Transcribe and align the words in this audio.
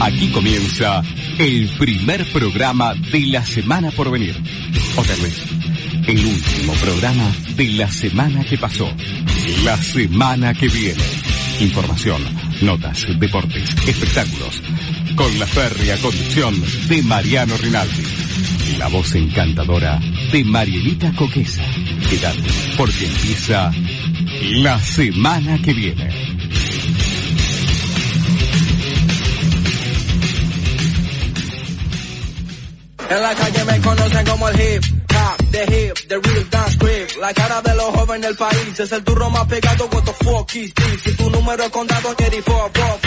Aquí 0.00 0.28
comienza 0.28 1.02
el 1.38 1.68
primer 1.78 2.30
programa 2.30 2.94
de 2.94 3.20
la 3.26 3.44
semana 3.44 3.90
por 3.90 4.10
venir. 4.10 4.36
O 4.96 5.02
tal 5.02 5.20
vez, 5.20 5.42
el 6.06 6.24
último 6.24 6.72
programa 6.74 7.32
de 7.56 7.68
la 7.68 7.90
semana 7.90 8.44
que 8.44 8.58
pasó. 8.58 8.92
La 9.64 9.76
semana 9.82 10.52
que 10.54 10.68
viene. 10.68 11.02
Información, 11.60 12.22
notas, 12.60 13.06
deportes, 13.18 13.74
espectáculos. 13.86 14.62
Con 15.14 15.38
la 15.38 15.46
férrea 15.46 15.96
conducción 15.96 16.62
de 16.88 17.02
Mariano 17.02 17.56
Rinaldi. 17.56 18.02
La 18.78 18.88
voz 18.88 19.14
encantadora 19.14 19.98
de 20.30 20.44
Marielita 20.44 21.12
Coquesa. 21.12 21.64
Quédate, 22.10 22.42
porque 22.76 23.06
empieza 23.06 23.72
la 24.42 24.78
semana 24.78 25.58
que 25.62 25.72
viene. 25.72 26.25
En 33.08 33.22
la 33.22 33.34
calle 33.34 33.64
me 33.64 33.80
conocen 33.80 34.26
como 34.26 34.48
el 34.48 34.60
hip 34.60 34.82
hop, 35.16 35.50
the 35.50 35.62
hip, 35.62 36.08
the 36.08 36.18
real 36.18 36.44
dance 36.50 36.76
creep. 36.78 37.16
La 37.20 37.32
cara 37.32 37.62
de 37.62 37.74
los 37.74 37.86
jóvenes 37.94 38.26
del 38.26 38.36
país 38.36 38.80
es 38.80 38.92
el 38.92 39.04
turro 39.04 39.30
más 39.30 39.46
pegado. 39.46 39.88
What 39.92 40.04
the 40.04 40.12
fuck 40.24 40.54
is 40.56 40.74
this? 40.74 41.02
Si 41.02 41.12
tu 41.12 41.30
número 41.30 41.64
es 41.64 41.70
contado, 41.70 42.10
84, 42.10 42.98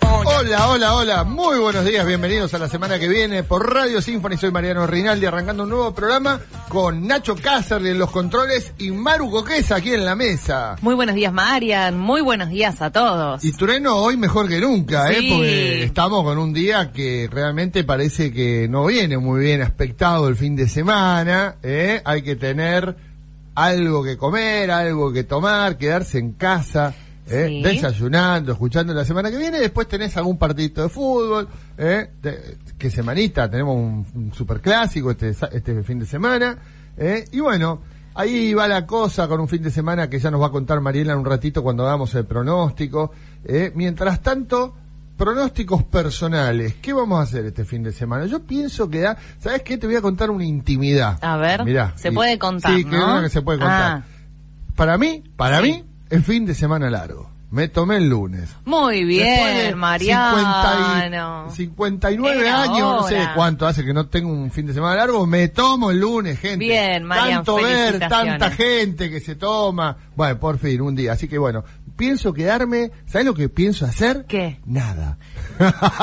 Hola, 0.00 0.68
hola, 0.68 0.94
hola. 0.94 1.24
Muy 1.24 1.58
buenos 1.58 1.84
días, 1.84 2.06
bienvenidos 2.06 2.54
a 2.54 2.58
la 2.58 2.68
semana 2.68 2.98
que 2.98 3.08
viene 3.08 3.42
por 3.42 3.72
Radio 3.72 4.00
Symphony. 4.00 4.36
Soy 4.36 4.50
Mariano 4.50 4.86
Rinaldi 4.86 5.26
arrancando 5.26 5.64
un 5.64 5.70
nuevo 5.70 5.94
programa 5.94 6.40
con 6.68 7.06
Nacho 7.06 7.34
Cáceres 7.34 7.92
en 7.92 7.98
los 7.98 8.10
controles 8.10 8.72
y 8.78 8.90
Maru 8.90 9.30
Coquesa 9.30 9.76
aquí 9.76 9.94
en 9.94 10.04
la 10.04 10.14
mesa. 10.14 10.76
Muy 10.80 10.94
buenos 10.94 11.14
días, 11.14 11.32
Marian. 11.32 11.98
Muy 11.98 12.20
buenos 12.20 12.50
días 12.50 12.80
a 12.82 12.90
todos. 12.90 13.44
Y 13.44 13.52
Tureno 13.52 13.96
hoy 13.96 14.16
mejor 14.16 14.48
que 14.48 14.60
nunca, 14.60 15.10
¿eh? 15.10 15.26
Porque 15.28 15.84
estamos 15.84 16.22
con 16.24 16.38
un 16.38 16.52
día 16.52 16.92
que 16.92 17.28
realmente 17.30 17.84
parece 17.84 18.32
que 18.32 18.68
no 18.68 18.86
viene 18.86 19.18
muy 19.18 19.40
bien 19.40 19.62
aspectado 19.62 20.28
el 20.28 20.36
fin 20.36 20.54
de 20.56 20.68
semana, 20.68 21.56
¿eh? 21.62 22.00
Hay 22.04 22.22
que 22.22 22.36
tener 22.36 22.96
algo 23.54 24.04
que 24.04 24.16
comer, 24.16 24.70
algo 24.70 25.12
que 25.12 25.24
tomar, 25.24 25.78
quedarse 25.78 26.18
en 26.18 26.32
casa. 26.32 26.94
¿Eh? 27.30 27.46
Sí. 27.48 27.62
Desayunando, 27.62 28.52
escuchando 28.52 28.92
la 28.94 29.04
semana 29.04 29.30
que 29.30 29.36
viene, 29.38 29.58
después 29.60 29.86
tenés 29.88 30.16
algún 30.16 30.38
partidito 30.38 30.82
de 30.82 30.88
fútbol, 30.88 31.48
¿eh? 31.76 32.10
De- 32.22 32.58
que 32.78 32.90
semanita, 32.90 33.50
tenemos 33.50 33.76
un, 33.76 34.06
un 34.14 34.32
superclásico 34.34 35.10
este, 35.10 35.30
este 35.30 35.82
fin 35.82 35.98
de 35.98 36.06
semana, 36.06 36.58
¿eh? 36.96 37.24
y 37.32 37.40
bueno, 37.40 37.80
ahí 38.14 38.54
va 38.54 38.68
la 38.68 38.86
cosa 38.86 39.26
con 39.28 39.40
un 39.40 39.48
fin 39.48 39.62
de 39.62 39.70
semana 39.70 40.08
que 40.08 40.18
ya 40.18 40.30
nos 40.30 40.40
va 40.40 40.46
a 40.46 40.50
contar 40.50 40.80
Mariela 40.80 41.12
en 41.12 41.18
un 41.20 41.24
ratito 41.24 41.62
cuando 41.62 41.84
hagamos 41.86 42.14
el 42.14 42.24
pronóstico. 42.24 43.12
¿eh? 43.44 43.72
Mientras 43.74 44.20
tanto, 44.22 44.74
pronósticos 45.16 45.82
personales, 45.84 46.76
¿qué 46.80 46.92
vamos 46.92 47.18
a 47.18 47.22
hacer 47.22 47.44
este 47.46 47.64
fin 47.64 47.82
de 47.82 47.90
semana? 47.92 48.26
Yo 48.26 48.40
pienso 48.40 48.88
que 48.88 49.00
da, 49.00 49.16
¿sabes 49.40 49.62
qué? 49.62 49.76
Te 49.78 49.86
voy 49.88 49.96
a 49.96 50.00
contar 50.00 50.30
una 50.30 50.44
intimidad. 50.44 51.18
A 51.22 51.36
ver, 51.36 51.64
Mirá, 51.64 51.92
se 51.96 52.08
y- 52.08 52.12
puede 52.12 52.38
contar, 52.38 52.76
Sí, 52.76 52.84
que 52.84 52.96
¿no? 52.96 53.12
una 53.14 53.22
que 53.22 53.28
se 53.28 53.42
puede 53.42 53.58
contar. 53.58 53.92
Ah. 53.92 54.04
Para 54.76 54.96
mí, 54.96 55.24
para 55.36 55.58
Sí. 55.60 55.62
mí, 55.64 55.84
es 56.10 56.24
fin 56.24 56.46
de 56.46 56.54
semana 56.54 56.90
largo. 56.90 57.30
Me 57.50 57.68
tomé 57.68 57.96
el 57.96 58.10
lunes. 58.10 58.50
Muy 58.66 59.04
Después 59.04 59.46
de 59.56 59.62
bien, 59.62 59.68
50 59.68 59.76
Mariano. 59.76 61.46
y- 61.48 61.54
59 61.56 62.40
Era 62.46 62.62
años, 62.62 62.78
no 62.80 63.08
sé 63.08 63.26
cuánto 63.34 63.66
hace 63.66 63.84
que 63.86 63.94
no 63.94 64.06
tengo 64.06 64.30
un 64.30 64.50
fin 64.50 64.66
de 64.66 64.74
semana 64.74 64.96
largo, 64.96 65.26
me 65.26 65.48
tomo 65.48 65.90
el 65.90 65.98
lunes, 65.98 66.38
gente. 66.38 66.58
Bien, 66.66 67.04
Marian, 67.04 67.36
Tanto 67.38 67.56
ver, 67.56 67.98
tanta 68.00 68.50
gente 68.50 69.08
que 69.08 69.20
se 69.20 69.34
toma. 69.36 69.96
Bueno, 70.14 70.38
por 70.38 70.58
fin, 70.58 70.78
un 70.82 70.94
día. 70.94 71.12
Así 71.12 71.26
que 71.26 71.38
bueno, 71.38 71.64
pienso 71.96 72.34
quedarme, 72.34 72.90
¿sabes 73.06 73.26
lo 73.26 73.32
que 73.32 73.48
pienso 73.48 73.86
hacer? 73.86 74.26
¿Qué? 74.28 74.60
Nada. 74.66 75.16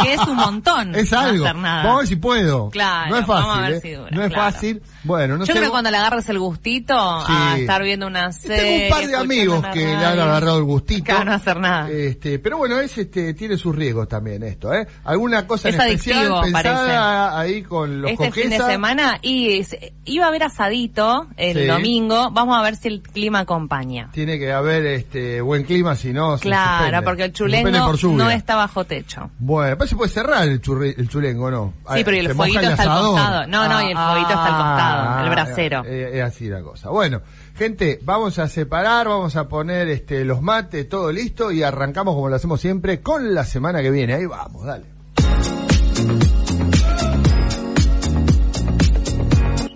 Que 0.04 0.14
es 0.16 0.28
un 0.28 0.38
montón 0.38 0.96
Es 0.96 1.12
no 1.12 1.20
algo. 1.20 1.46
hacer 1.46 1.58
nada. 1.58 1.84
Vamos 1.84 1.96
a 1.98 2.00
ver 2.00 2.08
si 2.08 2.16
puedo. 2.16 2.70
Claro, 2.72 3.12
no 3.12 3.18
es 3.20 3.26
fácil. 3.28 3.46
vamos 3.48 3.58
a 3.58 3.62
ver 3.62 3.74
¿eh? 3.74 3.82
si 3.82 3.92
dura, 3.92 4.10
no 4.12 4.24
es 4.24 4.34
claro. 4.34 4.52
fácil. 4.52 4.82
Bueno, 5.06 5.38
no 5.38 5.46
Yo 5.46 5.48
sé. 5.48 5.52
creo 5.54 5.66
que 5.66 5.70
cuando 5.72 5.92
le 5.92 5.98
agarres 5.98 6.28
el 6.30 6.40
gustito 6.40 6.94
a 6.98 7.56
estar 7.58 7.82
viendo 7.84 8.08
una 8.08 8.32
serie. 8.32 8.58
Tengo 8.58 8.84
un 8.86 8.90
par 8.90 9.08
de 9.08 9.16
amigos 9.16 9.66
que 9.74 9.80
le 9.86 9.96
han 9.96 10.20
agarrado 10.20 10.58
el 10.58 10.64
gustito. 10.64 11.06
Claro, 11.06 11.26
no 11.26 11.34
hacer 11.34 11.60
nada. 11.60 11.90
Este, 11.90 12.40
pero 12.40 12.58
bueno, 12.58 12.80
es 12.80 12.98
este 12.98 13.34
tiene 13.34 13.58
sus 13.58 13.76
riesgos 13.76 14.08
también 14.08 14.44
esto, 14.44 14.74
¿eh? 14.74 14.88
Alguna 15.04 15.46
cosa 15.48 15.70
en 15.70 15.76
Es 15.76 15.82
especial 15.82 16.18
adictivo, 16.18 16.42
pensada 16.42 17.40
ahí 17.40 17.62
con 17.64 18.02
los 18.02 18.12
este 18.12 18.32
fin 18.32 18.50
de 18.50 18.58
semana 18.58 19.20
y 19.22 19.60
es- 19.60 19.78
iba 20.06 20.26
a 20.26 20.28
haber 20.30 20.44
asadito 20.44 21.28
el 21.38 21.58
Sí. 21.62 21.66
domingo. 21.68 22.32
Vamos 22.32 22.58
a 22.58 22.62
ver 22.62 22.76
si 22.76 22.88
el 22.88 23.02
clima 23.02 23.40
acompaña. 23.40 24.10
Tiene 24.12 24.40
que 24.40 24.52
haber 24.52 24.86
este 24.88 25.42
buen 25.42 25.64
clima, 25.64 25.96
si 25.96 26.14
no 26.14 26.38
Claro, 26.38 27.04
porque 27.04 27.24
el 27.26 27.34
chulengo 27.34 27.86
por 27.86 28.04
no 28.14 28.30
está 28.30 28.56
bajo 28.56 28.86
techo. 28.86 29.30
Bueno, 29.40 29.78
pues 29.78 29.90
se 29.90 29.96
puede 29.96 30.10
cerrar 30.12 30.48
el, 30.48 30.62
churri- 30.62 30.96
el 30.98 31.08
chulengo, 31.10 31.52
¿no? 31.52 31.74
Sí, 31.94 32.02
pero 32.04 32.18
y 32.18 32.20
el 32.22 32.34
fueguito 32.34 32.60
está 32.62 32.84
al 32.84 33.00
costado. 33.02 33.48
No, 33.48 33.68
no, 33.68 33.82
y 33.82 33.92
el 33.92 33.98
fueguito 33.98 34.30
está 34.30 34.46
al 34.46 34.52
costado, 34.58 34.95
el 35.24 35.30
brasero. 35.30 35.84
eh, 35.86 36.12
Es, 36.20 36.24
así 36.24 36.48
la 36.50 36.62
cosa. 36.62 36.90
Bueno, 36.90 37.22
gente, 37.56 38.00
vamos 38.04 38.40
a 38.40 38.48
separar, 38.48 39.08
vamos 39.08 39.36
a 39.36 39.48
poner 39.48 39.88
este 39.90 40.24
los 40.26 40.42
mates, 40.42 40.88
todo 40.90 41.12
listo 41.12 41.52
y 41.52 41.64
arrancamos 41.64 42.16
como 42.16 42.30
lo 42.30 42.36
hacemos 42.36 42.60
siempre 42.62 43.02
con 43.02 43.34
la 43.34 43.44
semana 43.46 43.82
que 43.82 43.92
viene. 43.92 44.14
Ahí 44.16 44.26
vamos, 44.26 44.66
dale. 44.66 44.86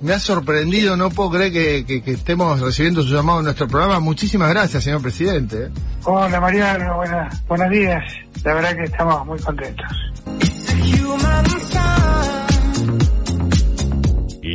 Me 0.02 0.14
ha 0.14 0.20
sorprendido, 0.20 0.96
no 0.96 1.10
puedo 1.10 1.32
creer 1.32 1.52
que, 1.52 1.86
que- 1.86 2.02
que 2.02 2.12
estemos 2.12 2.60
recibiendo 2.62 3.04
su 3.04 3.14
llamado 3.14 3.40
en 3.40 3.46
nuestro 3.46 3.68
programa. 3.68 4.00
Muchísimas 4.00 4.50
gracias, 4.50 4.84
señor 4.84 5.02
presidente. 5.02 5.66
¿eh? 5.66 5.70
Hola 6.06 6.40
Mariano, 6.40 6.96
buenas, 6.96 7.46
buenos 7.48 7.70
días. 7.70 8.02
La 8.46 8.54
verdad 8.54 8.76
que 8.78 8.84
estamos 8.86 9.26
muy 9.26 9.38
contentos. 9.40 9.86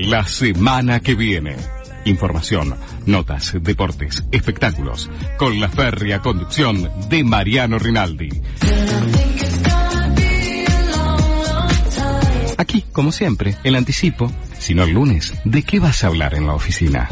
La 0.07 0.27
semana 0.27 1.01
que 1.01 1.15
viene. 1.15 1.57
Información, 2.05 2.77
notas, 3.07 3.57
deportes, 3.59 4.23
espectáculos. 4.31 5.11
Con 5.39 5.59
la 5.59 5.69
férrea 5.71 6.21
conducción 6.21 6.91
de 7.09 7.25
Mariano 7.25 7.79
Rinaldi. 7.79 8.29
Aquí, 12.59 12.85
como 12.93 13.13
siempre, 13.13 13.57
el 13.65 13.77
anticipo. 13.77 14.31
Si 14.59 14.75
no 14.75 14.85
el 14.85 14.93
lunes, 14.93 15.33
¿de 15.45 15.63
qué 15.63 15.81
vas 15.81 16.05
a 16.05 16.09
hablar 16.09 16.35
en 16.35 16.47
la 16.47 16.55
oficina? 16.55 17.09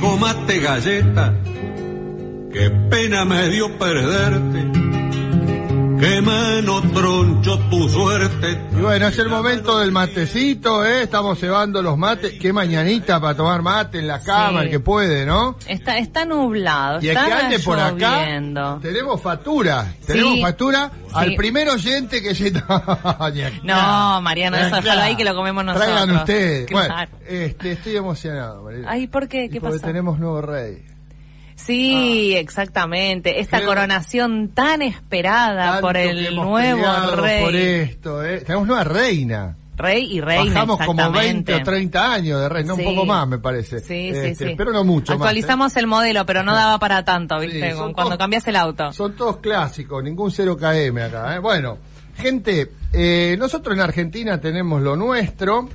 Mi 0.00 0.06
viejo 0.06 0.16
mate 0.16 0.60
galleta, 0.60 1.34
qué 2.50 2.70
pena 2.88 3.26
me 3.26 3.48
dio 3.48 3.78
perderte. 3.78 4.79
Que 6.00 6.20
menos 6.22 6.92
troncho 6.92 7.58
tu 7.70 7.88
suerte. 7.88 8.58
Y 8.72 8.80
bueno, 8.80 9.06
es 9.08 9.18
el 9.18 9.28
momento 9.28 9.78
del 9.78 9.92
matecito, 9.92 10.84
¿eh? 10.84 11.02
Estamos 11.02 11.38
cebando 11.38 11.82
los 11.82 11.98
mates. 11.98 12.34
Qué 12.40 12.52
mañanita 12.52 13.20
para 13.20 13.36
tomar 13.36 13.62
mate 13.62 13.98
en 13.98 14.06
la 14.08 14.20
cama, 14.22 14.60
Sí. 14.60 14.64
el 14.66 14.70
que 14.70 14.80
puede, 14.80 15.26
¿no? 15.26 15.56
Está, 15.66 15.98
está 15.98 16.24
nublado, 16.24 17.00
Y 17.02 17.08
el 17.08 17.16
que 17.18 17.32
ande 17.32 17.58
por 17.60 17.78
acá, 17.78 18.20
lloviendo. 18.24 18.78
tenemos 18.82 19.20
factura. 19.20 19.94
Tenemos 20.06 20.40
factura 20.40 20.90
al 21.12 21.30
Sí. 21.30 21.36
primer 21.36 21.68
oyente 21.68 22.22
que 22.22 22.34
llega. 22.34 22.64
No, 23.62 24.20
Mariano, 24.22 24.56
eso 24.56 24.76
déjalo 24.76 25.02
ahí 25.02 25.16
que 25.16 25.24
lo 25.24 25.34
comemos 25.34 25.64
nosotros. 25.64 25.90
Traigan 25.92 26.16
ustedes. 26.16 26.70
Bueno, 26.70 26.94
este, 27.28 27.72
estoy 27.72 27.96
emocionado, 27.96 28.62
Mariela. 28.62 28.90
Ay, 28.90 29.06
¿por 29.06 29.28
qué? 29.28 29.44
Y 29.44 29.48
¿Qué 29.50 29.60
porque 29.60 29.76
pasó? 29.76 29.86
tenemos 29.86 30.18
nuevo 30.18 30.40
rey. 30.40 30.84
Sí, 31.64 32.34
exactamente. 32.36 33.40
Esta 33.40 33.58
Creo- 33.58 33.68
coronación 33.68 34.48
tan 34.48 34.82
esperada 34.82 35.72
Tanto 35.72 35.80
por 35.86 35.96
el 35.96 36.34
nuevo 36.34 37.16
rey. 37.16 37.44
por 37.44 37.54
esto, 37.56 38.24
¿eh? 38.24 38.40
Tenemos 38.40 38.66
nueva 38.66 38.84
reina. 38.84 39.56
Rey 39.76 40.04
y 40.12 40.20
reina, 40.20 40.52
Bajamos 40.52 40.76
como 40.84 41.00
exactamente. 41.00 41.52
20 41.52 41.54
o 41.54 41.62
30 41.64 42.12
años 42.12 42.40
de 42.42 42.48
rey, 42.50 42.64
no 42.64 42.76
Sí. 42.76 42.84
un 42.84 42.94
poco 42.94 43.06
más, 43.06 43.26
me 43.26 43.38
parece. 43.38 43.80
Sí, 43.80 44.08
Este, 44.10 44.34
sí, 44.34 44.44
sí. 44.50 44.54
Pero 44.54 44.72
no 44.72 44.84
mucho 44.84 45.12
más. 45.12 45.18
¿eh? 45.18 45.22
Actualizamos 45.22 45.74
el 45.76 45.86
modelo, 45.86 46.26
pero 46.26 46.42
no 46.42 46.54
daba 46.54 46.78
para 46.78 47.02
tanto, 47.02 47.40
Sí, 47.40 47.46
¿viste? 47.46 47.72
son 47.72 47.94
Cuando 47.94 48.18
cambias 48.18 48.46
el 48.46 48.56
auto. 48.56 48.92
Son 48.92 49.16
todos 49.16 49.38
clásicos, 49.38 50.04
ningún 50.04 50.30
0KM 50.30 51.00
acá. 51.02 51.34
¿eh? 51.34 51.38
Bueno, 51.38 51.78
gente, 52.18 52.70
eh, 52.92 53.36
nosotros 53.38 53.74
en 53.74 53.80
Argentina 53.80 54.38
tenemos 54.38 54.82
lo 54.82 54.96
nuestro. 54.96 55.68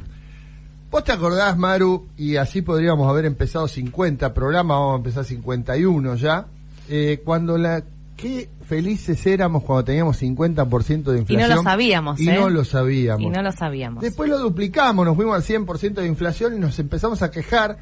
¿Vos 0.95 1.03
te 1.03 1.12
acordás, 1.12 1.57
Maru? 1.57 2.07
Y 2.15 2.38
así 2.38 2.62
podríamos 2.62 3.09
haber 3.09 3.25
empezado 3.25 3.68
50 3.68 4.33
programas, 4.33 4.77
vamos 4.77 4.94
a 4.94 4.95
empezar 4.95 5.25
51 5.25 6.15
ya. 6.15 6.45
eh, 6.88 7.21
cuando 7.25 7.57
la... 7.57 7.83
Qué 8.15 8.47
felices 8.65 9.27
éramos 9.27 9.63
cuando 9.63 9.83
teníamos 9.83 10.21
50% 10.21 11.03
de 11.03 11.12
Y 11.12 11.15
no 11.15 11.19
inflación. 11.19 11.50
lo 11.50 11.63
sabíamos, 11.63 12.18
Y 12.21 12.30
¿eh? 12.30 12.39
no 12.39 12.50
lo 12.50 12.63
sabíamos. 12.63 13.24
Y 13.24 13.30
no 13.30 13.42
lo 13.42 13.51
sabíamos. 13.51 14.01
Después 14.03 14.30
lo 14.30 14.39
duplicamos, 14.39 15.06
nos 15.06 15.18
fuimos 15.18 15.36
al 15.36 15.44
100% 15.44 15.95
de 15.95 16.07
inflación 16.07 16.56
y 16.56 16.59
nos 16.59 16.80
empezamos 16.80 17.21
a 17.21 17.30
quejar 17.30 17.77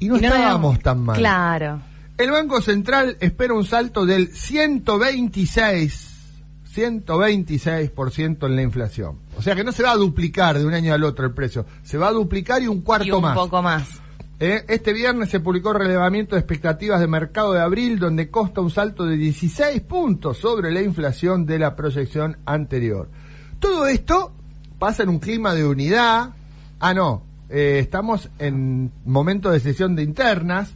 y 0.00 0.08
no 0.08 0.16
Y 0.16 0.22
no 0.22 0.26
estábamos 0.26 0.80
tan 0.80 1.02
mal. 1.02 1.18
Claro. 1.18 1.80
El 2.18 2.32
Banco 2.32 2.60
Central 2.60 3.16
espera 3.20 3.54
un 3.54 3.64
salto 3.64 4.04
del 4.06 4.26
126, 4.34 6.15
126% 6.76 8.46
en 8.46 8.56
la 8.56 8.62
inflación. 8.62 9.18
O 9.38 9.42
sea 9.42 9.54
que 9.54 9.64
no 9.64 9.72
se 9.72 9.82
va 9.82 9.92
a 9.92 9.96
duplicar 9.96 10.58
de 10.58 10.64
un 10.66 10.74
año 10.74 10.92
al 10.94 11.04
otro 11.04 11.26
el 11.26 11.32
precio, 11.34 11.66
se 11.82 11.98
va 11.98 12.08
a 12.08 12.12
duplicar 12.12 12.62
y 12.62 12.68
un 12.68 12.82
cuarto 12.82 13.06
Y 13.06 13.10
un 13.12 13.22
más. 13.22 13.34
poco 13.36 13.62
más. 13.62 13.88
Eh, 14.38 14.64
Este 14.68 14.92
viernes 14.92 15.30
se 15.30 15.40
publicó 15.40 15.70
el 15.72 15.78
relevamiento 15.78 16.34
de 16.36 16.40
expectativas 16.40 17.00
de 17.00 17.06
mercado 17.06 17.52
de 17.54 17.60
abril, 17.60 17.98
donde 17.98 18.30
consta 18.30 18.60
un 18.60 18.70
salto 18.70 19.04
de 19.06 19.16
16 19.16 19.80
puntos 19.82 20.38
sobre 20.38 20.70
la 20.70 20.82
inflación 20.82 21.46
de 21.46 21.58
la 21.58 21.74
proyección 21.74 22.36
anterior. 22.44 23.08
Todo 23.58 23.86
esto 23.86 24.32
pasa 24.78 25.02
en 25.04 25.08
un 25.08 25.18
clima 25.20 25.54
de 25.54 25.64
unidad. 25.66 26.34
Ah, 26.80 26.92
no, 26.92 27.22
eh, 27.48 27.78
estamos 27.80 28.28
en 28.38 28.92
momento 29.06 29.50
de 29.50 29.60
sesión 29.60 29.96
de 29.96 30.02
internas. 30.02 30.74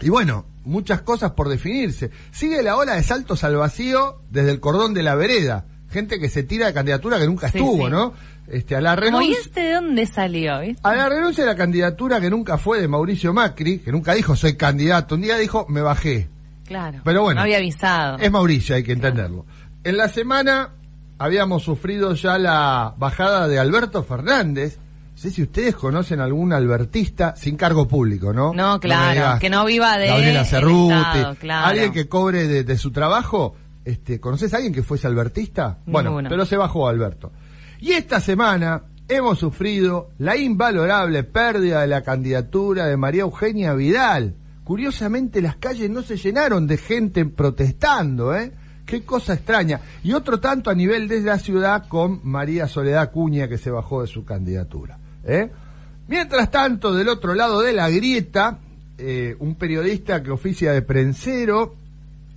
Y 0.00 0.08
bueno, 0.08 0.46
muchas 0.64 1.02
cosas 1.02 1.32
por 1.32 1.48
definirse. 1.48 2.10
Sigue 2.32 2.62
la 2.62 2.76
ola 2.76 2.94
de 2.94 3.02
saltos 3.02 3.44
al 3.44 3.56
vacío 3.56 4.22
desde 4.30 4.50
el 4.50 4.60
cordón 4.60 4.94
de 4.94 5.02
la 5.02 5.14
vereda. 5.14 5.66
Gente 5.90 6.18
que 6.18 6.28
se 6.28 6.42
tira 6.42 6.66
de 6.66 6.74
candidatura 6.74 7.18
que 7.18 7.26
nunca 7.26 7.48
Sí, 7.50 7.58
estuvo, 7.58 7.84
sí. 7.86 7.90
¿no? 7.90 8.14
Este, 8.48 8.76
a 8.76 8.80
la 8.80 8.94
Como, 8.96 9.06
¿y 9.06 9.10
renuncia. 9.10 9.38
este 9.40 9.60
de 9.60 9.72
dónde 9.74 10.06
salió? 10.06 10.60
¿viste? 10.60 10.80
A 10.82 10.94
la 10.94 11.08
renuncia 11.08 11.44
de 11.44 11.50
la 11.50 11.56
candidatura 11.56 12.20
que 12.20 12.28
nunca 12.30 12.58
fue 12.58 12.80
de 12.80 12.88
Mauricio 12.88 13.32
Macri, 13.32 13.78
que 13.78 13.92
nunca 13.92 14.12
dijo 14.14 14.36
soy 14.36 14.56
candidato, 14.56 15.14
un 15.14 15.22
día 15.22 15.36
dijo 15.38 15.66
me 15.68 15.80
bajé. 15.80 16.28
Claro. 16.66 17.00
Pero 17.04 17.22
bueno. 17.22 17.38
No 17.38 17.42
había 17.44 17.58
avisado. 17.58 18.18
Es 18.18 18.30
Mauricio, 18.30 18.74
hay 18.74 18.82
que 18.82 18.92
entenderlo. 18.92 19.46
En 19.84 19.96
la 19.96 20.08
semana 20.08 20.70
habíamos 21.18 21.62
sufrido 21.62 22.14
ya 22.14 22.38
la 22.38 22.94
bajada 22.98 23.48
de 23.48 23.58
Alberto 23.58 24.02
Fernández. 24.02 24.78
No 25.24 25.30
sé 25.30 25.36
si 25.36 25.42
ustedes 25.42 25.74
conocen 25.74 26.20
algún 26.20 26.52
albertista 26.52 27.34
sin 27.34 27.56
cargo 27.56 27.88
público, 27.88 28.34
¿no? 28.34 28.52
No, 28.52 28.78
claro, 28.78 29.14
digas, 29.14 29.40
que 29.40 29.48
no 29.48 29.64
viva 29.64 29.96
de 29.96 30.08
Gabriela 30.08 30.40
el 30.40 30.46
Cerruti, 30.46 30.92
Estado, 30.92 31.34
claro. 31.36 31.66
alguien 31.66 31.92
que 31.92 32.08
cobre 32.10 32.46
de, 32.46 32.62
de 32.62 32.76
su 32.76 32.90
trabajo. 32.90 33.56
Este, 33.86 34.20
¿Conoces 34.20 34.52
a 34.52 34.58
alguien 34.58 34.74
que 34.74 34.82
fuese 34.82 35.06
albertista? 35.06 35.78
Bueno, 35.86 36.10
Ninguno. 36.10 36.28
pero 36.28 36.44
se 36.44 36.58
bajó 36.58 36.88
Alberto. 36.88 37.32
Y 37.80 37.92
esta 37.92 38.20
semana 38.20 38.82
hemos 39.08 39.38
sufrido 39.38 40.10
la 40.18 40.36
invalorable 40.36 41.24
pérdida 41.24 41.80
de 41.80 41.86
la 41.86 42.02
candidatura 42.02 42.84
de 42.84 42.98
María 42.98 43.22
Eugenia 43.22 43.72
Vidal. 43.72 44.34
Curiosamente 44.62 45.40
las 45.40 45.56
calles 45.56 45.88
no 45.88 46.02
se 46.02 46.18
llenaron 46.18 46.66
de 46.66 46.76
gente 46.76 47.24
protestando, 47.24 48.36
¿eh? 48.36 48.52
Qué 48.84 49.04
cosa 49.06 49.32
extraña. 49.32 49.80
Y 50.02 50.12
otro 50.12 50.38
tanto 50.38 50.68
a 50.68 50.74
nivel 50.74 51.08
de 51.08 51.22
la 51.22 51.38
ciudad 51.38 51.88
con 51.88 52.20
María 52.24 52.68
Soledad 52.68 53.10
Cuña 53.10 53.48
que 53.48 53.56
se 53.56 53.70
bajó 53.70 54.02
de 54.02 54.08
su 54.08 54.26
candidatura. 54.26 54.98
¿Eh? 55.26 55.50
Mientras 56.08 56.50
tanto, 56.50 56.92
del 56.94 57.08
otro 57.08 57.34
lado 57.34 57.60
de 57.62 57.72
la 57.72 57.88
grieta, 57.90 58.58
eh, 58.98 59.36
un 59.38 59.54
periodista 59.54 60.22
que 60.22 60.30
oficia 60.30 60.72
de 60.72 60.82
prensero 60.82 61.76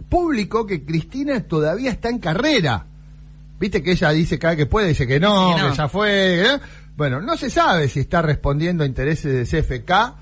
publicó 0.10 0.66
que 0.66 0.84
Cristina 0.86 1.42
todavía 1.42 1.92
está 1.92 2.10
en 2.10 2.20
carrera. 2.20 2.86
Viste 3.60 3.84
que 3.84 3.92
ella 3.92 4.12
dice 4.12 4.40
cada 4.40 4.56
que 4.56 4.66
puede, 4.68 4.90
dice 4.90 5.08
que 5.08 5.20
no, 5.20 5.56
Sí, 5.56 5.62
no. 5.62 5.70
que 5.72 5.76
ya 5.78 5.88
fue. 5.90 6.42
¿eh? 6.44 6.60
Bueno, 6.96 7.22
no 7.22 7.36
se 7.38 7.50
sabe 7.50 7.90
si 7.90 8.00
está 8.00 8.22
respondiendo 8.22 8.84
a 8.84 8.88
intereses 8.88 9.52
de 9.52 9.62
CFK, 9.62 10.16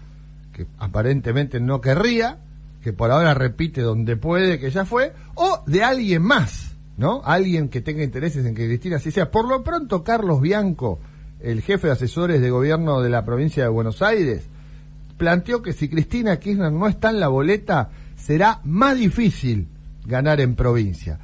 que 0.53 0.65
aparentemente 0.79 1.59
no 1.59 1.81
querría, 1.81 2.39
que 2.81 2.93
por 2.93 3.11
ahora 3.11 3.33
repite 3.33 3.81
donde 3.81 4.15
puede 4.17 4.59
que 4.59 4.71
ya 4.71 4.85
fue, 4.85 5.13
o 5.35 5.63
de 5.67 5.83
alguien 5.83 6.21
más, 6.21 6.75
¿no? 6.97 7.21
Alguien 7.25 7.69
que 7.69 7.81
tenga 7.81 8.03
intereses 8.03 8.45
en 8.45 8.55
que 8.55 8.65
Cristina 8.67 8.97
así 8.97 9.11
sea. 9.11 9.31
Por 9.31 9.47
lo 9.47 9.63
pronto, 9.63 10.03
Carlos 10.03 10.41
Bianco, 10.41 10.99
el 11.45 11.61
jefe 11.61 11.87
de 11.87 11.93
asesores 11.93 12.41
de 12.41 12.49
gobierno 12.49 13.01
de 13.01 13.09
la 13.09 13.23
provincia 13.23 13.63
de 13.63 13.69
Buenos 13.69 14.01
Aires, 14.01 14.47
planteó 15.17 15.61
que 15.61 15.73
si 15.73 15.87
Cristina 15.87 16.39
Kirchner 16.39 16.71
no 16.71 16.87
está 16.87 17.11
en 17.11 17.19
la 17.19 17.27
boleta, 17.27 17.89
será 18.15 18.59
más 18.63 18.97
difícil 18.97 19.67
ganar 20.05 20.41
en 20.41 20.55
provincia. 20.55 21.19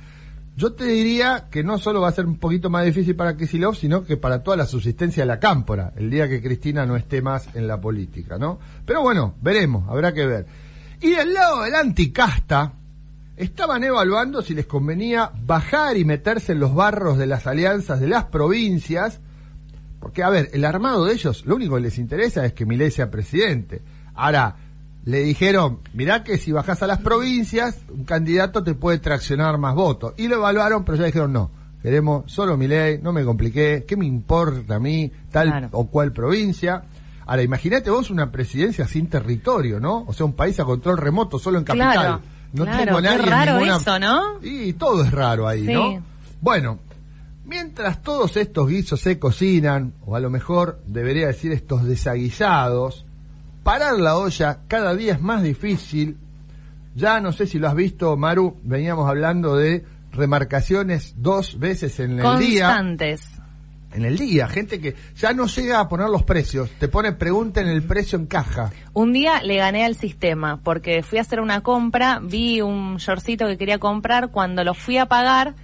Yo 0.56 0.74
te 0.74 0.86
diría 0.86 1.48
que 1.50 1.64
no 1.64 1.80
solo 1.80 2.02
va 2.02 2.10
a 2.10 2.14
ser 2.14 2.26
un 2.26 2.38
poquito 2.38 2.70
más 2.70 2.86
difícil 2.86 3.16
para 3.16 3.36
Kicillof, 3.36 3.78
sino 3.78 4.04
que 4.04 4.18
para 4.18 4.44
toda 4.44 4.58
la 4.58 4.68
subsistencia 4.68 5.24
de 5.24 5.28
la 5.28 5.40
cámpora, 5.40 5.94
el 5.96 6.10
día 6.12 6.30
que 6.30 6.42
Cristina 6.42 6.86
no 6.86 6.96
esté 6.96 7.22
más 7.22 7.48
en 7.56 7.68
la 7.68 7.82
política, 7.82 8.38
¿no? 8.38 8.60
Pero 8.86 9.02
bueno, 9.02 9.34
veremos, 9.42 9.90
habrá 9.90 10.14
que 10.14 10.26
ver. 10.26 10.46
Y 11.02 11.12
del 11.12 11.34
lado 11.34 11.64
del 11.64 11.74
anticasta, 11.74 12.74
estaban 13.38 13.84
evaluando 13.84 14.44
si 14.44 14.54
les 14.54 14.68
convenía 14.68 15.32
bajar 15.46 15.98
y 15.98 16.06
meterse 16.06 16.52
en 16.52 16.60
los 16.60 16.76
barros 16.76 17.18
de 17.18 17.26
las 17.26 17.48
alianzas 17.48 18.00
de 18.00 18.08
las 18.08 18.26
provincias, 18.26 19.20
porque, 20.02 20.24
a 20.24 20.30
ver, 20.30 20.50
el 20.52 20.66
armado 20.66 21.06
de 21.06 21.14
ellos, 21.14 21.46
lo 21.46 21.56
único 21.56 21.76
que 21.76 21.82
les 21.82 21.98
interesa 21.98 22.46
es 22.46 22.52
que 22.52 22.66
Milei 22.66 22.92
sea 22.92 23.10
presidente. 23.10 23.82
Ahora, 24.16 24.56
le 25.06 25.20
dijeron, 25.24 25.80
mirá 25.94 26.24
que 26.24 26.38
si 26.38 26.52
bajás 26.52 26.84
a 26.84 26.88
las 26.88 27.00
provincias, 27.00 27.78
un 27.90 28.04
candidato 28.04 28.64
te 28.64 28.74
puede 28.74 29.00
traccionar 29.00 29.58
más 29.58 29.74
votos. 29.76 30.14
Y 30.18 30.28
lo 30.28 30.36
evaluaron, 30.36 30.84
pero 30.84 30.98
ya 30.98 31.06
dijeron, 31.06 31.32
no, 31.32 31.50
queremos 31.82 32.32
solo 32.32 32.58
Milei, 32.58 33.00
no 33.02 33.14
me 33.14 33.24
compliqué, 33.24 33.86
¿qué 33.88 33.96
me 33.96 34.06
importa 34.06 34.76
a 34.76 34.80
mí 34.80 35.12
tal 35.32 35.48
Claro. 35.48 35.70
o 35.72 35.88
cual 35.88 36.12
provincia? 36.12 36.84
Ahora, 37.26 37.44
imagínate 37.44 37.90
vos 37.90 38.10
una 38.10 38.32
presidencia 38.32 38.88
sin 38.88 39.08
territorio, 39.08 39.80
¿no? 39.80 40.04
O 40.08 40.14
sea, 40.14 40.26
un 40.26 40.34
país 40.34 40.60
a 40.60 40.66
control 40.66 40.98
remoto, 40.98 41.40
solo 41.40 41.60
en 41.60 41.64
capital. 41.64 41.94
Claro, 41.94 42.22
no 42.54 42.64
claro, 42.66 42.86
tengo 42.86 43.02
nadie 43.02 43.16
en 43.24 43.26
raro 43.30 43.52
ninguna- 43.54 43.78
eso, 43.78 44.00
¿no? 44.00 44.22
Y 44.44 44.74
todo 44.74 45.04
es 45.04 45.12
raro 45.12 45.48
ahí, 45.48 45.66
Sí. 45.66 45.74
¿no? 45.74 46.04
Bueno, 46.42 46.80
mientras 47.52 48.02
todos 48.02 48.38
estos 48.38 48.70
guisos 48.70 49.02
se 49.02 49.20
cocinan, 49.20 49.94
o 50.06 50.16
a 50.16 50.22
lo 50.22 50.30
mejor 50.30 50.80
debería 50.88 51.28
decir 51.28 51.52
estos 51.52 51.84
desaguisados, 51.84 53.06
parar 53.62 54.00
la 54.00 54.16
olla 54.16 54.60
cada 54.70 54.96
día 54.96 55.16
es 55.16 55.22
más 55.22 55.44
difícil. 55.44 56.16
Ya 56.96 57.20
no 57.20 57.34
sé 57.34 57.48
si 57.48 57.60
lo 57.60 57.68
has 57.68 57.76
visto, 57.76 58.16
Maru, 58.16 58.58
veníamos 58.64 59.10
hablando 59.10 59.58
de 59.58 59.84
remarcaciones 60.14 61.16
dos 61.18 61.60
veces 61.60 62.00
en 62.00 62.22
el 62.22 62.40
día. 62.40 62.68
Constantes. 62.68 63.28
En 63.92 64.06
el 64.06 64.18
día, 64.18 64.48
gente 64.48 64.80
que 64.80 64.96
ya 65.18 65.34
no 65.34 65.48
llega 65.48 65.82
a 65.82 65.90
poner 65.90 66.08
los 66.08 66.24
precios, 66.24 66.70
te 66.80 66.88
pone 66.88 67.12
pregunta 67.12 67.60
en 67.60 67.68
el 67.68 67.84
precio 67.84 68.18
en 68.18 68.28
caja. 68.28 68.72
Un 68.94 69.12
día 69.12 69.44
le 69.44 69.58
gané 69.58 69.84
al 69.84 69.96
sistema 69.96 70.62
porque 70.64 71.04
fui 71.04 71.18
a 71.18 71.24
hacer 71.24 71.42
una 71.42 71.60
compra, 71.60 72.22
vi 72.24 72.62
un 72.62 72.96
shortcito 72.96 73.46
que 73.48 73.58
quería 73.58 73.78
comprar, 73.78 74.30
cuando 74.32 74.64
lo 74.64 74.74
fui 74.74 74.98
a 74.98 75.08
pagar, 75.08 75.56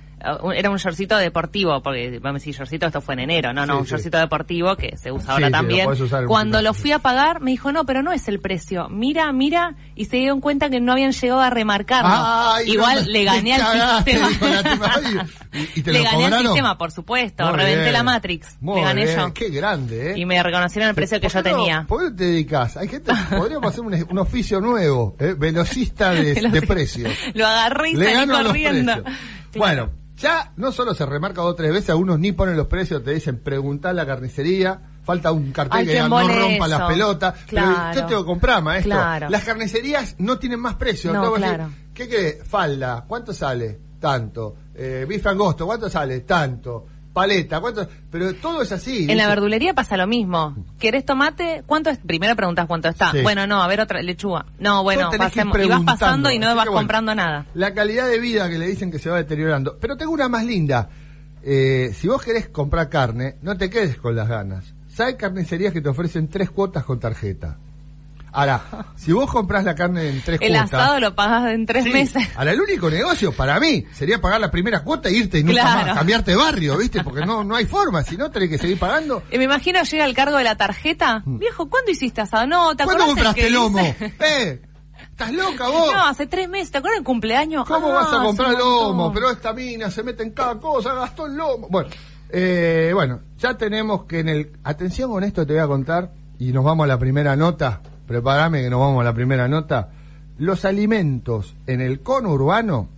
era 0.55 0.69
un 0.71 0.77
shortcito 0.77 1.15
deportivo, 1.17 1.81
porque 1.83 2.19
vamos 2.19 2.37
a 2.37 2.39
decir 2.39 2.55
shortcito, 2.55 2.87
esto 2.87 3.01
fue 3.01 3.13
en 3.13 3.19
enero, 3.21 3.53
no, 3.53 3.65
no, 3.65 3.73
Sí, 3.75 3.79
un 3.79 3.85
sí. 3.85 3.91
shortcito 3.91 4.17
deportivo 4.17 4.75
que 4.75 4.97
se 4.97 5.11
usa 5.11 5.25
Sí, 5.25 5.31
ahora 5.31 5.49
lo 5.49 5.51
también. 5.51 5.87
Cuando 6.27 6.61
lo 6.61 6.73
fui 6.73 6.91
a 6.91 6.99
pagar, 6.99 7.39
me 7.39 7.51
dijo, 7.51 7.71
no, 7.71 7.85
pero 7.85 8.01
no 8.01 8.11
es 8.11 8.27
el 8.27 8.39
precio, 8.39 8.89
mira, 8.89 9.31
mira, 9.31 9.75
y 9.95 10.05
se 10.05 10.17
dieron 10.17 10.41
cuenta 10.41 10.69
que 10.69 10.79
no 10.79 10.91
habían 10.93 11.11
llegado 11.11 11.41
a 11.41 11.49
remarcarlo. 11.49 12.09
Ay, 12.11 12.71
Igual 12.71 13.05
no, 13.05 13.11
le 13.11 13.23
gané 13.23 13.53
al 13.55 14.03
sistema. 14.03 14.29
dijo 14.29 14.47
la 14.47 14.63
tipa. 14.63 14.91
Ay, 14.95 15.17
¿Y, 15.75 15.79
y 15.79 15.83
te 15.83 15.91
le 15.93 16.03
gané 16.03 16.25
al 16.25 16.43
sistema, 16.43 16.77
por 16.77 16.91
supuesto, 16.91 17.45
Muy 17.47 17.55
reventé 17.57 17.81
bien. 17.81 17.93
la 17.93 18.03
Matrix, 18.03 18.57
Muy 18.59 18.75
le 18.79 18.85
gané 18.85 19.05
bien, 19.05 19.17
yo. 19.17 19.33
Qué 19.33 19.49
grande, 19.49 20.11
¿eh? 20.11 20.17
Y 20.17 20.25
me 20.25 20.41
reconocieron 20.41 20.89
el 20.89 20.95
precio 20.95 21.19
que 21.19 21.29
¿Por 21.29 21.43
yo 21.43 21.49
no- 21.51 21.57
tenía. 21.57 21.85
¿Por 21.87 22.03
qué 22.03 22.11
te 22.17 22.23
dedicas? 22.25 22.75
Hay 22.77 22.87
gente, 22.87 23.11
podríamos 23.29 23.69
hacer 23.71 23.81
un, 23.81 24.07
un 24.09 24.17
oficio 24.17 24.59
nuevo, 24.59 25.15
¿eh? 25.19 25.35
velocista 25.37 26.11
de, 26.11 26.33
de 26.51 26.61
precios. 26.63 27.11
Lo 27.35 27.45
agarré 27.45 27.91
y 27.91 27.95
Le 27.95 28.13
salí 28.13 28.31
corriendo. 28.31 29.03
Bueno, 29.55 29.89
Ya 30.17 30.51
no 30.55 30.71
solo 30.71 30.93
se 30.95 31.05
remarca 31.05 31.41
dos 31.41 31.51
o 31.51 31.55
tres 31.55 31.71
veces, 31.71 31.91
algunos 31.91 32.19
ni 32.19 32.31
ponen 32.31 32.57
los 32.57 32.67
precios, 32.67 33.03
te 33.03 33.13
dicen 33.13 33.39
preguntar 33.39 33.93
la 33.93 34.05
carnicería, 34.05 34.81
falta 35.03 35.31
un 35.31 35.51
cartel 35.51 35.79
Ay, 35.79 35.85
que 35.85 35.91
diga 35.91 36.09
no 36.09 36.27
rompa 36.27 36.65
eso. 36.65 36.67
las 36.67 36.81
pelotas. 36.87 37.35
Claro. 37.45 37.75
Pero 37.91 38.01
yo 38.01 38.07
tengo 38.07 38.21
que 38.21 38.25
comprar, 38.27 38.63
maestro. 38.63 38.93
Claro. 38.93 39.29
Las 39.29 39.43
carnicerías 39.43 40.15
no 40.17 40.39
tienen 40.39 40.59
más 40.59 40.75
precio. 40.75 41.13
No, 41.13 41.33
claro. 41.33 41.65
decir, 41.65 41.87
¿Qué 41.93 42.07
querés? 42.07 42.47
Falda, 42.47 43.05
¿cuánto 43.07 43.31
sale? 43.31 43.79
Tanto. 43.99 44.55
Eh, 44.73 45.05
bife 45.07 45.29
angosto, 45.29 45.65
¿cuánto 45.65 45.89
sale? 45.89 46.21
Tanto. 46.21 46.87
Paleta, 47.17 47.59
¿cuánto? 47.59 47.87
Pero 48.11 48.33
todo 48.35 48.61
es 48.61 48.71
así. 48.71 49.07
En 49.09 49.17
la 49.17 49.27
verdulería 49.27 49.73
pasa 49.73 49.97
lo 49.97 50.05
mismo. 50.05 50.55
¿Querés 50.77 51.03
tomate? 51.03 51.63
¿Cuánto 51.65 51.89
es? 51.89 51.97
Primero 51.97 52.35
preguntas 52.35 52.67
cuánto 52.67 52.89
está. 52.89 53.11
Sí. 53.11 53.21
Bueno, 53.23 53.47
no, 53.47 53.61
a 53.63 53.67
ver 53.67 53.81
otra 53.81 54.03
lechuga. 54.03 54.45
No, 54.59 54.83
bueno, 54.83 55.09
pasemos. 55.17 55.57
Y 55.59 55.67
vas 55.67 55.81
pasando 55.81 56.29
y 56.29 56.37
no 56.37 56.45
vas 56.45 56.67
bueno, 56.67 56.73
comprando 56.73 57.15
nada. 57.15 57.47
La 57.55 57.73
calidad 57.73 58.07
de 58.07 58.19
vida 58.19 58.47
que 58.49 58.59
le 58.59 58.67
dicen 58.67 58.91
que 58.91 58.99
se 58.99 59.09
va 59.09 59.17
deteriorando. 59.17 59.77
Pero 59.79 59.97
tengo 59.97 60.11
una 60.11 60.29
más 60.29 60.45
linda. 60.45 60.89
Eh, 61.41 61.91
si 61.95 62.07
vos 62.07 62.21
querés 62.21 62.49
comprar 62.49 62.87
carne, 62.87 63.37
no 63.41 63.57
te 63.57 63.69
quedes 63.69 63.97
con 63.97 64.15
las 64.15 64.29
ganas. 64.29 64.75
¿Sabes 64.87 65.15
carnicerías 65.15 65.73
que 65.73 65.81
te 65.81 65.89
ofrecen 65.89 66.27
tres 66.27 66.51
cuotas 66.51 66.83
con 66.83 66.99
tarjeta? 66.99 67.57
Ahora, 68.31 68.61
si 68.95 69.11
vos 69.13 69.31
comprás 69.31 69.63
la 69.63 69.73
carne 69.73 70.09
en 70.09 70.21
tres 70.21 70.39
El 70.41 70.49
cuotas... 70.53 70.73
asado 70.73 70.99
lo 70.99 71.15
pagas 71.15 71.51
en 71.51 71.65
tres 71.65 71.85
Sí, 71.85 71.89
meses. 71.91 72.27
Ahora, 72.35 72.51
el 72.51 72.61
único 72.61 72.89
negocio 72.89 73.31
para 73.31 73.59
mí 73.59 73.85
sería 73.93 74.19
pagar 74.21 74.39
la 74.41 74.51
primera 74.51 74.83
cuota 74.83 75.09
e 75.09 75.13
irte 75.13 75.39
y 75.39 75.43
nunca 75.43 75.61
Claro. 75.61 75.87
más, 75.87 75.97
cambiarte 75.97 76.31
de 76.31 76.37
barrio, 76.37 76.77
¿viste? 76.77 77.03
Porque 77.03 77.25
no, 77.25 77.43
no 77.43 77.55
hay 77.55 77.65
forma, 77.65 78.03
si 78.03 78.15
no 78.17 78.29
tenés 78.29 78.49
que 78.49 78.57
seguir 78.57 78.77
pagando. 78.77 79.23
Y 79.31 79.37
me 79.37 79.45
imagino 79.45 79.81
llega 79.83 80.05
el 80.05 80.13
cargo 80.13 80.37
de 80.37 80.43
la 80.43 80.55
tarjeta. 80.55 81.23
Viejo, 81.25 81.69
¿cuándo 81.69 81.89
hiciste 81.91 82.21
asado? 82.21 82.45
No, 82.47 82.75
¿te 82.75 82.83
Mm. 82.83 82.85
¿Cuándo 82.85 83.05
compraste 83.07 83.49
lomo? 83.49 83.79
¿Eh? 84.19 84.61
¿Estás 85.11 85.33
loca 85.33 85.67
vos? 85.67 85.91
No, 85.93 86.05
hace 86.05 86.27
tres 86.27 86.47
meses. 86.47 86.69
¿Te 86.71 86.77
acuerdas 86.77 86.97
del 86.99 87.05
cumpleaños? 87.05 87.65
¿Cómo 87.67 87.87
Ah, 87.89 88.03
vas 88.03 88.13
a 88.13 88.23
comprar 88.23 88.51
lomo? 88.51 89.11
Pero 89.11 89.31
esta 89.31 89.51
mina 89.51 89.89
se 89.89 90.03
mete 90.03 90.21
en 90.21 90.31
cada 90.31 90.59
cosa, 90.59 90.93
gastó 90.93 91.25
el 91.25 91.35
lomo. 91.35 91.67
Bueno, 91.71 91.89
eh, 92.29 92.91
bueno, 92.93 93.21
ya 93.39 93.57
tenemos 93.57 94.03
que 94.03 94.19
en 94.19 94.29
el... 94.29 94.51
Atención 94.63 95.09
con 95.09 95.23
esto 95.23 95.45
te 95.45 95.53
voy 95.53 95.61
a 95.63 95.67
contar 95.67 96.11
y 96.37 96.51
nos 96.51 96.63
vamos 96.63 96.83
a 96.83 96.87
la 96.87 96.99
primera 96.99 97.35
nota. 97.35 97.81
Prepárame 98.07 98.61
que 98.63 98.69
nos 98.69 98.79
vamos 98.79 99.01
a 99.01 99.03
la 99.03 99.13
primera 99.13 99.47
nota. 99.47 99.89
Los 100.37 100.65
alimentos 100.65 101.55
en 101.67 101.81
el 101.81 102.01
cono 102.01 102.29
urbano 102.31 102.89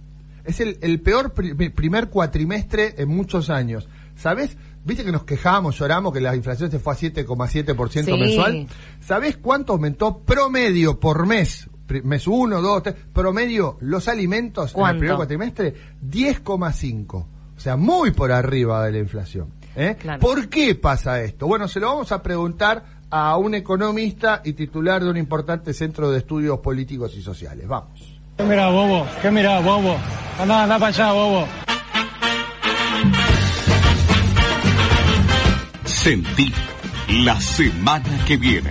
es 0.44 0.60
el, 0.60 0.78
el 0.82 1.00
peor 1.02 1.34
pri- 1.34 1.54
primer 1.70 2.10
cuatrimestre 2.10 2.96
en 2.98 3.10
muchos 3.10 3.50
años. 3.50 3.88
¿Sabés? 4.16 4.58
¿Viste 4.84 5.04
que 5.04 5.12
nos 5.12 5.24
quejamos, 5.24 5.78
lloramos 5.78 6.14
que 6.14 6.22
la 6.22 6.36
inflación 6.36 6.70
se 6.72 6.80
fue 6.80 6.94
a 6.94 6.98
7,7% 6.98 8.06
Sí. 8.06 8.12
mensual? 8.12 8.68
¿Sabés 9.02 9.38
cuánto 9.38 9.74
aumentó 9.74 10.20
promedio 10.20 11.00
por 11.00 11.26
mes? 11.26 11.70
Mes 12.04 12.28
1, 12.28 12.62
2, 12.62 12.84
3, 12.84 12.96
promedio 13.14 13.78
los 13.82 14.08
alimentos 14.08 14.66
en 14.66 14.70
el 14.70 14.74
¿Cuánto? 14.76 15.00
primer 15.00 15.16
cuatrimestre, 15.16 15.74
10,5. 16.08 17.14
O 17.16 17.60
sea, 17.60 17.76
muy 17.78 18.12
por 18.12 18.32
arriba 18.32 18.86
de 18.86 18.92
la 18.92 18.98
inflación. 19.00 19.48
¿eh? 19.76 19.96
Claro. 20.00 20.20
¿Por 20.20 20.50
qué 20.50 20.76
pasa 20.76 21.22
esto? 21.22 21.48
Bueno, 21.48 21.68
se 21.68 21.80
lo 21.80 21.88
vamos 21.88 22.12
a 22.12 22.22
preguntar 22.22 22.99
a 23.12 23.38
un 23.38 23.56
economista 23.56 24.42
y 24.44 24.54
titular 24.54 25.04
de 25.04 25.10
un 25.10 25.18
importante 25.18 25.74
centro 25.74 26.12
de 26.12 26.20
estudios 26.20 26.60
políticos 26.60 27.16
y 27.16 27.22
sociales. 27.22 27.68
Vamos. 27.68 28.20
¿Qué 28.38 28.44
mirá, 28.44 28.70
bobo? 28.70 29.06
¿Qué 29.22 29.32
mirá, 29.32 29.60
bobo? 29.60 29.98
Andá, 30.40 30.64
andá 30.64 30.80
para 30.80 30.88
allá, 30.88 31.12
bobo. 31.12 31.48
Sentí 35.84 36.54
la 37.10 37.40
semana 37.42 38.24
que 38.26 38.38
viene. 38.38 38.70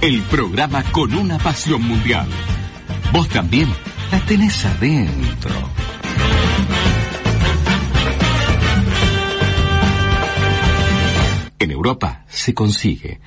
El 0.00 0.22
programa 0.22 0.84
con 0.92 1.14
una 1.14 1.38
pasión 1.38 1.82
mundial. 1.82 2.28
Vos 3.12 3.28
también 3.28 3.68
la 4.12 4.20
tenés 4.20 4.64
adentro. 4.64 5.54
En 11.58 11.70
Europa 11.70 12.24
se 12.28 12.54
consigue, 12.54 13.20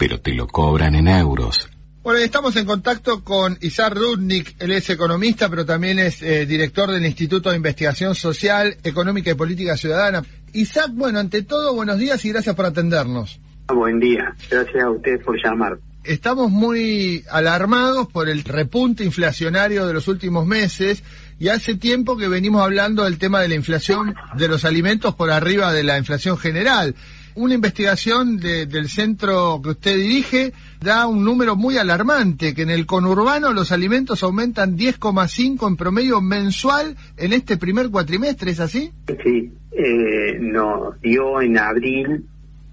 pero 0.00 0.18
te 0.18 0.32
lo 0.32 0.46
cobran 0.46 0.94
en 0.94 1.08
euros. 1.08 1.68
Bueno, 2.02 2.20
estamos 2.20 2.56
en 2.56 2.64
contacto 2.64 3.22
con 3.22 3.58
Isaac 3.60 3.92
Rudnick, 3.94 4.56
él 4.58 4.72
es 4.72 4.88
economista, 4.88 5.50
pero 5.50 5.66
también 5.66 5.98
es 5.98 6.22
eh, 6.22 6.46
director 6.46 6.90
del 6.90 7.04
Instituto 7.04 7.50
de 7.50 7.56
Investigación 7.56 8.14
Social, 8.14 8.78
Económica 8.82 9.30
y 9.30 9.34
Política 9.34 9.76
Ciudadana. 9.76 10.24
Isaac, 10.54 10.92
bueno, 10.94 11.18
ante 11.18 11.42
todo, 11.42 11.74
buenos 11.74 11.98
días 11.98 12.24
y 12.24 12.30
gracias 12.30 12.56
por 12.56 12.64
atendernos. 12.64 13.40
Buen 13.68 14.00
día, 14.00 14.34
gracias 14.50 14.82
a 14.82 14.90
ustedes 14.90 15.22
por 15.22 15.36
llamar. 15.36 15.78
Estamos 16.02 16.50
muy 16.50 17.22
alarmados 17.30 18.08
por 18.08 18.30
el 18.30 18.42
repunte 18.42 19.04
inflacionario 19.04 19.86
de 19.86 19.92
los 19.92 20.08
últimos 20.08 20.46
meses 20.46 21.04
y 21.38 21.48
hace 21.48 21.74
tiempo 21.74 22.16
que 22.16 22.26
venimos 22.26 22.62
hablando 22.62 23.04
del 23.04 23.18
tema 23.18 23.42
de 23.42 23.48
la 23.48 23.54
inflación 23.54 24.14
de 24.34 24.48
los 24.48 24.64
alimentos 24.64 25.14
por 25.14 25.30
arriba 25.30 25.74
de 25.74 25.84
la 25.84 25.98
inflación 25.98 26.38
general. 26.38 26.94
Una 27.36 27.54
investigación 27.54 28.36
de- 28.38 28.66
del 28.66 28.88
centro 28.88 29.60
que 29.62 29.70
usted 29.70 29.96
dirige 29.96 30.52
da 30.80 31.06
un 31.06 31.24
número 31.24 31.56
muy 31.56 31.76
alarmante, 31.78 32.54
que 32.54 32.62
en 32.62 32.70
el 32.70 32.86
conurbano 32.86 33.52
los 33.52 33.72
alimentos 33.72 34.22
aumentan 34.22 34.76
10,5 34.76 35.68
en 35.68 35.76
promedio 35.76 36.20
mensual 36.20 36.96
en 37.16 37.32
este 37.32 37.56
primer 37.56 37.90
cuatrimestre, 37.90 38.50
¿es 38.50 38.60
así? 38.60 38.90
Sí, 39.24 39.52
eh, 39.72 40.38
nos 40.40 41.00
dio 41.00 41.40
en 41.40 41.56
abril 41.58 42.24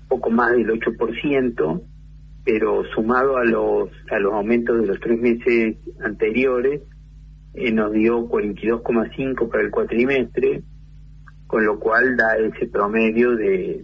poco 0.08 0.30
más 0.30 0.52
del 0.54 0.70
8%, 0.72 1.82
pero 2.46 2.84
sumado 2.96 3.38
a 3.38 3.44
los 3.44 3.90
a 4.10 4.20
los 4.20 4.34
aumentos 4.34 4.80
de 4.82 4.88
los 4.88 5.00
tres 5.02 5.20
meses 5.20 5.76
anteriores, 6.04 6.82
eh, 7.54 7.72
nos 7.72 7.92
dio 7.92 8.28
42,5 8.30 9.50
para 9.50 9.64
el 9.64 9.70
cuatrimestre, 9.72 10.62
con 11.46 11.66
lo 11.66 11.78
cual 11.80 12.16
da 12.16 12.38
ese 12.38 12.68
promedio 12.68 13.36
de 13.36 13.84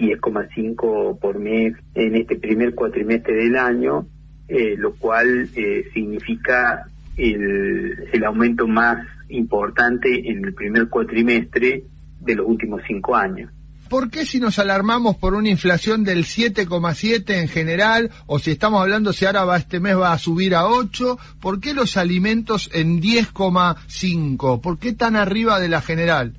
10,5 0.00 1.18
por 1.18 1.38
mes 1.38 1.74
en 1.94 2.16
este 2.16 2.36
primer 2.36 2.74
cuatrimestre 2.74 3.34
del 3.34 3.56
año, 3.56 4.06
eh, 4.48 4.74
lo 4.76 4.94
cual 4.94 5.48
eh, 5.54 5.84
significa 5.92 6.86
el, 7.16 8.08
el 8.12 8.24
aumento 8.24 8.66
más 8.66 9.06
importante 9.28 10.30
en 10.30 10.44
el 10.44 10.54
primer 10.54 10.88
cuatrimestre 10.88 11.84
de 12.20 12.34
los 12.34 12.46
últimos 12.46 12.82
cinco 12.86 13.14
años. 13.14 13.50
¿Por 13.90 14.08
qué 14.08 14.24
si 14.24 14.38
nos 14.38 14.60
alarmamos 14.60 15.16
por 15.16 15.34
una 15.34 15.48
inflación 15.48 16.04
del 16.04 16.24
7,7 16.24 17.40
en 17.40 17.48
general, 17.48 18.12
o 18.26 18.38
si 18.38 18.52
estamos 18.52 18.80
hablando 18.80 19.12
si 19.12 19.24
ahora 19.24 19.44
va 19.44 19.56
este 19.56 19.80
mes 19.80 19.98
va 19.98 20.12
a 20.12 20.18
subir 20.18 20.54
a 20.54 20.66
8, 20.68 21.18
¿por 21.40 21.58
qué 21.58 21.74
los 21.74 21.96
alimentos 21.96 22.70
en 22.72 23.02
10,5? 23.02 24.60
¿Por 24.60 24.78
qué 24.78 24.92
tan 24.92 25.16
arriba 25.16 25.58
de 25.58 25.68
la 25.68 25.82
general? 25.82 26.34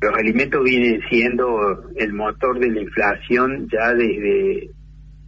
Los 0.00 0.14
alimentos 0.14 0.62
vienen 0.62 1.00
siendo 1.10 1.90
el 1.96 2.12
motor 2.12 2.60
de 2.60 2.70
la 2.70 2.82
inflación 2.82 3.68
ya 3.68 3.92
desde 3.94 4.70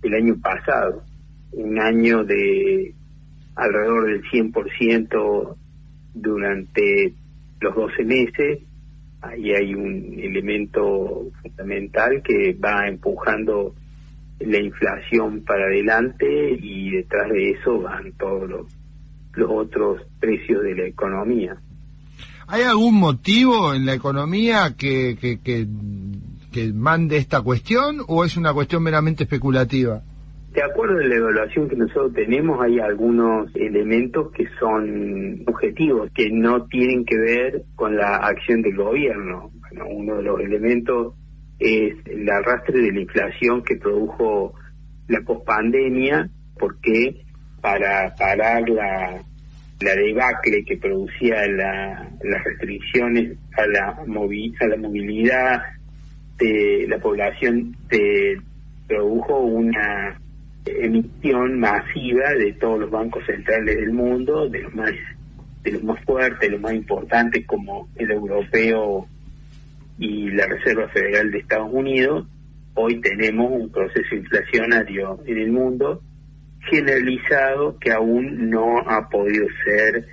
el 0.02 0.14
año 0.14 0.36
pasado, 0.40 1.02
un 1.52 1.78
año 1.80 2.22
de 2.24 2.94
alrededor 3.56 4.06
del 4.06 4.22
100% 4.30 5.56
durante 6.14 7.12
los 7.60 7.74
12 7.74 8.04
meses. 8.04 8.60
Ahí 9.22 9.52
hay 9.52 9.74
un 9.74 10.18
elemento 10.18 11.30
fundamental 11.42 12.22
que 12.22 12.54
va 12.54 12.86
empujando 12.86 13.74
la 14.38 14.58
inflación 14.58 15.44
para 15.44 15.64
adelante 15.64 16.56
y 16.58 16.92
detrás 16.92 17.28
de 17.28 17.50
eso 17.50 17.80
van 17.80 18.12
todos 18.12 18.48
los, 18.48 18.66
los 19.34 19.50
otros 19.50 20.02
precios 20.20 20.62
de 20.62 20.76
la 20.76 20.84
economía. 20.86 21.56
¿Hay 22.52 22.62
algún 22.62 22.98
motivo 22.98 23.72
en 23.74 23.86
la 23.86 23.94
economía 23.94 24.74
que, 24.76 25.16
que, 25.20 25.38
que, 25.40 26.72
mande 26.74 27.16
esta 27.16 27.42
cuestión 27.42 27.98
o 28.08 28.24
es 28.24 28.36
una 28.36 28.52
cuestión 28.52 28.82
meramente 28.82 29.22
especulativa? 29.22 30.02
De 30.52 30.60
acuerdo 30.60 30.98
a 30.98 31.04
la 31.04 31.14
evaluación 31.14 31.68
que 31.68 31.76
nosotros 31.76 32.12
tenemos, 32.12 32.60
hay 32.60 32.80
algunos 32.80 33.54
elementos 33.54 34.32
que 34.32 34.48
son 34.58 35.44
objetivos, 35.46 36.10
que 36.12 36.28
no 36.32 36.66
tienen 36.66 37.04
que 37.04 37.18
ver 37.18 37.62
con 37.76 37.96
la 37.96 38.16
acción 38.16 38.62
del 38.62 38.76
gobierno. 38.76 39.52
Bueno, 39.60 39.84
uno 39.88 40.16
de 40.16 40.22
los 40.24 40.40
elementos 40.40 41.14
es 41.60 41.94
el 42.06 42.28
arrastre 42.28 42.80
de 42.80 42.90
la 42.90 43.00
inflación 43.00 43.62
que 43.62 43.76
produjo 43.76 44.54
la 45.06 45.20
pospandemia, 45.20 46.28
porque 46.58 47.22
para 47.60 48.12
parar 48.16 48.68
la, 48.68 49.22
la 49.80 49.94
debacle 49.94 50.64
que 50.64 50.76
producía 50.76 51.46
la- 51.48 52.08
las 52.22 52.44
restricciones 52.44 53.36
a 53.56 53.66
la, 53.66 53.96
movi- 54.06 54.54
a 54.60 54.66
la 54.66 54.76
movilidad 54.76 55.62
de 56.38 56.86
la 56.88 56.98
población, 56.98 57.76
se 57.90 58.36
produjo 58.86 59.38
una 59.40 60.18
emisión 60.66 61.58
masiva 61.58 62.30
de 62.38 62.52
todos 62.54 62.80
los 62.80 62.90
bancos 62.90 63.24
centrales 63.26 63.76
del 63.76 63.92
mundo, 63.92 64.48
de 64.48 64.62
los 64.62 64.74
más 64.74 64.92
de 65.62 65.72
los 65.72 65.82
más 65.82 66.02
fuertes, 66.06 66.50
los 66.50 66.60
más 66.60 66.72
importantes 66.72 67.46
como 67.46 67.86
el 67.96 68.10
europeo 68.10 69.06
y 69.98 70.30
la 70.30 70.46
Reserva 70.46 70.88
Federal 70.88 71.30
de 71.30 71.38
Estados 71.38 71.68
Unidos. 71.70 72.26
Hoy 72.74 72.98
tenemos 73.02 73.52
un 73.52 73.70
proceso 73.70 74.14
inflacionario 74.14 75.20
en 75.26 75.36
el 75.36 75.52
mundo 75.52 76.00
generalizado 76.68 77.78
que 77.78 77.92
aún 77.92 78.50
no 78.50 78.78
ha 78.88 79.08
podido 79.08 79.46
ser 79.64 80.06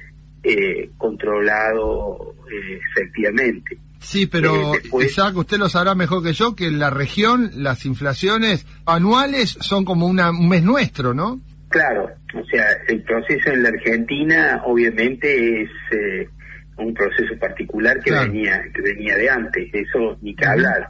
eh, 0.44 0.90
controlado 0.98 2.36
eh, 2.52 2.80
efectivamente. 2.92 3.78
Sí, 4.00 4.28
pero 4.28 4.76
Eh, 4.76 4.80
después- 4.82 5.08
Isaac, 5.12 5.36
usted 5.36 5.58
lo 5.58 5.70
sabrá 5.70 5.96
mejor 5.96 6.24
que 6.24 6.34
yo, 6.34 6.56
que 6.56 6.68
en 6.68 6.80
la 6.80 6.90
región 6.90 7.52
las 7.56 7.86
inflaciones 7.86 8.66
anuales 8.86 9.58
son 9.60 9.84
como 9.86 10.06
una, 10.06 10.30
un 10.30 10.48
mes 10.48 10.64
nuestro, 10.64 11.14
¿no? 11.14 11.40
Claro, 11.70 12.10
o 12.34 12.46
sea, 12.46 12.66
el 12.88 13.02
proceso 13.04 13.50
en 13.50 13.64
la 13.64 13.70
Argentina 13.70 14.62
obviamente 14.66 15.64
es 15.64 15.70
eh, 15.92 16.30
un 16.78 16.94
proceso 16.94 17.38
particular 17.40 18.00
que 18.00 18.12
Claro. 18.12 18.32
venía 18.32 18.62
que 18.74 18.82
venía 18.82 19.18
de 19.18 19.30
antes, 19.30 19.70
eso 19.74 20.18
ni 20.22 20.34
que 20.36 20.46
hablar. 20.46 20.90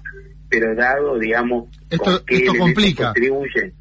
Pero 0.49 0.75
dado, 0.75 1.17
digamos, 1.17 1.69
Esto- 1.89 2.03
con 2.03 2.25
qué 2.27 2.35
esto 2.37 2.53
complica. 2.57 3.05
contribuyen, 3.05 3.73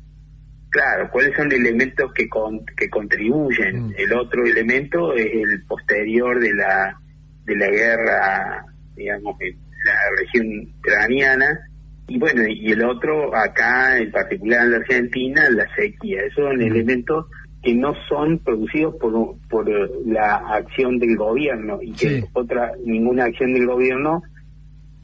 claro, 0.76 1.08
cuáles 1.10 1.34
son 1.36 1.50
elementos 1.52 2.12
que 2.12 2.28
con- 2.28 2.64
que 2.76 2.88
contribuyen. 2.90 3.86
Mm. 3.88 3.94
El 3.96 4.12
otro 4.12 4.44
elemento 4.44 5.14
es 5.14 5.26
el 5.32 5.62
posterior 5.66 6.38
de 6.40 6.52
la 6.54 6.98
de 7.44 7.56
la 7.56 7.68
guerra, 7.68 8.66
digamos, 8.96 9.40
en 9.40 9.56
la 9.84 9.94
región 10.20 10.68
ucraniana 10.78 11.60
y 12.08 12.18
bueno, 12.18 12.42
y 12.48 12.72
el 12.72 12.84
otro 12.84 13.34
acá, 13.34 13.98
en 13.98 14.10
particular 14.10 14.64
en 14.64 14.70
la 14.72 14.76
Argentina, 14.78 15.48
la 15.50 15.66
sequía. 15.76 16.22
Esos 16.22 16.44
son 16.44 16.60
elementos 16.60 17.26
que 17.62 17.74
no 17.74 17.94
son 18.08 18.38
producidos 18.40 18.94
por, 18.96 19.12
por 19.48 19.68
la 20.06 20.36
acción 20.54 20.98
del 20.98 21.16
gobierno 21.16 21.78
y 21.82 21.92
que 21.92 22.20
Sí. 22.20 22.24
otra 22.32 22.72
ninguna 22.84 23.24
acción 23.24 23.52
del 23.54 23.66
gobierno 23.66 24.22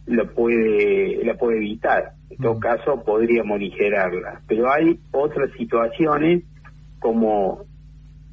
lo 0.07 0.35
puede 0.35 1.25
la 1.25 1.35
puede 1.35 1.57
evitar. 1.59 2.13
En 2.33 2.37
todo 2.39 2.55
Mm. 2.55 2.61
caso, 2.61 3.05
podría 3.05 3.45
morigerarla. 3.45 4.41
Pero 4.49 4.71
hay 4.73 4.99
otras 5.13 5.51
situaciones 5.59 6.43
como 6.99 7.65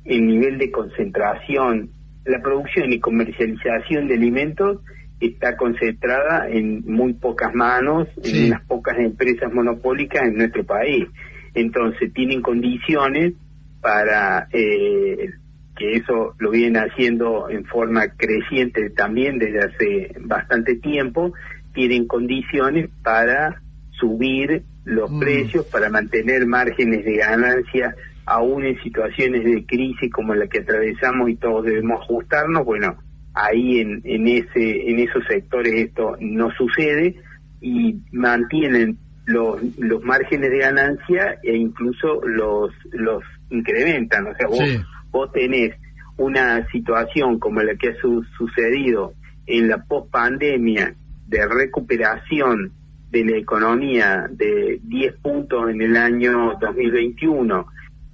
el 0.06 0.25
nivel 0.25 0.58
de 0.58 0.72
concentración, 0.72 1.89
la 2.25 2.41
producción 2.41 2.91
y 2.91 3.00
comercialización 3.00 4.08
de 4.08 4.15
alimentos 4.15 4.79
está 5.20 5.58
concentrada 5.58 6.48
en 6.50 6.82
muy 6.86 7.13
pocas 7.13 7.53
manos, 7.53 8.08
Sí. 8.22 8.39
en 8.39 8.46
unas 8.48 8.65
pocas 8.65 8.98
empresas 8.98 9.51
monopólicas 9.53 10.27
en 10.27 10.38
nuestro 10.38 10.63
país. 10.65 11.06
Entonces 11.53 12.13
tienen 12.13 12.41
condiciones 12.41 13.34
para 13.82 14.48
eh, 14.53 15.29
que 15.75 15.94
eso 15.94 16.36
lo 16.39 16.51
vienen 16.51 16.82
haciendo 16.84 17.50
en 17.50 17.65
forma 17.65 18.08
creciente 18.15 18.89
también 18.91 19.39
desde 19.39 19.60
hace 19.60 20.15
bastante 20.22 20.75
tiempo, 20.75 21.34
tienen 21.74 22.06
condiciones 22.08 22.89
para 23.03 23.62
subir 24.00 24.63
los 24.86 25.10
Mm. 25.12 25.20
precios, 25.20 25.65
para 25.68 25.89
mantener 25.89 26.46
márgenes 26.46 27.06
de 27.06 27.18
ganancia 27.18 27.96
aún 28.25 28.63
en 28.65 28.79
situaciones 28.84 29.44
de 29.44 29.65
crisis 29.65 30.12
como 30.12 30.34
la 30.36 30.48
que 30.48 30.60
atravesamos 30.60 31.29
y 31.29 31.36
todos 31.36 31.65
debemos 31.65 32.01
ajustarnos, 32.01 32.63
bueno, 32.65 32.96
ahí 33.34 33.79
en, 33.79 34.01
en 34.03 34.27
ese 34.27 34.89
en 34.89 35.00
esos 35.00 35.24
sectores 35.27 35.74
esto 35.74 36.15
no 36.20 36.51
sucede 36.51 37.15
y 37.62 37.96
mantienen 38.12 38.98
los, 39.25 39.62
los 39.77 40.03
márgenes 40.03 40.50
de 40.51 40.58
ganancia 40.60 41.38
e 41.44 41.56
incluso 41.56 42.22
los 42.25 42.72
los 42.91 43.24
incrementan, 43.51 44.27
o 44.27 44.36
sea, 44.36 44.48
vos, 44.48 44.58
Sí. 44.60 44.79
vos 45.12 45.32
tenés 45.32 45.75
una 46.18 46.68
situación 46.72 47.39
como 47.39 47.62
la 47.62 47.75
que 47.75 47.89
ha 47.89 47.96
su- 48.01 48.24
sucedido 48.38 49.13
en 49.48 49.68
la 49.70 49.84
pospandemia 49.84 50.94
de 51.27 51.48
recuperación 51.48 52.72
de 53.11 53.25
la 53.25 53.37
economía 53.37 54.27
de 54.29 54.79
10 54.83 55.15
puntos 55.21 55.69
en 55.69 55.81
el 55.81 55.97
año 55.97 56.57
2021 56.61 57.65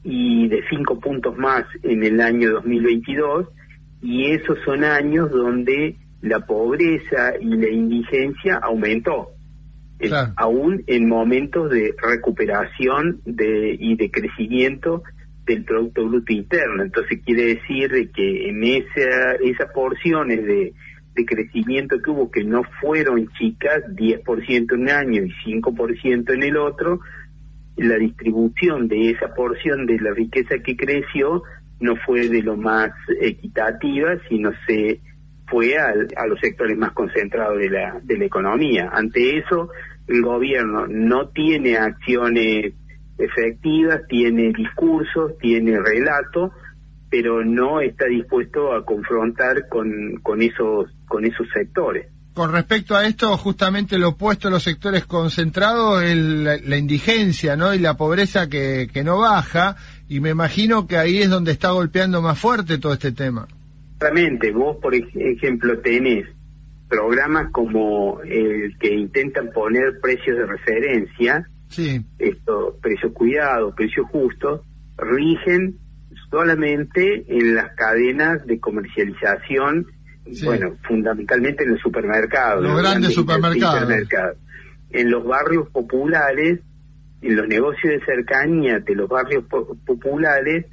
y 0.04 0.48
de 0.48 0.64
5 0.70 1.00
puntos 1.00 1.38
más 1.38 1.66
en 1.84 2.04
el 2.04 2.22
año 2.22 2.52
2022 2.54 3.48
y 4.02 4.32
esos 4.32 4.58
son 4.64 4.84
años 4.84 5.32
donde 5.32 5.96
la 6.22 6.40
pobreza 6.46 7.34
y 7.40 7.50
la 7.58 7.70
indigencia 7.70 8.58
aumentó 8.58 9.30
eh, 10.00 10.08
Claro. 10.08 10.34
aún 10.38 10.84
en 10.88 11.08
momentos 11.10 11.72
de 11.72 11.94
recuperación 12.02 13.22
de 13.26 13.76
y 13.80 13.96
de 13.96 14.12
crecimiento 14.12 15.04
del 15.46 15.64
producto 15.64 16.08
bruto 16.08 16.34
interno 16.34 16.84
entonces 16.84 17.20
quiere 17.26 17.56
decir 17.56 17.92
de 17.92 18.10
que 18.12 18.50
en 18.50 18.64
esa 18.64 19.34
esas 19.44 19.72
porciones 19.74 20.46
de 20.46 20.74
de 21.16 21.26
crecimiento 21.26 22.02
que 22.02 22.12
hubo 22.12 22.30
que 22.30 22.44
no 22.44 22.64
fueron 22.82 23.28
chicas 23.38 23.84
10% 23.96 24.74
en 24.74 24.82
un 24.82 24.90
año 24.90 25.24
y 25.24 25.32
5% 25.46 26.34
en 26.34 26.44
el 26.44 26.58
otro 26.58 27.00
la 27.78 27.96
distribución 27.96 28.88
de 28.88 29.12
esa 29.12 29.34
porción 29.34 29.86
de 29.86 30.00
la 30.00 30.12
riqueza 30.12 30.60
que 30.60 30.76
creció 30.78 31.44
no 31.80 31.96
fue 32.06 32.28
de 32.30 32.42
lo 32.42 32.56
más 32.56 32.92
equitativa, 33.22 34.16
sino 34.30 34.52
se 34.66 35.02
fue 35.48 35.78
al- 35.78 36.08
a 36.16 36.26
los 36.26 36.40
sectores 36.40 36.78
más 36.78 36.92
concentrados 36.94 37.58
de 37.60 37.70
la, 37.70 38.00
de 38.02 38.18
la 38.18 38.26
economía. 38.26 38.90
Ante 38.94 39.38
eso, 39.38 39.70
el 40.08 40.22
gobierno 40.22 40.88
no 40.88 41.30
tiene 41.30 41.76
acciones 41.78 42.74
efectivas, 43.18 44.02
tiene 44.08 44.52
discursos, 44.54 45.38
tiene 45.40 45.80
relato, 45.80 46.52
pero 47.10 47.44
no 47.46 47.80
está 47.82 48.06
dispuesto 48.06 48.74
a 48.74 48.86
confrontar 48.86 49.68
con, 49.70 50.18
con 50.24 50.42
esos 50.42 50.90
con 51.08 51.26
esos 51.26 51.48
sectores. 51.54 52.08
Con 52.34 52.52
respecto 52.52 52.96
a 52.98 53.08
esto, 53.08 53.38
justamente 53.38 53.98
lo 53.98 54.10
opuesto 54.10 54.50
a 54.50 54.52
los 54.52 54.64
sectores 54.64 55.06
concentrados 55.06 56.04
es 56.04 56.18
la, 56.18 56.58
la 56.58 56.78
indigencia, 56.78 57.56
¿no? 57.56 57.74
Y 57.74 57.80
la 57.80 57.96
pobreza 57.96 58.50
que, 58.50 58.90
que 58.92 59.06
no 59.06 59.20
baja, 59.20 59.78
y 60.10 60.20
me 60.20 60.32
imagino 60.32 60.86
que 60.86 60.98
ahí 60.98 61.20
es 61.20 61.30
donde 61.30 61.54
está 61.54 61.72
golpeando 61.72 62.22
más 62.22 62.38
fuerte 62.38 62.78
todo 62.78 62.92
este 62.92 63.14
tema. 63.14 63.48
Claramente, 64.00 64.52
vos, 64.52 64.76
por 64.82 64.94
ej- 64.94 65.16
ejemplo, 65.16 65.80
tenés 65.80 66.28
programas 66.90 67.52
como 67.54 68.20
el 68.22 68.78
que 68.80 68.94
intentan 68.94 69.52
poner 69.54 70.00
precios 70.02 70.38
de 70.38 70.46
referencia, 70.46 71.48
Sí, 71.70 72.02
estos 72.20 72.76
precios 72.82 73.12
cuidados, 73.14 73.74
precios 73.76 74.06
justos, 74.12 74.62
rigen 74.98 75.78
solamente 76.40 77.24
en 77.30 77.56
las 77.56 77.74
cadenas 77.76 78.46
de 78.46 78.60
comercialización, 78.60 79.88
Sí. 80.32 80.44
bueno, 80.46 80.76
fundamentalmente 80.88 81.64
en 81.64 81.72
los 81.72 81.80
supermercados. 81.82 82.62
Los 82.64 82.82
grandes 82.82 83.14
supermercados. 83.14 84.38
En 84.90 85.12
los 85.12 85.24
barrios 85.26 85.70
populares, 85.70 86.60
en 87.22 87.36
los 87.38 87.48
negocios 87.48 87.94
de 87.94 88.06
cercanía 88.06 88.80
de 88.80 88.96
los 88.96 89.08
barrios 89.08 89.46
po- 89.46 89.78
populares, 89.86 90.66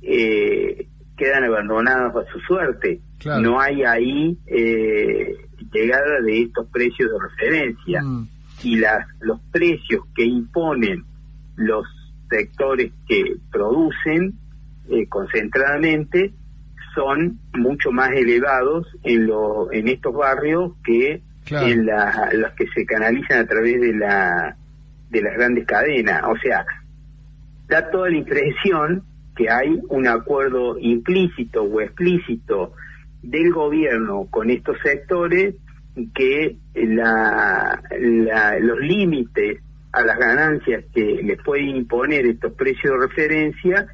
eh, 0.00 0.86
quedan 1.18 1.44
abandonados 1.44 2.24
a 2.26 2.32
su 2.32 2.38
suerte. 2.40 3.00
Claro. 3.18 3.42
No 3.42 3.60
hay 3.60 3.82
ahí 3.84 4.38
eh, 4.46 5.36
llegada 5.72 6.20
de 6.24 6.42
estos 6.42 6.66
precios 6.68 7.10
de 7.10 7.18
referencia 7.28 8.00
Mm, 8.02 8.26
y 8.62 8.76
las, 8.76 9.06
los 9.20 9.38
precios 9.52 10.02
que 10.14 10.24
imponen 10.24 11.04
los 11.56 11.84
sectores 12.30 12.92
que 13.08 13.36
producen 13.50 14.34
eh, 14.90 15.06
concentradamente 15.08 16.32
son 16.94 17.38
mucho 17.54 17.92
más 17.92 18.10
elevados 18.12 18.86
en, 19.04 19.26
lo, 19.26 19.72
en 19.72 19.88
estos 19.88 20.14
barrios 20.14 20.72
que 20.84 21.22
Claro. 21.44 21.66
en 21.68 21.86
la- 21.86 22.28
los 22.34 22.52
que 22.52 22.66
se 22.74 22.84
canalizan 22.84 23.40
a 23.40 23.46
través 23.46 23.80
de, 23.80 23.92
la, 23.94 24.56
de 25.08 25.22
las 25.22 25.34
grandes 25.34 25.66
cadenas. 25.66 26.22
O 26.28 26.36
sea, 26.36 26.64
da 27.66 27.90
toda 27.90 28.10
la 28.10 28.16
impresión 28.18 29.02
que 29.34 29.48
hay 29.50 29.80
un 29.88 30.06
acuerdo 30.06 30.78
implícito 30.78 31.62
o 31.64 31.80
explícito 31.80 32.74
del 33.22 33.52
gobierno 33.52 34.26
con 34.30 34.50
estos 34.50 34.76
sectores 34.82 35.54
que 36.14 36.56
la, 36.74 37.82
la- 37.98 38.58
los 38.60 38.78
límites 38.80 39.60
a 39.92 40.02
las 40.02 40.18
ganancias 40.18 40.84
que 40.94 41.20
les 41.22 41.42
pueden 41.42 41.68
imponer 41.68 42.26
estos 42.26 42.52
precios 42.52 42.92
de 43.00 43.06
referencia 43.08 43.86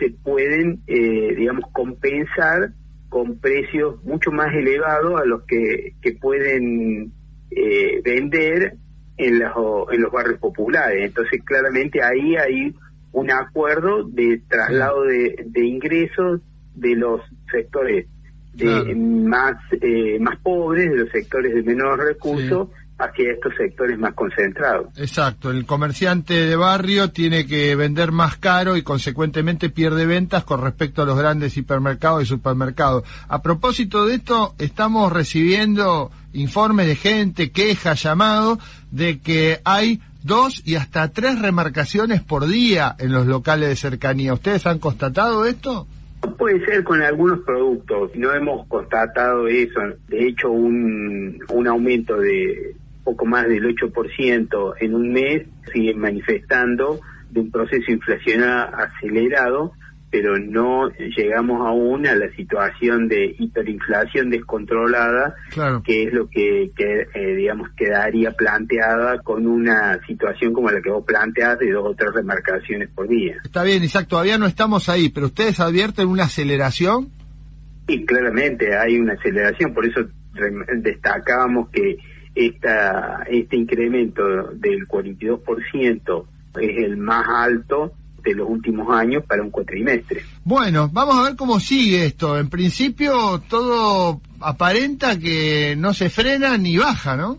se 0.00 0.10
pueden, 0.10 0.80
eh, 0.88 1.34
digamos, 1.36 1.64
compensar 1.72 2.72
con 3.08 3.38
precios 3.38 4.02
mucho 4.04 4.32
más 4.32 4.52
elevados 4.54 5.20
a 5.20 5.24
los 5.24 5.42
que, 5.44 5.94
que 6.02 6.12
pueden 6.14 7.12
eh, 7.50 8.00
vender 8.02 8.74
en 9.16 9.38
los, 9.38 9.52
en 9.92 10.02
los 10.02 10.10
barrios 10.12 10.38
populares. 10.40 11.04
Entonces, 11.04 11.42
claramente 11.44 12.02
ahí 12.02 12.34
hay 12.36 12.74
un 13.12 13.30
acuerdo 13.30 14.04
de 14.04 14.40
traslado 14.48 15.04
de, 15.04 15.44
de 15.46 15.64
ingresos 15.66 16.40
de 16.74 16.96
los 16.96 17.20
sectores 17.52 18.06
de 18.54 18.64
Claro. 18.64 18.96
más 18.96 19.56
eh, 19.80 20.18
más 20.18 20.36
pobres, 20.40 20.90
de 20.90 20.96
los 20.96 21.10
sectores 21.10 21.54
de 21.54 21.62
menores 21.62 22.04
recursos, 22.04 22.68
hacia 23.00 23.32
estos 23.32 23.54
sectores 23.56 23.98
más 23.98 24.14
concentrados. 24.14 24.88
exacto, 24.96 25.50
el 25.50 25.64
comerciante 25.64 26.34
de 26.34 26.56
barrio 26.56 27.10
tiene 27.10 27.46
que 27.46 27.74
vender 27.74 28.12
más 28.12 28.36
caro 28.36 28.76
y 28.76 28.82
consecuentemente 28.82 29.70
pierde 29.70 30.06
ventas 30.06 30.44
con 30.44 30.60
respecto 30.60 31.02
a 31.02 31.06
los 31.06 31.18
grandes 31.18 31.56
hipermercados 31.56 32.22
y 32.22 32.26
supermercados. 32.26 33.04
A 33.28 33.42
propósito 33.42 34.06
de 34.06 34.16
esto, 34.16 34.54
estamos 34.58 35.12
recibiendo 35.12 36.10
informes 36.32 36.86
de 36.86 36.96
gente, 36.96 37.50
quejas, 37.50 38.02
llamados, 38.02 38.58
de 38.90 39.18
que 39.18 39.60
hay 39.64 40.00
dos 40.22 40.62
y 40.66 40.76
hasta 40.76 41.08
tres 41.08 41.40
remarcaciones 41.40 42.22
por 42.22 42.46
día 42.46 42.94
en 42.98 43.12
los 43.12 43.26
locales 43.26 43.68
de 43.68 43.76
cercanía. 43.76 44.34
¿Ustedes 44.34 44.66
han 44.66 44.78
constatado 44.78 45.44
esto? 45.44 45.86
Puede 46.36 46.62
ser 46.66 46.84
con 46.84 47.00
algunos 47.02 47.40
productos, 47.40 48.10
no 48.14 48.32
hemos 48.34 48.66
constatado 48.66 49.48
eso. 49.48 49.80
De 50.08 50.28
hecho, 50.28 50.50
un, 50.50 51.38
un 51.48 51.66
aumento 51.66 52.18
de 52.18 52.76
poco 53.10 53.26
más 53.26 53.48
del 53.48 53.64
8% 53.64 54.74
en 54.80 54.94
un 54.94 55.12
mes 55.12 55.46
sigue 55.72 55.94
manifestando 55.94 57.00
de 57.30 57.40
un 57.40 57.50
proceso 57.50 57.90
inflacionario 57.90 58.76
acelerado 58.76 59.72
pero 60.10 60.36
no 60.38 60.90
llegamos 61.16 61.60
aún 61.66 62.06
a 62.06 62.16
la 62.16 62.28
situación 62.32 63.06
de 63.06 63.36
hiperinflación 63.38 64.28
descontrolada, 64.28 65.36
que 65.84 66.04
es 66.04 66.12
lo 66.12 66.28
que, 66.28 66.64
eh, 66.64 67.34
digamos, 67.36 67.68
quedaría 67.76 68.32
planteada 68.32 69.20
con 69.22 69.46
una 69.46 70.04
situación 70.06 70.52
como 70.52 70.68
la 70.70 70.82
que 70.82 70.90
vos 70.90 71.04
planteas 71.06 71.60
de 71.60 71.70
dos 71.70 71.86
o 71.86 71.94
tres 71.94 72.12
remarcaciones 72.12 72.88
por 72.90 73.06
día. 73.06 73.36
Está 73.44 73.62
bien, 73.62 73.84
Isaac, 73.84 74.08
todavía 74.08 74.36
no 74.36 74.46
estamos 74.46 74.88
ahí, 74.88 75.10
pero 75.10 75.26
ustedes 75.26 75.60
advierten 75.60 76.08
una 76.08 76.24
aceleración. 76.24 77.08
Sí, 77.86 78.04
claramente 78.04 78.76
hay 78.76 78.98
una 78.98 79.12
aceleración, 79.12 79.72
por 79.72 79.86
eso 79.86 80.00
destacábamos 80.76 81.70
que 81.70 81.96
esta, 82.34 83.22
este 83.28 83.56
incremento 83.56 84.22
del 84.54 84.86
42% 84.86 86.24
es 86.60 86.84
el 86.84 86.96
más 86.96 87.26
alto 87.28 87.92
de 88.22 88.34
los 88.34 88.48
últimos 88.48 88.94
años 88.94 89.24
para 89.24 89.42
un 89.42 89.50
cuatrimestre. 89.50 90.22
Bueno, 90.44 90.90
vamos 90.92 91.16
a 91.18 91.22
ver 91.24 91.36
cómo 91.36 91.58
sigue 91.58 92.06
esto. 92.06 92.38
En 92.38 92.48
principio 92.48 93.40
todo 93.48 94.20
aparenta 94.40 95.18
que 95.18 95.74
no 95.76 95.94
se 95.94 96.10
frena 96.10 96.56
ni 96.58 96.76
baja, 96.76 97.16
¿no? 97.16 97.38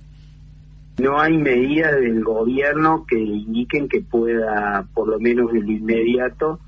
No 1.00 1.20
hay 1.20 1.38
medidas 1.38 1.96
del 2.00 2.24
gobierno 2.24 3.06
que 3.08 3.18
indiquen 3.18 3.88
que 3.88 4.02
pueda, 4.02 4.86
por 4.94 5.08
lo 5.08 5.20
menos 5.20 5.52
en 5.54 5.70
inmediato, 5.70 6.60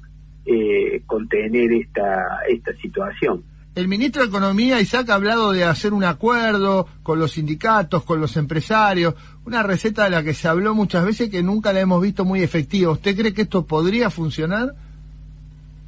eh, 0.46 1.02
contener 1.06 1.72
esta, 1.74 2.40
esta 2.50 2.74
situación. 2.78 3.44
El 3.76 3.88
ministro 3.88 4.22
de 4.22 4.28
Economía, 4.28 4.80
Isaac, 4.80 5.10
ha 5.10 5.16
hablado 5.16 5.52
de 5.52 5.64
hacer 5.64 5.94
un 5.94 6.04
acuerdo 6.04 6.88
con 7.02 7.18
los 7.18 7.32
sindicatos, 7.32 8.04
con 8.04 8.22
los 8.22 8.38
empresarios, 8.38 9.16
una 9.48 9.64
receta 9.64 10.04
de 10.04 10.12
la 10.12 10.22
que 10.22 10.36
se 10.36 10.48
habló 10.48 10.76
muchas 10.76 11.04
veces 11.04 11.30
que 11.32 11.42
nunca 11.42 11.74
la 11.74 11.80
hemos 11.80 12.00
visto 12.00 12.24
muy 12.24 12.44
efectiva. 12.44 12.92
¿Usted 12.92 13.16
cree 13.16 13.34
que 13.34 13.42
esto 13.44 13.66
podría 13.66 14.12
funcionar? 14.12 14.76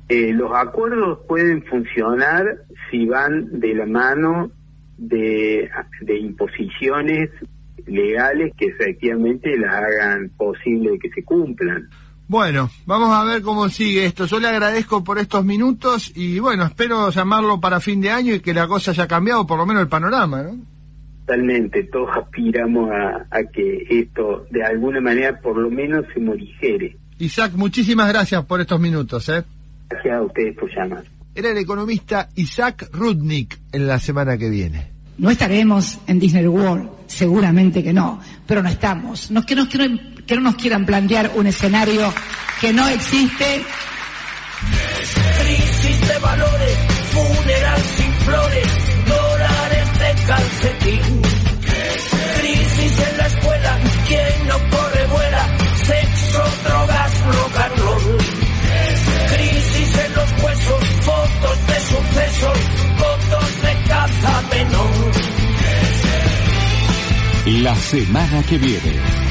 Eh, 0.10 0.34
los 0.34 0.52
acuerdos 0.56 1.20
pueden 1.28 1.64
funcionar 1.64 2.64
si 2.90 3.06
van 3.06 3.60
de 3.60 3.76
la 3.76 3.86
mano 3.86 4.50
de, 4.98 5.70
de 6.02 6.20
imposiciones 6.20 7.30
legales 7.86 8.54
que 8.58 8.66
efectivamente 8.66 9.56
las 9.58 9.76
hagan 9.76 10.30
posible 10.30 10.98
que 10.98 11.12
se 11.12 11.24
cumplan. 11.24 11.88
Bueno, 12.28 12.72
vamos 12.88 13.12
a 13.12 13.24
ver 13.24 13.44
cómo 13.44 13.70
sigue 13.70 14.06
esto. 14.06 14.26
Yo 14.26 14.40
le 14.40 14.48
agradezco 14.48 15.04
por 15.04 15.20
estos 15.20 15.46
minutos 15.46 16.12
y 16.16 16.40
bueno, 16.40 16.66
espero 16.66 17.12
llamarlo 17.12 17.60
para 17.60 17.80
fin 17.80 18.02
de 18.02 18.10
año 18.10 18.34
y 18.34 18.40
que 18.40 18.54
la 18.54 18.68
cosa 18.68 18.92
haya 18.92 19.08
cambiado, 19.08 19.46
por 19.46 19.60
lo 19.60 19.66
menos 19.66 19.84
el 19.84 19.90
panorama, 19.90 20.42
¿no? 20.42 20.58
Totalmente, 21.26 21.84
todos 21.84 22.10
aspiramos 22.18 22.90
a, 22.92 23.44
que 23.52 23.86
esto 23.90 24.46
de 24.50 24.64
alguna 24.64 25.02
manera 25.02 25.40
por 25.40 25.58
lo 25.58 25.70
menos 25.70 26.06
se 26.14 26.20
morigere. 26.20 26.98
Isaac, 27.20 27.54
muchísimas 27.56 28.08
gracias 28.10 28.44
por 28.46 28.60
estos 28.60 28.80
minutos, 28.80 29.30
¿eh? 29.30 29.44
Gracias 29.90 30.16
a 30.16 30.22
ustedes 30.22 30.58
por 30.58 30.70
llamar. 30.76 31.04
Era 31.36 31.52
el 31.52 31.58
economista 31.58 32.30
Isaac 32.36 32.90
Rudnick 32.92 33.60
en 33.72 33.88
la 33.88 34.00
semana 34.00 34.38
que 34.38 34.50
viene. 34.50 34.92
No 35.18 35.30
estaremos 35.30 36.00
en 36.08 36.20
Disney 36.20 36.48
World, 36.48 36.90
seguramente 37.08 37.84
que 37.84 37.94
no, 37.94 38.20
pero 38.46 38.62
no 38.62 38.70
estamos. 38.70 39.32
No, 39.32 39.46
que, 39.46 39.56
no, 39.56 39.70
que 39.70 39.78
no 39.78 40.15
nos 40.34 40.56
quieran 40.56 40.86
plantear 40.86 41.32
un 41.36 41.48
escenario 41.48 42.14
que 42.60 42.74
no 42.74 42.88
existe. 42.88 43.64
Crisis 45.40 46.08
de 46.08 46.20
valores, 46.20 46.78
funeral 47.12 47.82
sin 47.96 48.14
flores, 48.14 48.68
dólares 49.08 50.00
de 50.00 50.26
calcetín. 50.26 51.22
Crisis 52.40 53.00
en 53.00 53.18
la 53.18 53.28
escuela, 53.28 53.80
quien 54.08 54.48
no 54.48 54.58
corre 54.70 55.08
vuela, 55.08 55.58
sexo, 55.86 56.44
drogas, 56.64 57.26
rock 57.26 57.58
and 57.60 57.78
roll. 57.80 58.18
Crisis 59.36 59.98
en 60.06 60.16
los 60.16 60.44
huesos, 60.44 60.84
fotos 61.02 61.68
de 61.68 61.80
sucesos, 61.82 62.58
fotos 62.98 63.62
de 63.62 63.74
caza 63.88 64.42
menor. 64.52 65.12
La 67.62 67.76
semana 67.76 68.44
que 68.44 68.58
viene. 68.58 69.25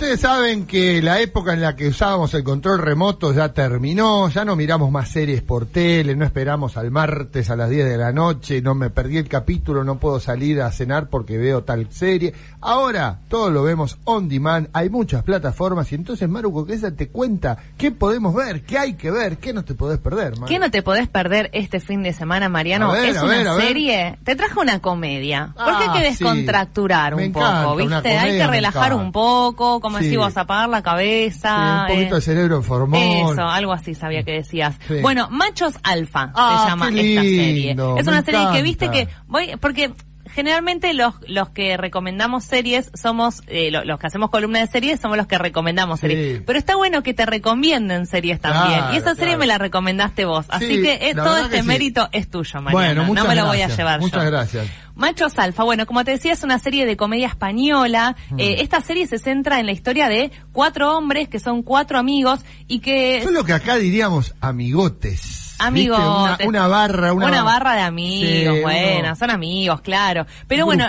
Ustedes 0.00 0.20
saben 0.20 0.66
que 0.66 1.02
la 1.02 1.20
época 1.20 1.52
en 1.52 1.60
la 1.60 1.76
que 1.76 1.86
usábamos 1.86 2.32
el 2.32 2.42
control 2.42 2.78
remoto 2.78 3.34
ya 3.34 3.52
terminó, 3.52 4.30
ya 4.30 4.46
no 4.46 4.56
miramos 4.56 4.90
más 4.90 5.10
series 5.10 5.42
por 5.42 5.66
tele, 5.66 6.16
no 6.16 6.24
esperamos 6.24 6.78
al 6.78 6.90
martes 6.90 7.50
a 7.50 7.56
las 7.56 7.68
10 7.68 7.84
de 7.86 7.98
la 7.98 8.10
noche, 8.10 8.62
no 8.62 8.74
me 8.74 8.88
perdí 8.88 9.18
el 9.18 9.28
capítulo, 9.28 9.84
no 9.84 9.98
puedo 9.98 10.18
salir 10.18 10.62
a 10.62 10.72
cenar 10.72 11.10
porque 11.10 11.36
veo 11.36 11.64
tal 11.64 11.92
serie. 11.92 12.32
Ahora 12.62 13.18
todo 13.28 13.50
lo 13.50 13.62
vemos 13.62 13.98
on 14.04 14.26
demand, 14.26 14.70
hay 14.72 14.88
muchas 14.88 15.22
plataformas 15.22 15.92
y 15.92 15.96
entonces 15.96 16.26
Maruco 16.30 16.64
que 16.64 16.72
esa 16.72 16.96
te 16.96 17.10
cuenta 17.10 17.58
qué 17.76 17.90
podemos 17.90 18.34
ver, 18.34 18.62
qué 18.62 18.78
hay 18.78 18.94
que 18.94 19.10
ver, 19.10 19.36
qué 19.36 19.52
no 19.52 19.66
te 19.66 19.74
podés 19.74 19.98
perder. 19.98 20.32
¿Qué 20.48 20.58
no 20.58 20.70
te 20.70 20.82
podés 20.82 21.08
perder 21.08 21.50
este 21.52 21.78
fin 21.78 22.02
de 22.02 22.14
semana, 22.14 22.48
Mariano? 22.48 22.94
es 22.94 23.20
una 23.22 23.54
serie, 23.56 24.18
te 24.24 24.34
trajo 24.34 24.62
una 24.62 24.80
comedia, 24.80 25.52
porque 25.54 25.84
hay 25.84 25.90
que 25.90 26.06
ah, 26.06 26.10
descontracturar 26.10 27.14
un 27.14 27.32
poco, 27.32 27.76
¿viste? 27.76 28.16
Hay 28.16 28.38
que 28.38 28.46
relajar 28.46 28.94
un 28.94 29.12
poco 29.12 29.78
como 29.90 30.02
sí. 30.02 30.16
decís 30.16 30.36
apagar 30.36 30.68
la 30.68 30.82
cabeza. 30.82 31.86
un 31.88 31.94
poquito 31.94 32.14
de 32.16 32.20
cerebro 32.20 32.56
en 32.56 32.62
formol. 32.62 33.32
Eso, 33.32 33.42
algo 33.42 33.72
así 33.72 33.94
sabía 33.94 34.22
que 34.22 34.32
decías. 34.32 34.76
Bueno, 35.02 35.28
Machos 35.30 35.74
Alfa 35.82 36.26
se 36.26 36.32
ah, 36.36 36.66
llama 36.68 36.88
esta 36.88 37.22
serie. 37.22 37.76
Es 37.98 38.06
una 38.06 38.22
serie 38.22 38.48
que 38.52 38.62
viste 38.62 38.90
que 38.90 39.08
voy 39.26 39.52
porque 39.60 39.92
generalmente 40.34 40.94
los, 40.94 41.14
los 41.26 41.50
que 41.50 41.76
recomendamos 41.76 42.44
series 42.44 42.90
somos, 42.94 43.42
eh, 43.46 43.70
los, 43.70 43.98
que 43.98 44.06
hacemos 44.06 44.30
columna 44.30 44.60
de 44.60 44.66
series 44.66 45.00
somos 45.00 45.16
los 45.16 45.26
que 45.26 45.38
recomendamos 45.38 46.00
series. 46.00 46.42
Pero 46.46 46.58
está 46.58 46.76
bueno 46.76 47.02
que 47.02 47.14
te 47.14 47.26
recomienden 47.26 48.06
series 48.06 48.40
también. 48.40 48.84
y 48.92 48.96
esa 48.96 49.14
serie 49.14 49.36
me 49.36 49.46
la 49.46 49.58
recomendaste 49.58 50.24
vos. 50.24 50.46
Así 50.48 50.82
que 50.82 51.10
eh, 51.10 51.14
todo 51.14 51.38
este 51.38 51.62
mérito 51.62 52.08
es 52.12 52.28
tuyo, 52.28 52.60
Mariano. 52.60 53.04
Bueno, 53.06 53.22
no 53.22 53.28
me 53.28 53.36
lo 53.36 53.46
voy 53.46 53.62
a 53.62 53.68
llevar 53.68 54.00
Muchas 54.00 54.24
gracias. 54.24 54.66
Machos 54.94 55.38
Alfa, 55.38 55.64
bueno, 55.64 55.86
como 55.86 56.04
te 56.04 56.10
decía, 56.10 56.32
es 56.32 56.42
una 56.42 56.58
serie 56.58 56.84
de 56.84 56.96
comedia 56.96 57.28
española. 57.28 58.16
Mm. 58.30 58.40
Eh, 58.40 58.56
esta 58.60 58.80
serie 58.82 59.06
se 59.06 59.18
centra 59.18 59.58
en 59.58 59.66
la 59.66 59.72
historia 59.72 60.08
de 60.08 60.30
cuatro 60.52 60.96
hombres 60.96 61.28
que 61.28 61.38
son 61.38 61.62
cuatro 61.62 61.98
amigos 61.98 62.40
y 62.68 62.80
que... 62.80 63.22
Son 63.22 63.32
lo 63.32 63.44
que 63.44 63.54
acá 63.54 63.76
diríamos 63.76 64.34
amigotes. 64.40 65.49
Amigos. 65.60 65.98
Una, 66.46 66.66
barra, 66.66 67.12
una, 67.12 67.42
barra 67.42 67.74
de 67.74 67.82
amigos, 67.82 68.62
bueno, 68.62 69.14
son 69.14 69.30
amigos, 69.30 69.80
claro. 69.82 70.26
Pero 70.48 70.64
bueno, 70.64 70.86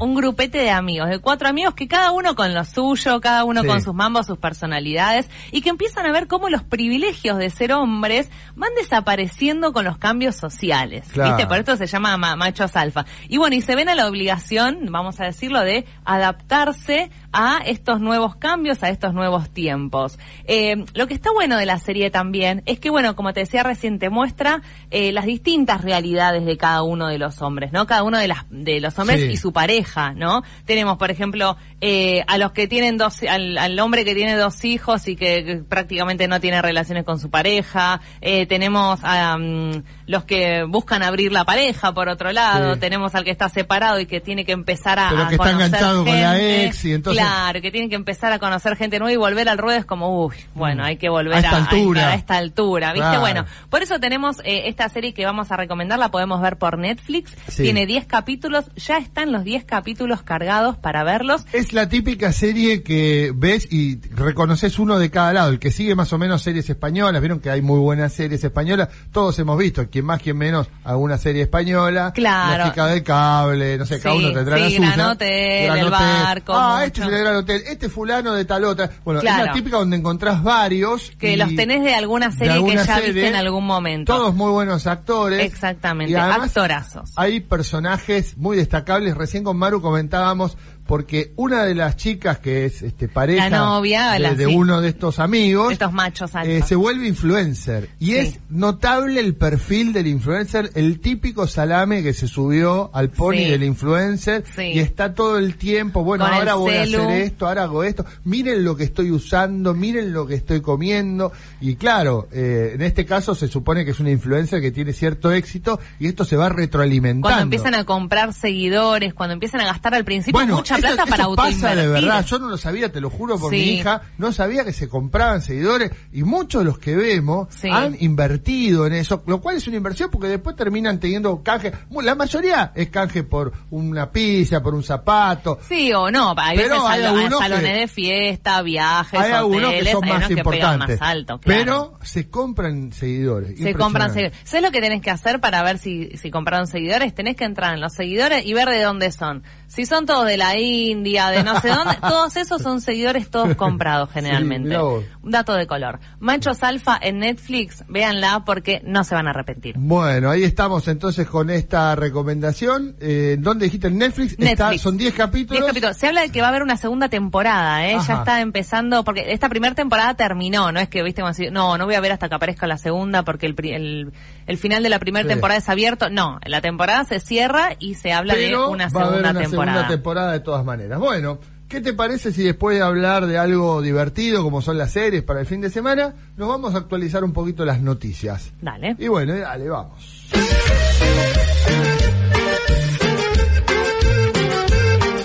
un 0.00 0.14
grupete 0.14 0.58
de 0.58 0.70
amigos, 0.70 1.08
de 1.08 1.18
cuatro 1.18 1.48
amigos 1.48 1.74
que 1.74 1.88
cada 1.88 2.12
uno 2.12 2.34
con 2.34 2.52
lo 2.52 2.64
suyo, 2.64 3.20
cada 3.20 3.44
uno 3.44 3.64
con 3.64 3.82
sus 3.82 3.94
mambos, 3.94 4.26
sus 4.26 4.38
personalidades, 4.38 5.28
y 5.52 5.62
que 5.62 5.70
empiezan 5.70 6.06
a 6.06 6.12
ver 6.12 6.26
cómo 6.26 6.50
los 6.50 6.62
privilegios 6.62 7.38
de 7.38 7.50
ser 7.50 7.72
hombres 7.72 8.28
van 8.54 8.70
desapareciendo 8.76 9.72
con 9.72 9.84
los 9.84 9.96
cambios 9.98 10.36
sociales. 10.36 11.06
¿Viste? 11.14 11.46
Por 11.46 11.58
esto 11.58 11.76
se 11.76 11.86
llama 11.86 12.16
machos 12.16 12.76
alfa. 12.76 13.06
Y 13.28 13.38
bueno, 13.38 13.56
y 13.56 13.62
se 13.62 13.74
ven 13.74 13.88
a 13.88 13.94
la 13.94 14.06
obligación, 14.06 14.86
vamos 14.90 15.18
a 15.20 15.24
decirlo, 15.24 15.60
de 15.62 15.86
adaptarse 16.04 17.10
a 17.32 17.60
estos 17.64 18.00
nuevos 18.00 18.36
cambios, 18.36 18.82
a 18.82 18.90
estos 18.90 19.14
nuevos 19.14 19.50
tiempos. 19.50 20.18
Eh, 20.44 20.84
lo 20.94 21.06
que 21.06 21.14
está 21.14 21.30
bueno 21.32 21.56
de 21.56 21.66
la 21.66 21.78
serie 21.78 22.10
también 22.10 22.62
es 22.66 22.80
que, 22.80 22.90
bueno, 22.90 23.14
como 23.14 23.32
te 23.32 23.40
decía 23.40 23.62
recién, 23.62 23.98
te 23.98 24.10
muestra 24.10 24.62
eh, 24.90 25.12
las 25.12 25.26
distintas 25.26 25.82
realidades 25.82 26.44
de 26.44 26.56
cada 26.56 26.82
uno 26.82 27.06
de 27.08 27.18
los 27.18 27.40
hombres, 27.42 27.72
¿no? 27.72 27.86
Cada 27.86 28.02
uno 28.02 28.18
de, 28.18 28.28
las, 28.28 28.44
de 28.50 28.80
los 28.80 28.98
hombres 28.98 29.22
y 29.30 29.36
su 29.36 29.52
pareja, 29.52 30.12
¿no? 30.12 30.42
Tenemos, 30.64 30.98
por 30.98 31.10
ejemplo, 31.10 31.56
eh, 31.80 32.24
a 32.26 32.38
los 32.38 32.52
que 32.52 32.66
tienen 32.66 32.96
dos, 32.96 33.22
al, 33.22 33.78
hombre 33.78 34.04
que 34.04 34.14
tiene 34.14 34.36
dos 34.36 34.64
hijos 34.64 35.06
y 35.08 35.16
que, 35.16 35.62
prácticamente 35.68 36.28
no 36.28 36.40
tiene 36.40 36.60
relaciones 36.60 37.04
con 37.04 37.18
su 37.18 37.30
pareja, 37.30 38.00
tenemos 38.20 39.00
a 39.02 39.36
mm, 39.38 39.82
los 40.10 40.24
que 40.24 40.64
buscan 40.64 41.04
abrir 41.04 41.30
la 41.30 41.44
pareja, 41.44 41.94
por 41.94 42.08
otro 42.08 42.32
lado, 42.32 42.76
tenemos 42.78 43.14
al 43.14 43.22
que 43.22 43.30
está 43.30 43.48
separado 43.48 44.00
y 44.00 44.06
que 44.06 44.20
tiene 44.20 44.44
que 44.44 44.50
empezar 44.50 44.98
a, 44.98 45.10
Pero 45.10 45.28
que 45.28 45.34
está 45.36 45.50
enganchado 45.52 46.04
con 46.04 46.20
la 46.20 46.40
ex 46.40 46.84
y 46.84 46.94
entonces 46.94 47.22
Claro, 47.22 47.62
que 47.62 47.70
tienen 47.70 47.88
que 47.88 47.94
empezar 47.94 48.32
a 48.32 48.40
conocer 48.40 48.74
gente 48.74 48.98
nueva 48.98 49.12
y 49.12 49.16
volver 49.16 49.48
al 49.48 49.58
ruedo 49.58 49.78
es 49.78 49.84
como, 49.84 50.24
uy, 50.24 50.34
bueno, 50.52 50.82
hay 50.82 50.96
que 50.96 51.08
volver 51.08 51.34
a 51.34 51.38
esta 51.38 51.56
altura. 51.58 52.08
A, 52.08 52.14
esta 52.16 52.38
altura, 52.38 52.92
¿viste? 52.92 53.18
Bueno, 53.18 53.46
por 53.68 53.84
eso 53.84 54.00
tenemos 54.00 54.40
eh, 54.40 54.62
esta 54.66 54.88
serie 54.88 55.14
que 55.14 55.24
vamos 55.24 55.52
a 55.52 55.56
recomendar, 55.56 55.96
la 56.00 56.10
podemos 56.10 56.42
ver 56.42 56.58
por 56.58 56.76
Netflix. 56.76 57.36
Tiene 57.54 57.86
10 57.86 58.06
capítulos, 58.06 58.64
ya 58.74 58.98
están 58.98 59.30
los 59.30 59.44
10 59.44 59.64
capítulos 59.64 60.22
cargados 60.22 60.76
para 60.76 61.04
verlos. 61.04 61.46
Es 61.52 61.72
la 61.72 61.88
típica 61.88 62.32
serie 62.32 62.82
que 62.82 63.32
ves 63.32 63.68
y 63.70 64.00
reconoces 64.10 64.80
uno 64.80 64.98
de 64.98 65.08
cada 65.08 65.32
lado. 65.32 65.50
El 65.50 65.60
que 65.60 65.70
sigue 65.70 65.94
más 65.94 66.12
o 66.12 66.18
menos 66.18 66.42
series 66.42 66.68
españolas, 66.68 67.20
vieron 67.20 67.38
que 67.38 67.50
hay 67.50 67.62
muy 67.62 67.78
buenas 67.78 68.12
series 68.12 68.42
españolas, 68.42 68.88
todos 69.12 69.38
hemos 69.38 69.56
visto. 69.56 69.88
Quien 70.00 70.06
más, 70.06 70.22
quien 70.22 70.38
menos, 70.38 70.68
alguna 70.84 71.18
serie 71.18 71.42
española. 71.42 72.12
Claro. 72.14 72.64
La 72.64 72.70
chica 72.70 72.86
del 72.86 73.02
cable, 73.02 73.76
no 73.78 73.84
sé, 73.84 74.00
cada 74.00 74.14
uno 74.14 74.32
tendrá 74.32 74.56
sí, 74.56 74.62
la 74.62 74.70
suya. 74.70 74.92
Gran 74.94 75.10
hotel, 75.10 75.78
el 75.78 75.90
barco. 75.90 76.52
Ah, 76.56 76.82
este 76.84 77.00
es 77.02 77.06
el 77.06 77.18
gran 77.18 77.36
hotel, 77.36 77.62
este 77.66 77.88
fulano 77.88 78.32
de 78.32 78.44
tal 78.44 78.64
otra. 78.64 78.90
Bueno, 79.04 79.20
es 79.20 79.24
la 79.24 79.52
típica 79.52 79.76
donde 79.76 79.96
encontrás 79.96 80.42
varios. 80.42 81.12
Que 81.18 81.36
los 81.36 81.54
tenés 81.54 81.82
de 81.82 81.94
alguna 81.94 82.32
serie 82.32 82.64
que 82.64 82.76
ya 82.76 83.00
viste 83.00 83.28
en 83.28 83.34
algún 83.34 83.66
momento. 83.66 84.16
Todos 84.16 84.34
muy 84.34 84.50
buenos 84.50 84.86
actores. 84.86 85.40
Exactamente, 85.44 86.16
actorazos. 86.16 87.12
Hay 87.16 87.40
personajes 87.40 88.36
muy 88.38 88.56
destacables. 88.56 89.16
Recién 89.16 89.44
con 89.44 89.56
Maru 89.56 89.82
comentábamos 89.82 90.56
porque 90.90 91.32
una 91.36 91.62
de 91.62 91.76
las 91.76 91.96
chicas 91.96 92.40
que 92.40 92.64
es 92.64 92.82
este 92.82 93.06
pareja 93.06 93.48
novia, 93.48 94.18
de, 94.34 94.48
uno 94.48 94.80
de 94.80 94.88
estos 94.88 95.20
amigos, 95.20 95.70
estos 95.70 95.92
machos 95.92 96.32
eh, 96.42 96.62
se 96.66 96.74
vuelve 96.74 97.06
influencer. 97.06 97.90
Y 98.00 98.16
es 98.16 98.40
notable 98.48 99.20
el 99.20 99.36
perfil 99.36 99.92
del 99.92 100.08
influencer, 100.08 100.72
el 100.74 100.98
típico 100.98 101.46
salame 101.46 102.02
que 102.02 102.12
se 102.12 102.26
subió 102.26 102.90
al 102.92 103.10
pony 103.10 103.36
del 103.36 103.62
influencer 103.62 104.42
y 104.58 104.80
está 104.80 105.14
todo 105.14 105.38
el 105.38 105.54
tiempo, 105.54 106.02
bueno, 106.02 106.26
ahora 106.26 106.54
voy 106.54 106.74
a 106.74 106.82
hacer 106.82 107.08
esto, 107.22 107.46
ahora 107.46 107.62
hago 107.62 107.84
esto, 107.84 108.04
miren 108.24 108.64
lo 108.64 108.74
que 108.74 108.82
estoy 108.82 109.12
usando, 109.12 109.74
miren 109.74 110.12
lo 110.12 110.26
que 110.26 110.34
estoy 110.34 110.60
comiendo. 110.60 111.30
Y 111.60 111.76
claro, 111.76 112.26
eh, 112.32 112.72
en 112.74 112.82
este 112.82 113.06
caso 113.06 113.36
se 113.36 113.46
supone 113.46 113.84
que 113.84 113.92
es 113.92 114.00
una 114.00 114.10
influencer 114.10 114.60
que 114.60 114.72
tiene 114.72 114.92
cierto 114.92 115.30
éxito 115.30 115.78
y 116.00 116.08
esto 116.08 116.24
se 116.24 116.34
va 116.34 116.48
retroalimentando. 116.48 117.28
Cuando 117.28 117.42
empiezan 117.44 117.76
a 117.76 117.84
comprar 117.84 118.32
seguidores, 118.32 119.14
cuando 119.14 119.34
empiezan 119.34 119.60
a 119.60 119.66
gastar 119.66 119.94
al 119.94 120.04
principio 120.04 120.44
mucha 120.48 120.79
plata 120.80 121.06
para 121.06 121.28
pasa 121.34 121.74
de 121.74 121.86
verdad, 121.86 122.24
yo 122.24 122.38
no 122.38 122.48
lo 122.48 122.56
sabía, 122.56 122.90
te 122.90 123.00
lo 123.00 123.10
juro 123.10 123.38
por 123.38 123.52
mi 123.52 123.58
hija, 123.58 124.02
no 124.18 124.32
sabía 124.32 124.64
que 124.64 124.72
se 124.72 124.88
compraban 124.88 125.42
seguidores 125.42 125.90
y 126.12 126.22
muchos 126.22 126.62
de 126.62 126.64
los 126.64 126.78
que 126.78 126.96
vemos 126.96 127.48
han 127.70 127.96
invertido 128.00 128.86
en 128.86 128.94
eso, 128.94 129.22
lo 129.26 129.40
cual 129.40 129.56
es 129.56 129.66
una 129.66 129.76
inversión 129.76 130.10
porque 130.10 130.28
después 130.28 130.56
terminan 130.56 130.98
teniendo 130.98 131.42
canje, 131.42 131.72
la 132.02 132.14
mayoría 132.14 132.72
es 132.74 132.88
canje 132.90 133.22
por 133.22 133.52
una 133.70 134.10
pizza, 134.10 134.62
por 134.62 134.74
un 134.74 134.82
zapato. 134.82 135.58
Sí 135.66 135.92
o 135.92 136.10
no, 136.10 136.34
hay 136.36 136.56
pero 136.56 136.86
hay 136.86 137.02
salones 137.02 137.80
de 137.80 137.88
fiesta, 137.88 138.62
viajes, 138.62 139.20
hay 139.20 139.32
algunos 139.32 139.72
que 139.72 139.92
son 139.92 140.08
más 140.08 140.30
importantes, 140.30 140.98
pero 141.44 141.98
se 142.02 142.28
compran 142.28 142.92
seguidores. 142.92 143.58
Se 143.58 143.74
compran 143.74 144.12
seguidores. 144.12 144.38
¿Sabes 144.44 144.64
lo 144.64 144.70
que 144.70 144.80
tenés 144.80 145.00
que 145.02 145.10
hacer 145.10 145.40
para 145.40 145.62
ver 145.62 145.78
si, 145.78 146.16
si 146.16 146.30
compraron 146.30 146.66
seguidores? 146.66 147.14
Tenés 147.14 147.36
que 147.36 147.44
entrar 147.44 147.74
en 147.74 147.80
los 147.80 147.92
seguidores 147.92 148.44
y 148.44 148.54
ver 148.54 148.68
de 148.68 148.82
dónde 148.82 149.10
son. 149.12 149.42
Si 149.66 149.86
son 149.86 150.06
todos 150.06 150.26
de 150.26 150.36
la 150.36 150.56
India, 150.60 151.30
de 151.30 151.42
no 151.42 151.60
sé 151.60 151.68
dónde, 151.68 151.96
todos 152.00 152.36
esos 152.36 152.62
son 152.62 152.80
seguidores 152.80 153.30
todos 153.30 153.56
comprados 153.56 154.10
generalmente. 154.10 154.76
Un 154.78 155.30
dato 155.30 155.54
de 155.54 155.66
color. 155.66 156.00
Machos 156.18 156.62
Alfa 156.62 156.98
en 157.00 157.18
Netflix, 157.18 157.84
véanla 157.88 158.44
porque 158.44 158.80
no 158.84 159.04
se 159.04 159.14
van 159.14 159.26
a 159.26 159.30
arrepentir. 159.30 159.74
Bueno, 159.78 160.30
ahí 160.30 160.44
estamos 160.44 160.86
entonces 160.88 161.28
con 161.28 161.50
esta 161.50 161.94
recomendación. 161.94 162.96
Eh, 163.00 163.36
¿Dónde 163.38 163.66
dijiste? 163.66 163.88
En 163.88 163.98
Netflix. 163.98 164.38
Netflix. 164.38 164.82
son 164.82 164.96
10 164.96 165.14
capítulos. 165.14 165.66
capítulos. 165.66 165.96
Se 165.96 166.06
habla 166.06 166.22
de 166.22 166.30
que 166.30 166.40
va 166.40 166.48
a 166.48 166.50
haber 166.50 166.62
una 166.62 166.76
segunda 166.76 167.08
temporada, 167.08 167.86
¿eh? 167.86 167.98
Ya 168.06 168.14
está 168.14 168.40
empezando, 168.40 169.04
porque 169.04 169.32
esta 169.32 169.48
primera 169.48 169.74
temporada 169.74 170.14
terminó, 170.14 170.72
no 170.72 170.80
es 170.80 170.88
que, 170.88 171.02
viste, 171.02 171.22
como 171.22 171.30
así, 171.30 171.50
no, 171.50 171.78
no 171.78 171.86
voy 171.86 171.94
a 171.94 172.00
ver 172.00 172.12
hasta 172.12 172.28
que 172.28 172.34
aparezca 172.34 172.66
la 172.66 172.78
segunda 172.78 173.22
porque 173.22 173.46
el, 173.46 174.12
el, 174.46 174.58
final 174.58 174.82
de 174.82 174.88
la 174.88 174.98
primera 174.98 175.28
temporada 175.28 175.58
es 175.58 175.68
abierto. 175.68 176.10
No, 176.10 176.38
la 176.44 176.60
temporada 176.60 177.04
se 177.04 177.20
cierra 177.20 177.76
y 177.78 177.94
se 177.94 178.12
habla 178.12 178.34
de 178.34 178.56
una 178.56 178.90
segunda 178.90 179.32
temporada 179.32 179.70
segunda 179.70 179.88
temporada 179.88 180.32
de 180.32 180.40
todas 180.50 180.64
maneras. 180.64 180.98
Bueno, 180.98 181.38
¿qué 181.68 181.80
te 181.80 181.92
parece 181.92 182.32
si 182.32 182.42
después 182.42 182.76
de 182.76 182.82
hablar 182.82 183.26
de 183.26 183.38
algo 183.38 183.80
divertido 183.80 184.42
como 184.42 184.60
son 184.60 184.78
las 184.78 184.90
series 184.90 185.22
para 185.22 185.38
el 185.38 185.46
fin 185.46 185.60
de 185.60 185.70
semana, 185.70 186.12
nos 186.36 186.48
vamos 186.48 186.74
a 186.74 186.78
actualizar 186.78 187.22
un 187.22 187.32
poquito 187.32 187.64
las 187.64 187.80
noticias? 187.80 188.50
Dale. 188.60 188.96
Y 188.98 189.06
bueno, 189.06 189.36
dale, 189.36 189.68
vamos. 189.68 190.26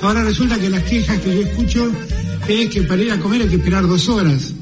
Ahora 0.04 0.24
resulta 0.24 0.60
que 0.60 0.70
las 0.70 0.84
quejas 0.84 1.20
que 1.22 1.36
yo 1.36 1.42
escucho 1.42 1.92
es 2.48 2.70
que 2.70 2.84
para 2.84 3.02
ir 3.02 3.12
a 3.12 3.18
comer 3.18 3.42
hay 3.42 3.48
que 3.48 3.56
esperar 3.56 3.88
dos 3.88 4.08
horas. 4.08 4.54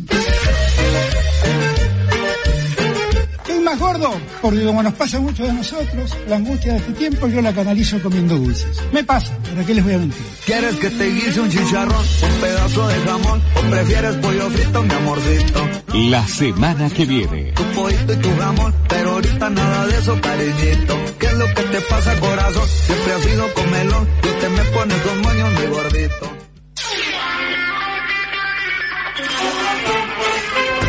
Gordo, 3.75 4.13
porque 4.41 4.63
como 4.65 4.83
nos 4.83 4.93
pasa 4.93 5.19
mucho 5.19 5.43
de 5.43 5.53
nosotros, 5.53 6.17
la 6.27 6.37
angustia 6.37 6.73
de 6.73 6.79
este 6.79 6.93
tiempo 6.93 7.27
yo 7.27 7.41
la 7.41 7.53
canalizo 7.53 8.01
comiendo 8.01 8.35
dulces. 8.35 8.81
Me 8.91 9.03
pasa, 9.03 9.37
¿para 9.49 9.65
qué 9.65 9.73
les 9.73 9.83
voy 9.83 9.93
a 9.93 9.97
mentir? 9.97 10.25
¿Quieres 10.45 10.75
que 10.75 10.89
te 10.89 11.09
guise 11.09 11.41
un 11.41 11.49
chicharrón, 11.49 12.05
un 12.23 12.41
pedazo 12.41 12.87
de 12.87 12.95
jamón 13.01 13.41
o 13.55 13.69
prefieres 13.69 14.15
pollo 14.15 14.49
frito, 14.49 14.83
mi 14.83 14.93
amorcito? 14.93 15.67
La 15.93 16.27
semana 16.27 16.89
que 16.89 17.05
viene. 17.05 17.51
Tu 17.53 17.63
pollito 17.75 18.13
y 18.13 18.17
tu 18.17 18.35
jamón, 18.37 18.73
pero 18.89 19.11
ahorita 19.11 19.49
nada 19.49 19.87
de 19.87 19.97
eso, 19.97 20.19
cariñito. 20.21 20.97
¿Qué 21.19 21.25
es 21.27 21.37
lo 21.37 21.45
que 21.53 21.63
te 21.63 21.81
pasa, 21.81 22.19
corazón? 22.19 22.67
Siempre 22.85 23.13
has 23.13 23.21
sido 23.21 23.53
comelón, 23.53 24.07
tú 24.21 24.29
te 24.39 24.49
me 24.49 24.63
pones 24.65 25.01
con 25.01 25.21
moños, 25.21 25.49
mi 25.59 25.67
gordito. 25.67 26.32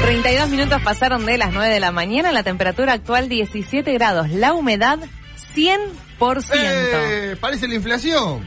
32 0.04 0.50
minutos 0.50 0.82
pasaron 0.82 1.24
de 1.24 1.38
las 1.38 1.50
9 1.50 1.72
de 1.72 1.80
la 1.80 1.90
mañana, 1.90 2.30
la 2.30 2.42
temperatura 2.42 2.92
actual 2.92 3.26
17 3.30 3.90
grados, 3.94 4.28
la 4.28 4.52
humedad 4.52 4.98
100%. 5.56 6.44
Eh, 6.52 7.36
parece 7.40 7.66
la 7.66 7.74
inflación. 7.76 8.46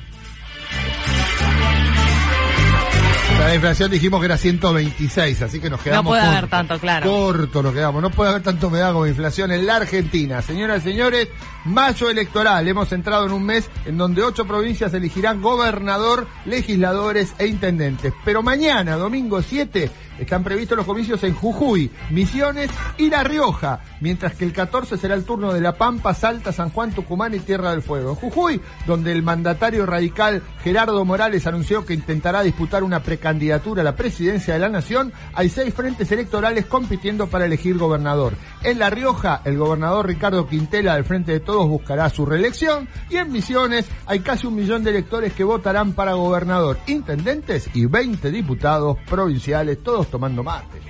La 3.40 3.56
inflación 3.56 3.90
dijimos 3.90 4.20
que 4.20 4.26
era 4.26 4.38
126, 4.38 5.42
así 5.42 5.60
que 5.60 5.70
nos 5.70 5.82
quedamos 5.82 6.06
No 6.06 6.10
puede 6.12 6.22
haber 6.22 6.48
tanto, 6.48 6.78
claro. 6.80 7.10
Corto 7.10 7.64
nos 7.64 7.74
quedamos. 7.74 8.02
No 8.04 8.12
puede 8.12 8.32
haber 8.32 8.44
tanto 8.44 8.68
humedad 8.68 8.94
como 8.94 9.08
inflación 9.08 9.52
en 9.52 9.66
la 9.66 9.78
Argentina. 9.78 10.42
Señoras 10.42 10.86
y 10.86 10.90
señores, 10.90 11.30
mayo 11.66 12.10
electoral. 12.10 12.68
Hemos 12.68 12.92
entrado 12.92 13.26
en 13.26 13.32
un 13.32 13.44
mes 13.44 13.70
en 13.86 13.98
donde 13.98 14.22
ocho 14.22 14.46
provincias 14.46 14.94
elegirán 14.94 15.42
gobernador, 15.42 16.28
legisladores 16.46 17.34
e 17.40 17.48
intendentes. 17.48 18.14
Pero 18.26 18.44
mañana, 18.44 18.96
domingo 18.96 19.42
7, 19.42 19.90
están 20.20 20.44
previstos 20.44 20.78
los 20.78 20.86
comicios 20.86 21.24
en 21.24 21.34
Jujuy, 21.34 21.92
Misiones 22.10 22.70
y 22.98 23.10
La 23.10 23.24
Rioja, 23.24 23.82
mientras 24.02 24.36
que 24.36 24.46
el 24.46 24.54
14 24.54 24.98
será 24.98 25.16
el 25.16 25.26
turno 25.26 25.54
de 25.54 25.62
La 25.62 25.78
Pampa, 25.78 26.14
Salta, 26.14 26.52
San 26.52 26.70
Juan, 26.70 26.92
Tucumán 26.92 27.34
y 27.34 27.40
Tierra 27.40 27.72
del 27.72 27.82
Fuego. 27.82 28.12
En 28.12 28.16
Jujuy, 28.16 28.62
donde 28.86 29.12
el 29.12 29.24
mandatario 29.24 29.86
radical 29.86 30.42
Gerardo 30.64 31.04
Morales 31.06 31.46
anunció 31.48 31.86
que 31.86 31.94
intentará 31.94 32.42
disputar 32.44 32.84
una 32.84 33.02
precandidatura 33.04 33.82
a 33.82 33.86
la 33.86 33.96
presidencia 33.96 34.54
de 34.54 34.60
la 34.60 34.70
nación, 34.70 35.14
hay 35.34 35.50
seis 35.50 35.74
frentes 35.74 36.12
electorales 36.12 36.66
compitiendo 36.66 37.28
para 37.28 37.46
elegir 37.46 37.78
gobernador. 37.78 38.34
En 38.64 38.80
La 38.80 38.90
Rioja, 38.90 39.42
el 39.46 39.58
gobernador 39.58 40.08
Ricardo 40.08 40.48
Quintela 40.48 40.96
del 40.96 41.04
Frente 41.04 41.32
de 41.32 41.40
Todos 41.40 41.68
buscará 41.68 42.10
su 42.10 42.26
reelección 42.26 42.88
y 43.10 43.18
en 43.18 43.32
Misiones 43.32 43.86
hay 44.06 44.20
casi 44.22 44.48
un 44.48 44.56
millón 44.56 44.84
de 44.84 44.92
electores 44.92 45.34
que 45.34 45.44
votarán 45.44 45.94
para 45.94 46.14
gobernador, 46.14 46.78
intendentes 46.88 47.70
y 47.74 47.86
20 47.86 48.32
diputados 48.32 48.98
provinciales, 49.10 49.84
todos 49.84 50.07
tomando 50.08 50.44
mate. 50.44 50.82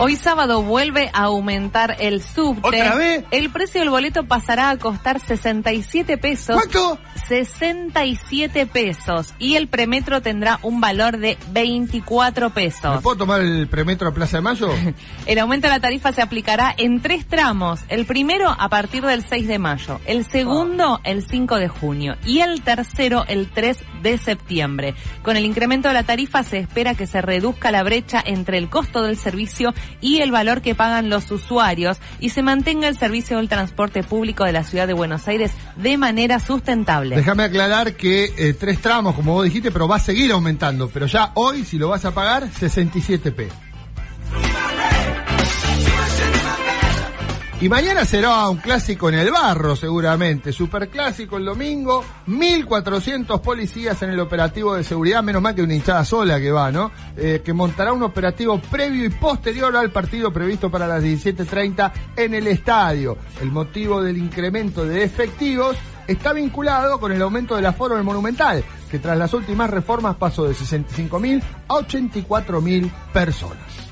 Hoy 0.00 0.14
sábado 0.14 0.62
vuelve 0.62 1.10
a 1.12 1.24
aumentar 1.24 1.96
el 1.98 2.22
subte. 2.22 2.60
¿Otra 2.62 2.94
vez? 2.94 3.24
El 3.32 3.50
precio 3.50 3.80
del 3.80 3.90
boleto 3.90 4.24
pasará 4.26 4.70
a 4.70 4.76
costar 4.76 5.18
67 5.18 6.16
pesos. 6.18 6.54
¿Cuánto? 6.54 6.98
67 7.28 8.66
pesos. 8.66 9.34
Y 9.38 9.56
el 9.56 9.68
premetro 9.68 10.22
tendrá 10.22 10.58
un 10.62 10.80
valor 10.80 11.18
de 11.18 11.36
24 11.52 12.50
pesos. 12.50 12.96
¿Me 12.96 13.02
puedo 13.02 13.16
tomar 13.18 13.40
el 13.40 13.68
premetro 13.68 14.08
a 14.08 14.14
Plaza 14.14 14.38
de 14.38 14.40
Mayo? 14.42 14.70
el 15.26 15.38
aumento 15.38 15.68
de 15.68 15.74
la 15.74 15.80
tarifa 15.80 16.12
se 16.12 16.22
aplicará 16.22 16.74
en 16.76 17.00
tres 17.00 17.26
tramos. 17.26 17.80
El 17.88 18.06
primero 18.06 18.48
a 18.58 18.68
partir 18.68 19.04
del 19.04 19.22
6 19.22 19.46
de 19.46 19.58
mayo. 19.58 20.00
El 20.06 20.24
segundo 20.24 21.00
el 21.04 21.22
5 21.22 21.56
de 21.56 21.68
junio. 21.68 22.16
Y 22.24 22.40
el 22.40 22.62
tercero 22.62 23.24
el 23.28 23.48
3 23.50 23.78
de 24.02 24.18
septiembre. 24.18 24.94
Con 25.22 25.36
el 25.36 25.44
incremento 25.44 25.88
de 25.88 25.94
la 25.94 26.04
tarifa 26.04 26.42
se 26.42 26.58
espera 26.58 26.94
que 26.94 27.06
se 27.06 27.20
reduzca 27.20 27.70
la 27.70 27.82
brecha 27.82 28.22
entre 28.24 28.58
el 28.58 28.68
costo 28.68 29.02
del 29.02 29.16
servicio 29.16 29.74
y 30.00 30.18
el 30.18 30.30
valor 30.30 30.62
que 30.62 30.74
pagan 30.74 31.10
los 31.10 31.30
usuarios 31.30 31.98
y 32.20 32.30
se 32.30 32.42
mantenga 32.42 32.88
el 32.88 32.96
servicio 32.96 33.36
del 33.36 33.48
transporte 33.48 34.02
público 34.02 34.44
de 34.44 34.52
la 34.52 34.64
ciudad 34.64 34.86
de 34.86 34.94
Buenos 34.94 35.28
Aires 35.28 35.52
de 35.76 35.96
manera 35.98 36.40
sustentable. 36.40 37.17
Déjame 37.18 37.42
aclarar 37.42 37.94
que 37.94 38.32
eh, 38.36 38.54
tres 38.54 38.80
tramos, 38.80 39.12
como 39.16 39.32
vos 39.32 39.42
dijiste, 39.42 39.72
pero 39.72 39.88
va 39.88 39.96
a 39.96 39.98
seguir 39.98 40.30
aumentando. 40.30 40.88
Pero 40.88 41.06
ya 41.06 41.32
hoy, 41.34 41.64
si 41.64 41.76
lo 41.76 41.88
vas 41.88 42.04
a 42.04 42.12
pagar, 42.12 42.48
67p. 42.48 43.48
Y 47.60 47.68
mañana 47.68 48.04
será 48.04 48.48
un 48.48 48.58
clásico 48.58 49.08
en 49.08 49.16
el 49.16 49.32
barro, 49.32 49.74
seguramente. 49.74 50.52
Superclásico 50.52 51.38
el 51.38 51.46
domingo. 51.46 52.04
1.400 52.28 53.40
policías 53.40 54.00
en 54.02 54.10
el 54.10 54.20
operativo 54.20 54.76
de 54.76 54.84
seguridad. 54.84 55.20
Menos 55.20 55.42
mal 55.42 55.56
que 55.56 55.62
una 55.62 55.74
hinchada 55.74 56.04
sola 56.04 56.38
que 56.38 56.52
va, 56.52 56.70
¿no? 56.70 56.92
Eh, 57.16 57.42
que 57.44 57.52
montará 57.52 57.92
un 57.92 58.04
operativo 58.04 58.60
previo 58.60 59.04
y 59.04 59.08
posterior 59.08 59.74
al 59.76 59.90
partido 59.90 60.32
previsto 60.32 60.70
para 60.70 60.86
las 60.86 61.02
17.30 61.02 61.92
en 62.14 62.34
el 62.34 62.46
estadio. 62.46 63.18
El 63.42 63.50
motivo 63.50 64.00
del 64.00 64.18
incremento 64.18 64.84
de 64.84 65.02
efectivos 65.02 65.76
está 66.08 66.32
vinculado 66.32 66.98
con 66.98 67.12
el 67.12 67.22
aumento 67.22 67.54
del 67.54 67.66
aforo 67.66 67.94
del 67.94 68.02
Monumental, 68.02 68.64
que 68.90 68.98
tras 68.98 69.16
las 69.16 69.32
últimas 69.34 69.70
reformas 69.70 70.16
pasó 70.16 70.44
de 70.44 70.54
65.000 70.54 71.42
a 71.68 71.74
84.000 71.74 72.90
personas. 73.12 73.87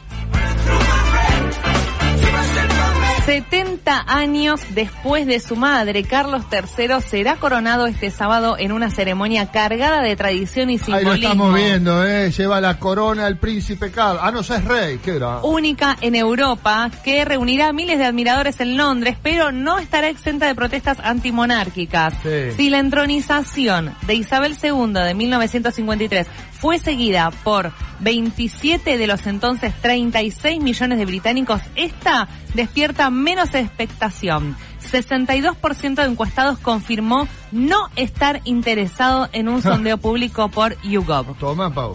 70 3.26 4.04
años 4.06 4.60
después 4.70 5.26
de 5.26 5.40
su 5.40 5.56
madre, 5.56 6.04
Carlos 6.04 6.44
III 6.52 7.00
será 7.04 7.34
coronado 7.34 7.88
este 7.88 8.12
sábado 8.12 8.54
en 8.56 8.70
una 8.70 8.88
ceremonia 8.88 9.50
cargada 9.50 10.00
de 10.00 10.14
tradición 10.14 10.70
y 10.70 10.78
simbolismo. 10.78 11.10
Ahí 11.12 11.20
lo 11.20 11.26
estamos 11.26 11.54
viendo, 11.56 12.06
¿eh? 12.06 12.30
Lleva 12.30 12.60
la 12.60 12.78
corona 12.78 13.26
el 13.26 13.36
príncipe 13.38 13.90
Carlos. 13.90 14.22
Ah, 14.24 14.30
no, 14.30 14.38
es 14.38 14.64
rey, 14.64 15.00
¿qué 15.04 15.16
era? 15.16 15.38
Única 15.38 15.96
en 16.00 16.14
Europa, 16.14 16.88
que 17.02 17.24
reunirá 17.24 17.70
a 17.70 17.72
miles 17.72 17.98
de 17.98 18.04
admiradores 18.04 18.60
en 18.60 18.76
Londres, 18.76 19.16
pero 19.20 19.50
no 19.50 19.80
estará 19.80 20.08
exenta 20.08 20.46
de 20.46 20.54
protestas 20.54 20.98
antimonárquicas. 21.02 22.14
Si 22.56 22.70
la 22.70 22.78
entronización 22.78 23.92
de 24.06 24.14
Isabel 24.14 24.56
II 24.62 24.92
de 24.92 25.14
1953 25.14 26.28
fue 26.58 26.78
seguida 26.78 27.30
por 27.44 27.72
27 28.00 28.98
de 28.98 29.06
los 29.06 29.26
entonces 29.26 29.74
36 29.80 30.60
millones 30.62 30.98
de 30.98 31.04
británicos, 31.04 31.60
esta 31.74 32.28
despierta 32.54 33.10
menos 33.10 33.54
expectación. 33.54 34.56
62% 34.82 35.94
de 35.94 36.04
encuestados 36.04 36.58
confirmó 36.58 37.28
no 37.52 37.88
estar 37.96 38.40
interesado 38.44 39.28
en 39.32 39.48
un 39.48 39.62
sondeo 39.62 39.98
público 39.98 40.48
por 40.48 40.80
YouGov. 40.82 41.36
Toma, 41.38 41.72
Pau 41.72 41.94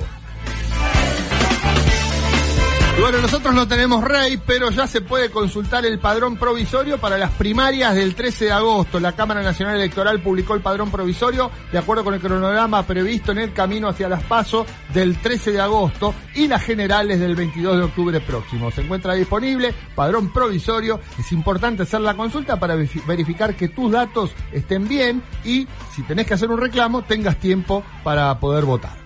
bueno, 3.01 3.19
nosotros 3.19 3.55
no 3.55 3.67
tenemos 3.67 4.03
rey, 4.03 4.39
pero 4.45 4.69
ya 4.69 4.85
se 4.85 5.01
puede 5.01 5.31
consultar 5.31 5.83
el 5.87 5.97
padrón 5.97 6.37
provisorio 6.37 6.99
para 6.99 7.17
las 7.17 7.31
primarias 7.31 7.95
del 7.95 8.13
13 8.13 8.45
de 8.45 8.51
agosto. 8.51 8.99
La 8.99 9.13
Cámara 9.13 9.41
Nacional 9.41 9.75
Electoral 9.77 10.21
publicó 10.21 10.53
el 10.53 10.61
padrón 10.61 10.91
provisorio 10.91 11.49
de 11.71 11.79
acuerdo 11.79 12.03
con 12.03 12.13
el 12.13 12.19
cronograma 12.19 12.85
previsto 12.85 13.31
en 13.31 13.39
el 13.39 13.53
camino 13.53 13.87
hacia 13.87 14.07
las 14.07 14.21
PASO 14.21 14.67
del 14.93 15.17
13 15.17 15.51
de 15.51 15.61
agosto 15.61 16.13
y 16.35 16.47
las 16.47 16.61
generales 16.61 17.19
del 17.19 17.35
22 17.35 17.77
de 17.77 17.83
octubre 17.83 18.21
próximo. 18.21 18.69
Se 18.69 18.81
encuentra 18.81 19.15
disponible 19.15 19.73
padrón 19.95 20.31
provisorio. 20.31 20.99
Es 21.17 21.31
importante 21.31 21.83
hacer 21.83 22.01
la 22.01 22.15
consulta 22.15 22.59
para 22.59 22.75
verificar 22.75 23.55
que 23.55 23.69
tus 23.69 23.91
datos 23.91 24.29
estén 24.51 24.87
bien 24.87 25.23
y 25.43 25.67
si 25.95 26.03
tenés 26.03 26.27
que 26.27 26.35
hacer 26.35 26.51
un 26.51 26.61
reclamo 26.61 27.01
tengas 27.01 27.37
tiempo 27.37 27.83
para 28.03 28.39
poder 28.39 28.65
votar. 28.65 29.00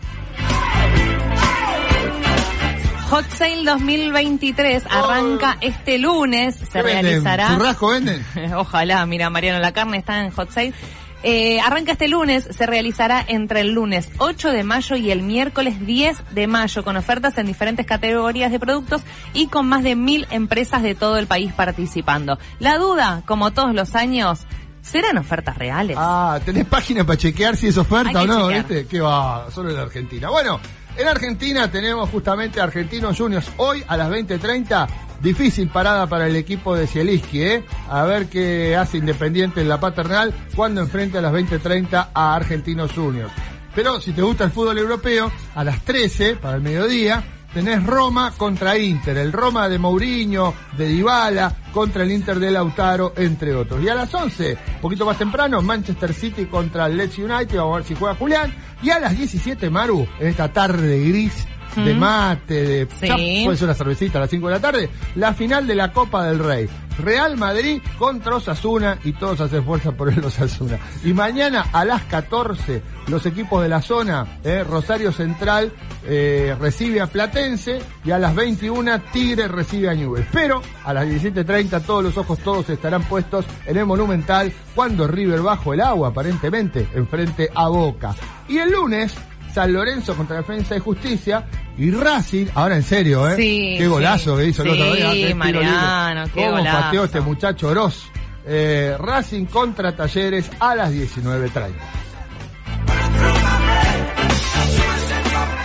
Hot 3.09 3.29
Sale 3.29 3.63
2023 3.63 4.83
arranca 4.89 5.57
este 5.61 5.99
lunes. 5.99 6.55
Se 6.71 6.81
realizará. 6.81 7.49
¿Churrasco 7.49 7.89
venden? 7.89 8.25
Ojalá, 8.55 9.05
mira, 9.05 9.29
Mariano, 9.29 9.59
la 9.59 9.71
carne 9.73 9.97
está 9.97 10.23
en 10.23 10.31
Hot 10.31 10.49
Sale. 10.49 10.73
Eh, 11.21 11.59
arranca 11.59 11.93
este 11.93 12.07
lunes, 12.07 12.47
se 12.49 12.65
realizará 12.65 13.23
entre 13.27 13.61
el 13.61 13.71
lunes 13.71 14.09
8 14.17 14.51
de 14.51 14.63
mayo 14.63 14.95
y 14.95 15.11
el 15.11 15.21
miércoles 15.21 15.85
10 15.85 16.17
de 16.31 16.47
mayo, 16.47 16.83
con 16.83 16.97
ofertas 16.97 17.37
en 17.37 17.45
diferentes 17.45 17.85
categorías 17.85 18.51
de 18.51 18.59
productos 18.59 19.01
y 19.33 19.47
con 19.47 19.67
más 19.67 19.83
de 19.83 19.95
mil 19.95 20.27
empresas 20.31 20.83
de 20.83 20.93
todo 20.93 21.17
el 21.17 21.27
país 21.27 21.53
participando. 21.53 22.37
La 22.59 22.77
duda, 22.77 23.23
como 23.25 23.51
todos 23.53 23.73
los 23.73 23.95
años, 23.95 24.41
¿serán 24.81 25.17
ofertas 25.17 25.57
reales? 25.57 25.97
Ah, 25.99 26.39
¿tenés 26.43 26.65
página 26.65 27.03
para 27.05 27.17
chequear 27.17 27.55
si 27.55 27.67
es 27.67 27.77
oferta 27.77 28.23
o 28.23 28.27
no? 28.27 28.47
¿Viste? 28.47 28.87
¿Qué 28.87 28.99
va? 28.99 29.47
Solo 29.51 29.71
en 29.71 29.77
Argentina. 29.77 30.29
Bueno. 30.29 30.59
En 30.97 31.07
Argentina 31.09 31.69
tenemos 31.69 32.09
justamente 32.09 32.61
Argentinos 32.61 33.17
Juniors 33.17 33.51
hoy 33.57 33.83
a 33.87 33.97
las 33.97 34.09
20.30. 34.09 34.87
Difícil 35.21 35.67
parada 35.67 36.07
para 36.07 36.27
el 36.27 36.35
equipo 36.35 36.75
de 36.75 36.87
Zielinski, 36.87 37.43
¿eh? 37.43 37.65
A 37.89 38.03
ver 38.03 38.27
qué 38.27 38.77
hace 38.77 38.97
Independiente 38.97 39.61
en 39.61 39.69
la 39.69 39.79
paternal 39.79 40.33
cuando 40.55 40.81
enfrente 40.81 41.17
a 41.17 41.21
las 41.21 41.33
20.30 41.33 42.09
a 42.13 42.35
Argentinos 42.35 42.93
Juniors. 42.93 43.31
Pero 43.73 43.99
si 43.99 44.13
te 44.13 44.21
gusta 44.21 44.45
el 44.45 44.51
fútbol 44.51 44.77
europeo, 44.77 45.31
a 45.53 45.63
las 45.65 45.83
13 45.83 46.37
para 46.37 46.55
el 46.55 46.61
mediodía 46.61 47.23
tenés 47.55 47.85
Roma 47.85 48.33
contra 48.35 48.77
Inter, 48.77 49.17
el 49.17 49.31
Roma 49.31 49.69
de 49.69 49.79
Mourinho, 49.79 50.53
de 50.77 50.89
Dybala, 50.89 51.55
contra 51.71 52.03
el 52.03 52.11
Inter 52.11 52.37
de 52.37 52.51
Lautaro, 52.51 53.13
entre 53.15 53.55
otros. 53.55 53.81
Y 53.81 53.87
a 53.87 53.95
las 53.95 54.13
11, 54.13 54.57
un 54.75 54.81
poquito 54.81 55.05
más 55.05 55.17
temprano, 55.17 55.61
Manchester 55.61 56.13
City 56.13 56.47
contra 56.47 56.87
el 56.87 56.97
Leeds 56.97 57.17
United, 57.17 57.57
vamos 57.57 57.75
a 57.75 57.77
ver 57.77 57.87
si 57.87 57.95
juega 57.95 58.15
Julián. 58.15 58.53
Y 58.83 58.89
a 58.89 58.99
las 58.99 59.17
17, 59.17 59.69
Maru, 59.69 60.05
en 60.19 60.27
esta 60.27 60.51
tarde 60.51 60.99
gris, 61.07 61.47
de 61.75 61.93
mate, 61.93 62.63
de 62.63 62.85
puede 62.85 63.57
ser 63.57 63.65
una 63.65 63.73
cervecita 63.73 64.17
a 64.17 64.21
las 64.21 64.29
5 64.29 64.47
de 64.47 64.53
la 64.53 64.59
tarde, 64.59 64.89
la 65.15 65.33
final 65.33 65.67
de 65.67 65.75
la 65.75 65.91
Copa 65.91 66.25
del 66.25 66.39
Rey. 66.39 66.69
Real 66.97 67.35
Madrid 67.35 67.81
contra 67.97 68.35
Osasuna 68.35 68.97
y 69.03 69.13
todos 69.13 69.41
hacen 69.41 69.63
fuerza 69.63 69.91
por 69.91 70.09
el 70.09 70.23
Osasuna. 70.23 70.79
Y 71.03 71.13
mañana 71.13 71.65
a 71.73 71.83
las 71.83 72.03
14 72.03 72.81
los 73.07 73.25
equipos 73.25 73.61
de 73.61 73.69
la 73.69 73.81
zona, 73.81 74.39
eh, 74.43 74.63
Rosario 74.63 75.11
Central 75.11 75.71
eh, 76.05 76.55
recibe 76.59 77.01
a 77.01 77.07
Platense 77.07 77.79
y 78.03 78.11
a 78.11 78.19
las 78.19 78.33
21 78.33 79.01
Tigre 79.11 79.47
recibe 79.47 79.89
a 79.89 79.93
Newell. 79.93 80.25
Pero 80.31 80.61
a 80.83 80.93
las 80.93 81.05
17.30 81.05 81.83
todos 81.83 82.03
los 82.03 82.17
ojos 82.17 82.39
todos 82.39 82.69
estarán 82.69 83.03
puestos 83.03 83.45
en 83.65 83.77
el 83.77 83.85
Monumental 83.85 84.51
cuando 84.73 85.07
River 85.07 85.41
bajo 85.41 85.73
el 85.73 85.81
agua 85.81 86.09
aparentemente 86.09 86.87
enfrente 86.93 87.49
a 87.53 87.67
Boca. 87.67 88.15
Y 88.47 88.57
el 88.57 88.71
lunes 88.71 89.15
San 89.55 89.71
Lorenzo 89.71 90.17
contra 90.17 90.35
Defensa 90.35 90.73
de 90.73 90.81
Justicia 90.81 91.45
y 91.77 91.89
Racing, 91.89 92.47
ahora 92.55 92.75
en 92.75 92.83
serio, 92.83 93.25
¿eh? 93.29 93.37
Sí, 93.37 93.75
qué 93.77 93.87
golazo 93.87 94.35
que 94.35 94.47
hizo 94.47 94.63
el 94.63 94.71
otro 94.71 94.93
día. 94.93 95.13
Sí, 95.13 95.33
Mariano, 95.33 96.25
qué 96.33 96.45
¿Cómo 96.45 96.61
pateó 96.61 97.05
este 97.05 97.21
muchacho 97.21 97.69
Oroz? 97.69 98.03
Eh, 98.45 98.97
Racing 98.99 99.45
contra 99.45 99.95
Talleres 99.95 100.51
a 100.59 100.75
las 100.75 100.91
19.30. 100.91 101.71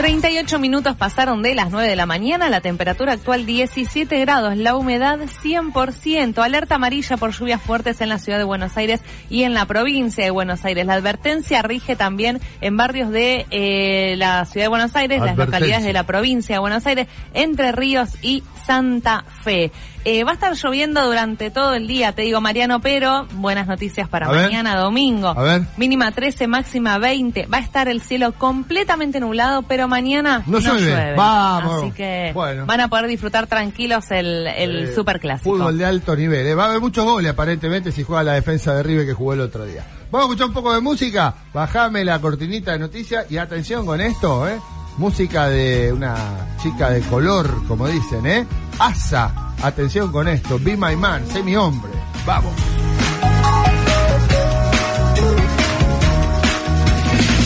38 0.00 0.58
minutos 0.58 0.96
pasaron 0.96 1.42
de 1.42 1.54
las 1.54 1.70
9 1.70 1.86
de 1.86 1.94
la 1.94 2.06
mañana, 2.06 2.48
la 2.48 2.62
temperatura 2.62 3.12
actual 3.12 3.44
17 3.44 4.18
grados, 4.20 4.56
la 4.56 4.74
humedad 4.74 5.18
100%, 5.18 6.42
alerta 6.42 6.76
amarilla 6.76 7.18
por 7.18 7.32
lluvias 7.32 7.60
fuertes 7.60 8.00
en 8.00 8.08
la 8.08 8.18
ciudad 8.18 8.38
de 8.38 8.44
Buenos 8.44 8.78
Aires 8.78 9.02
y 9.28 9.42
en 9.42 9.52
la 9.52 9.66
provincia 9.66 10.24
de 10.24 10.30
Buenos 10.30 10.64
Aires. 10.64 10.86
La 10.86 10.94
advertencia 10.94 11.60
rige 11.60 11.96
también 11.96 12.40
en 12.62 12.78
barrios 12.78 13.10
de 13.10 13.44
eh, 13.50 14.14
la 14.16 14.46
ciudad 14.46 14.64
de 14.64 14.68
Buenos 14.70 14.96
Aires, 14.96 15.20
las 15.20 15.36
localidades 15.36 15.84
de 15.84 15.92
la 15.92 16.04
provincia 16.04 16.54
de 16.54 16.60
Buenos 16.60 16.86
Aires, 16.86 17.06
Entre 17.34 17.70
Ríos 17.70 18.08
y 18.22 18.42
Santa 18.64 19.26
Fe. 19.42 19.70
Eh, 20.04 20.24
va 20.24 20.30
a 20.30 20.34
estar 20.34 20.54
lloviendo 20.54 21.04
durante 21.04 21.50
todo 21.50 21.74
el 21.74 21.86
día, 21.86 22.12
te 22.12 22.22
digo 22.22 22.40
Mariano, 22.40 22.80
pero 22.80 23.26
buenas 23.32 23.66
noticias 23.66 24.08
para 24.08 24.28
mañana 24.28 24.76
domingo. 24.78 25.28
A 25.28 25.42
ver. 25.42 25.62
Mínima 25.76 26.10
13, 26.10 26.46
máxima 26.46 26.96
20. 26.96 27.46
Va 27.46 27.58
a 27.58 27.60
estar 27.60 27.86
el 27.88 28.00
cielo 28.00 28.32
completamente 28.32 29.20
nublado, 29.20 29.62
pero 29.62 29.88
mañana 29.88 30.42
no, 30.46 30.58
llueve. 30.58 31.14
Vamos. 31.14 31.82
Así 31.82 31.92
que 31.92 32.32
van 32.34 32.80
a 32.80 32.88
poder 32.88 33.08
disfrutar 33.08 33.46
tranquilos 33.46 34.10
el, 34.10 34.46
el 34.46 34.84
eh, 34.84 34.94
superclásico. 34.94 35.54
Fútbol 35.56 35.76
de 35.76 35.84
alto 35.84 36.16
nivel. 36.16 36.46
Eh. 36.46 36.54
Va 36.54 36.64
a 36.64 36.68
haber 36.68 36.80
muchos 36.80 37.04
goles 37.04 37.30
aparentemente 37.30 37.92
si 37.92 38.02
juega 38.02 38.22
la 38.22 38.32
defensa 38.32 38.74
de 38.74 38.82
River 38.82 39.06
que 39.06 39.12
jugó 39.12 39.34
el 39.34 39.40
otro 39.40 39.66
día. 39.66 39.84
Vamos 40.10 40.24
a 40.24 40.30
escuchar 40.30 40.48
un 40.48 40.54
poco 40.54 40.74
de 40.74 40.80
música. 40.80 41.34
Bajame 41.52 42.04
la 42.04 42.18
cortinita 42.20 42.72
de 42.72 42.78
noticias 42.78 43.30
y 43.30 43.36
atención 43.36 43.84
con 43.84 44.00
esto, 44.00 44.48
¿eh? 44.48 44.58
Música 45.00 45.48
de 45.48 45.90
una 45.94 46.14
chica 46.62 46.90
de 46.90 47.00
color, 47.00 47.66
como 47.66 47.88
dicen, 47.88 48.26
¿eh? 48.26 48.46
Asa. 48.78 49.54
Atención 49.62 50.12
con 50.12 50.28
esto. 50.28 50.58
Be 50.58 50.76
my 50.76 50.94
man. 50.94 51.26
Sé 51.26 51.42
mi 51.42 51.56
hombre. 51.56 51.90
Vamos. 52.26 52.52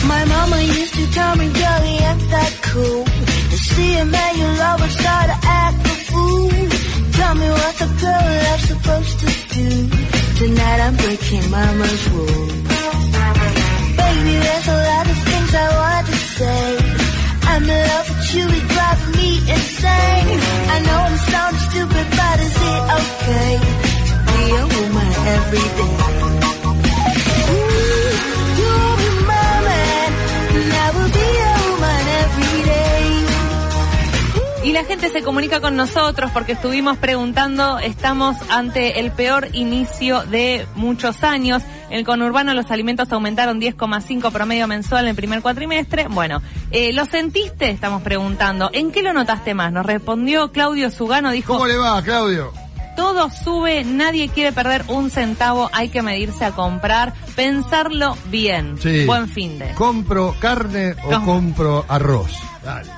My 0.05 0.25
mama 0.25 0.61
used 0.63 0.95
to 0.95 1.07
tell 1.13 1.37
me, 1.37 1.47
Joey, 1.53 1.97
ain't 2.03 2.29
that 2.29 2.53
cool? 2.73 3.05
To 3.05 3.57
see 3.57 3.99
a 3.99 4.05
man 4.05 4.37
you 4.37 4.47
love 4.59 4.81
and 4.81 4.91
start 4.91 5.27
to 5.27 5.37
act 5.47 5.87
a 5.87 5.95
fool. 6.11 6.49
Tell 7.13 7.35
me 7.35 7.47
what 7.51 7.75
the 7.79 7.87
girl 8.03 8.25
love's 8.43 8.67
supposed 8.67 9.19
to 9.21 9.27
do. 9.55 9.69
Tonight 10.39 10.79
I'm 10.85 10.95
breaking 10.97 11.49
mama's 11.49 12.09
rule. 12.09 12.47
Baby, 13.95 14.33
there's 14.43 14.67
a 14.67 14.77
lot 14.91 15.05
of 15.07 15.17
things 15.23 15.55
I 15.55 15.67
want 15.79 15.94
okay 23.25 23.57
to 24.07 24.15
be 24.29 24.41
a 24.53 24.63
woman 24.73 25.11
every 25.35 25.67
day? 25.77 25.93
Ooh, 27.49 28.11
you'll 28.59 28.95
be 29.01 29.09
my 29.25 29.53
man, 29.65 30.09
and 30.55 30.73
I 30.73 30.87
will 30.95 31.11
be 31.19 31.29
a 31.41 31.55
woman 31.65 32.05
every 32.21 32.57
day. 32.63 33.25
Y 34.63 34.71
la 34.73 34.83
gente 34.83 35.09
se 35.09 35.21
comunica 35.23 35.59
con 35.59 35.75
nosotros 35.75 36.31
porque 36.31 36.53
estuvimos 36.53 36.97
preguntando, 36.97 37.79
estamos 37.79 38.35
ante 38.49 38.99
el 38.99 39.11
peor 39.11 39.49
inicio 39.53 40.23
de 40.23 40.67
muchos 40.75 41.23
años. 41.23 41.63
En 41.89 41.99
el 41.99 42.05
conurbano 42.05 42.53
los 42.53 42.71
alimentos 42.71 43.11
aumentaron 43.11 43.61
10,5 43.61 44.31
promedio 44.31 44.67
mensual 44.67 45.05
en 45.05 45.11
el 45.11 45.15
primer 45.15 45.41
cuatrimestre. 45.41 46.07
Bueno, 46.09 46.41
eh, 46.71 46.93
¿lo 46.93 47.05
sentiste? 47.05 47.69
Estamos 47.69 48.01
preguntando. 48.01 48.69
¿En 48.73 48.91
qué 48.91 49.03
lo 49.03 49.13
notaste 49.13 49.53
más? 49.53 49.71
Nos 49.71 49.85
respondió 49.85 50.51
Claudio 50.51 50.89
Sugano, 50.89 51.31
dijo... 51.31 51.53
¿Cómo 51.53 51.67
le 51.67 51.77
va, 51.77 52.01
Claudio? 52.01 52.64
todo 52.95 53.29
sube, 53.29 53.83
nadie 53.83 54.29
quiere 54.29 54.51
perder 54.51 54.85
un 54.87 55.09
centavo, 55.09 55.69
hay 55.73 55.89
que 55.89 56.01
medirse 56.01 56.45
a 56.45 56.51
comprar, 56.51 57.13
pensarlo 57.35 58.17
bien. 58.29 58.77
Sí. 58.81 59.05
Buen 59.05 59.27
fin 59.29 59.59
de. 59.59 59.73
¿Compro 59.73 60.35
carne 60.39 60.95
o 61.03 61.21
compro 61.23 61.85
arroz? 61.87 62.31
Dale. 62.63 62.95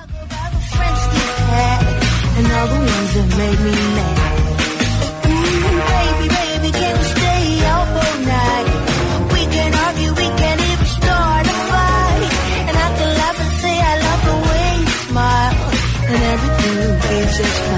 just 17.38 17.77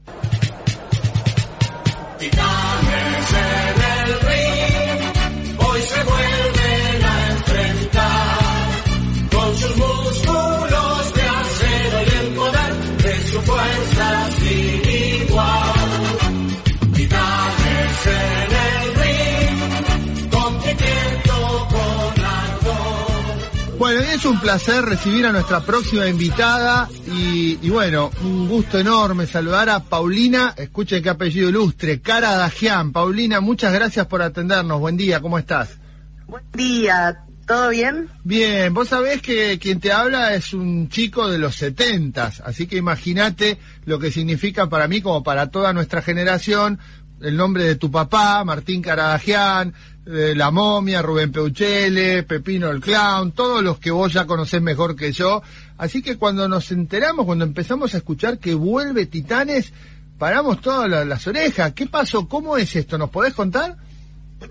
Es 24.21 24.25
un 24.25 24.39
placer 24.39 24.85
recibir 24.85 25.25
a 25.25 25.31
nuestra 25.31 25.61
próxima 25.61 26.07
invitada 26.07 26.87
y, 27.07 27.55
bueno, 27.71 28.11
un 28.23 28.47
gusto 28.47 28.77
enorme 28.77 29.25
saludar 29.25 29.67
a 29.71 29.79
Paulina, 29.79 30.53
escuchen 30.57 31.01
qué 31.01 31.09
apellido 31.09 31.49
ilustre, 31.49 32.01
Cara 32.01 32.35
Dajian. 32.35 32.91
Paulina, 32.91 33.41
muchas 33.41 33.73
gracias 33.73 34.05
por 34.05 34.21
atendernos. 34.21 34.79
Buen 34.79 34.95
día, 34.95 35.21
¿cómo 35.21 35.39
estás? 35.39 35.79
Buen 36.27 36.43
día, 36.53 37.17
¿todo 37.47 37.69
bien? 37.69 38.09
Bien, 38.23 38.71
vos 38.75 38.89
sabés 38.89 39.23
que 39.23 39.57
quien 39.57 39.79
te 39.79 39.91
habla 39.91 40.35
es 40.35 40.53
un 40.53 40.87
chico 40.89 41.27
de 41.27 41.39
los 41.39 41.55
setentas, 41.55 42.43
así 42.45 42.67
que 42.67 42.77
imagínate 42.77 43.57
lo 43.85 43.97
que 43.97 44.11
significa 44.11 44.69
para 44.69 44.87
mí 44.87 45.01
como 45.01 45.23
para 45.23 45.49
toda 45.49 45.73
nuestra 45.73 46.03
generación 46.03 46.77
el 47.21 47.37
nombre 47.37 47.63
de 47.63 47.75
tu 47.75 47.91
papá, 47.91 48.43
Martín 48.43 48.81
Caradagian, 48.81 49.73
la 50.05 50.51
momia, 50.51 51.01
Rubén 51.01 51.31
Peuchele, 51.31 52.23
Pepino 52.23 52.69
el 52.69 52.81
Clown, 52.81 53.31
todos 53.31 53.63
los 53.63 53.79
que 53.79 53.91
vos 53.91 54.11
ya 54.11 54.25
conocés 54.25 54.61
mejor 54.61 54.95
que 54.95 55.11
yo. 55.11 55.43
Así 55.77 56.01
que 56.01 56.17
cuando 56.17 56.47
nos 56.47 56.71
enteramos, 56.71 57.25
cuando 57.25 57.45
empezamos 57.45 57.93
a 57.93 57.97
escuchar 57.97 58.39
que 58.39 58.53
vuelve 58.55 59.05
Titanes, 59.05 59.73
paramos 60.17 60.61
todas 60.61 61.07
las, 61.07 61.27
orejas. 61.27 61.73
¿Qué 61.73 61.87
pasó? 61.87 62.27
¿Cómo 62.27 62.57
es 62.57 62.75
esto? 62.75 62.97
¿Nos 62.97 63.09
podés 63.09 63.33
contar? 63.33 63.77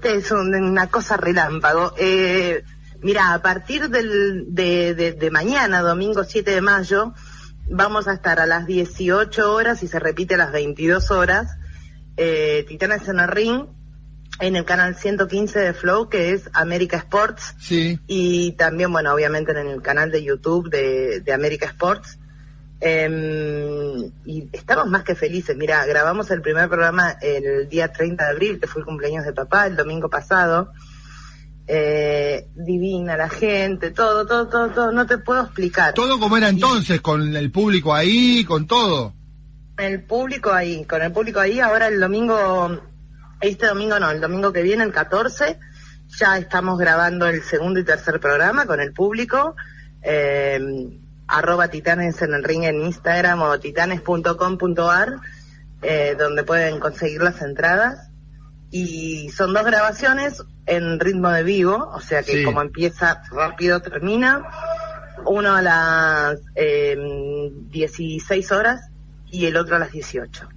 Es 0.03 0.31
una 0.31 0.87
cosa 0.87 1.17
relámpago. 1.17 1.95
Eh, 1.99 2.63
mira, 3.03 3.35
a 3.35 3.43
partir 3.43 3.89
del, 3.91 4.47
de, 4.55 4.95
de 4.95 5.31
mañana, 5.31 5.81
domingo 5.81 6.23
7 6.23 6.51
de 6.51 6.61
mayo, 6.61 7.13
vamos 7.69 8.07
a 8.07 8.15
estar 8.15 8.39
a 8.39 8.47
las 8.47 8.67
18 8.67 9.53
horas 9.53 9.83
y 9.83 9.89
se 9.89 9.99
repite 9.99 10.35
a 10.35 10.39
las 10.39 10.53
22 10.53 11.11
horas. 11.11 11.57
Eh, 12.17 12.65
Titanes 12.69 13.09
en 13.09 13.21
el 13.21 13.29
ring 13.29 13.67
en 14.41 14.57
el 14.57 14.65
canal 14.65 14.97
115 14.97 15.59
de 15.59 15.75
Flow, 15.75 16.09
que 16.09 16.33
es 16.33 16.49
América 16.55 16.97
Sports. 16.97 17.55
Sí. 17.59 17.99
Y 18.07 18.53
también, 18.53 18.91
bueno, 18.91 19.13
obviamente 19.13 19.53
en 19.53 19.69
el 19.69 19.83
canal 19.83 20.11
de 20.11 20.25
YouTube 20.25 20.71
de, 20.71 21.21
de 21.21 21.33
América 21.33 21.67
Sports. 21.67 22.19
Em, 22.81 24.11
y 24.25 24.49
estamos 24.53 24.87
más 24.87 25.05
que 25.05 25.15
felices. 25.15 25.57
Mira, 25.57 25.85
grabamos 25.85 26.31
el 26.31 26.41
primer 26.41 26.69
programa 26.69 27.11
el 27.21 27.69
día 27.69 27.93
30 27.93 28.25
de 28.25 28.31
abril, 28.31 28.61
que 28.61 28.67
fue 28.67 28.81
el 28.81 28.87
cumpleaños 28.87 29.27
de 29.27 29.35
papá, 29.35 29.67
el 29.67 29.77
domingo 29.77 30.09
pasado. 30.09 30.73
Eh, 31.67 32.49
divina 32.57 33.17
la 33.17 33.29
gente, 33.29 33.91
todo, 33.91 34.27
todo, 34.27 34.49
todo, 34.49 34.71
todo, 34.71 34.93
no 34.93 35.07
te 35.07 35.19
puedo 35.19 35.43
explicar. 35.43 35.93
Todo 35.95 36.19
como 36.19 36.37
era 36.37 36.49
entonces, 36.49 37.01
con 37.01 37.37
el 37.37 37.53
público 37.53 37.95
ahí, 37.95 38.45
con 38.45 38.67
todo. 38.67 39.15
El 39.81 40.03
público 40.03 40.53
ahí, 40.53 40.85
con 40.85 41.03
el 41.03 41.13
público 41.13 41.41
ahí, 41.41 41.61
ahora 41.61 41.89
el 41.89 41.99
domingo 41.99 42.81
este 43.41 43.67
domingo 43.67 43.99
no, 43.99 44.11
el 44.11 44.21
domingo 44.21 44.53
que 44.53 44.63
viene, 44.63 44.85
el 44.85 44.93
14, 44.93 45.59
ya 46.09 46.37
estamos 46.37 46.79
grabando 46.79 47.27
el 47.27 47.43
segundo 47.43 47.81
y 47.81 47.85
tercer 47.85 48.21
programa 48.21 48.67
con 48.67 48.81
el 48.81 48.93
público. 48.93 49.57
Eh, 50.03 50.61
arroba 51.27 51.69
titanes 51.69 52.21
en 52.23 52.35
el 52.35 52.45
ring 52.45 52.65
en 52.65 52.83
Instagram 52.83 53.41
o 53.41 53.59
titanes.com.ar, 53.59 55.21
eh, 55.81 56.17
donde 56.19 56.43
pueden 56.43 56.81
conseguir 56.81 57.23
las 57.23 57.41
entradas. 57.41 58.11
Y 58.71 59.31
son 59.31 59.55
dos 59.55 59.65
grabaciones 59.65 60.43
en 60.67 61.01
ritmo 61.01 61.31
de 61.31 61.43
vivo, 61.43 61.91
o 61.95 62.01
sea 62.01 62.23
que 62.23 62.45
como 62.45 62.61
empieza 62.61 63.23
rápido 63.33 63.81
termina. 63.81 64.45
Uno 65.25 65.55
a 65.55 65.63
las 65.63 66.39
eh, 66.55 66.97
16 67.71 68.53
horas 68.53 68.90
y 69.31 69.47
el 69.47 69.57
otro 69.57 69.77
a 69.77 69.79
las 69.79 69.93
18. 69.93 70.49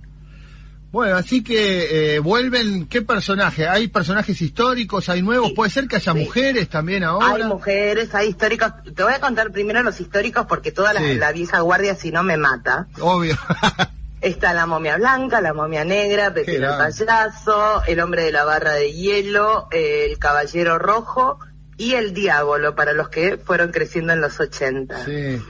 Bueno, 0.93 1.15
así 1.15 1.43
que 1.43 2.15
eh, 2.15 2.19
vuelven, 2.19 2.85
¿qué 2.85 3.01
personaje? 3.01 3.67
¿Hay 3.67 3.87
personajes 3.87 4.39
históricos? 4.39 5.09
¿Hay 5.09 5.23
nuevos? 5.23 5.51
¿Puede 5.53 5.71
ser 5.71 5.87
que 5.87 5.95
haya 5.95 6.13
mujeres 6.13 6.69
también 6.69 7.03
ahora? 7.03 7.33
Hay 7.33 7.43
mujeres, 7.45 8.13
hay 8.13 8.29
históricos. 8.29 8.73
Te 8.95 9.01
voy 9.01 9.13
a 9.13 9.19
contar 9.19 9.51
primero 9.51 9.81
los 9.81 9.99
históricos 9.99 10.45
porque 10.47 10.71
toda 10.71 10.93
la, 10.93 11.31
vieja 11.31 11.61
guardia 11.61 11.95
si 11.95 12.11
no 12.11 12.21
me 12.21 12.37
mata. 12.37 12.85
Obvio. 13.01 13.35
Está 14.21 14.53
la 14.53 14.67
momia 14.67 14.97
blanca, 14.97 15.41
la 15.41 15.51
momia 15.51 15.83
negra, 15.83 16.31
Pepino 16.31 16.71
el 16.73 16.77
payaso, 16.77 17.81
el 17.87 17.99
hombre 17.99 18.25
de 18.25 18.31
la 18.31 18.45
barra 18.45 18.73
de 18.73 18.93
hielo, 18.93 19.67
el 19.71 20.19
caballero 20.19 20.77
rojo 20.77 21.39
y 21.75 21.95
el 21.95 22.13
diablo 22.13 22.75
para 22.75 22.93
los 22.93 23.09
que 23.09 23.37
fueron 23.37 23.71
creciendo 23.71 24.13
en 24.13 24.21
los 24.21 24.39
80. 24.39 25.05
Sí. 25.05 25.41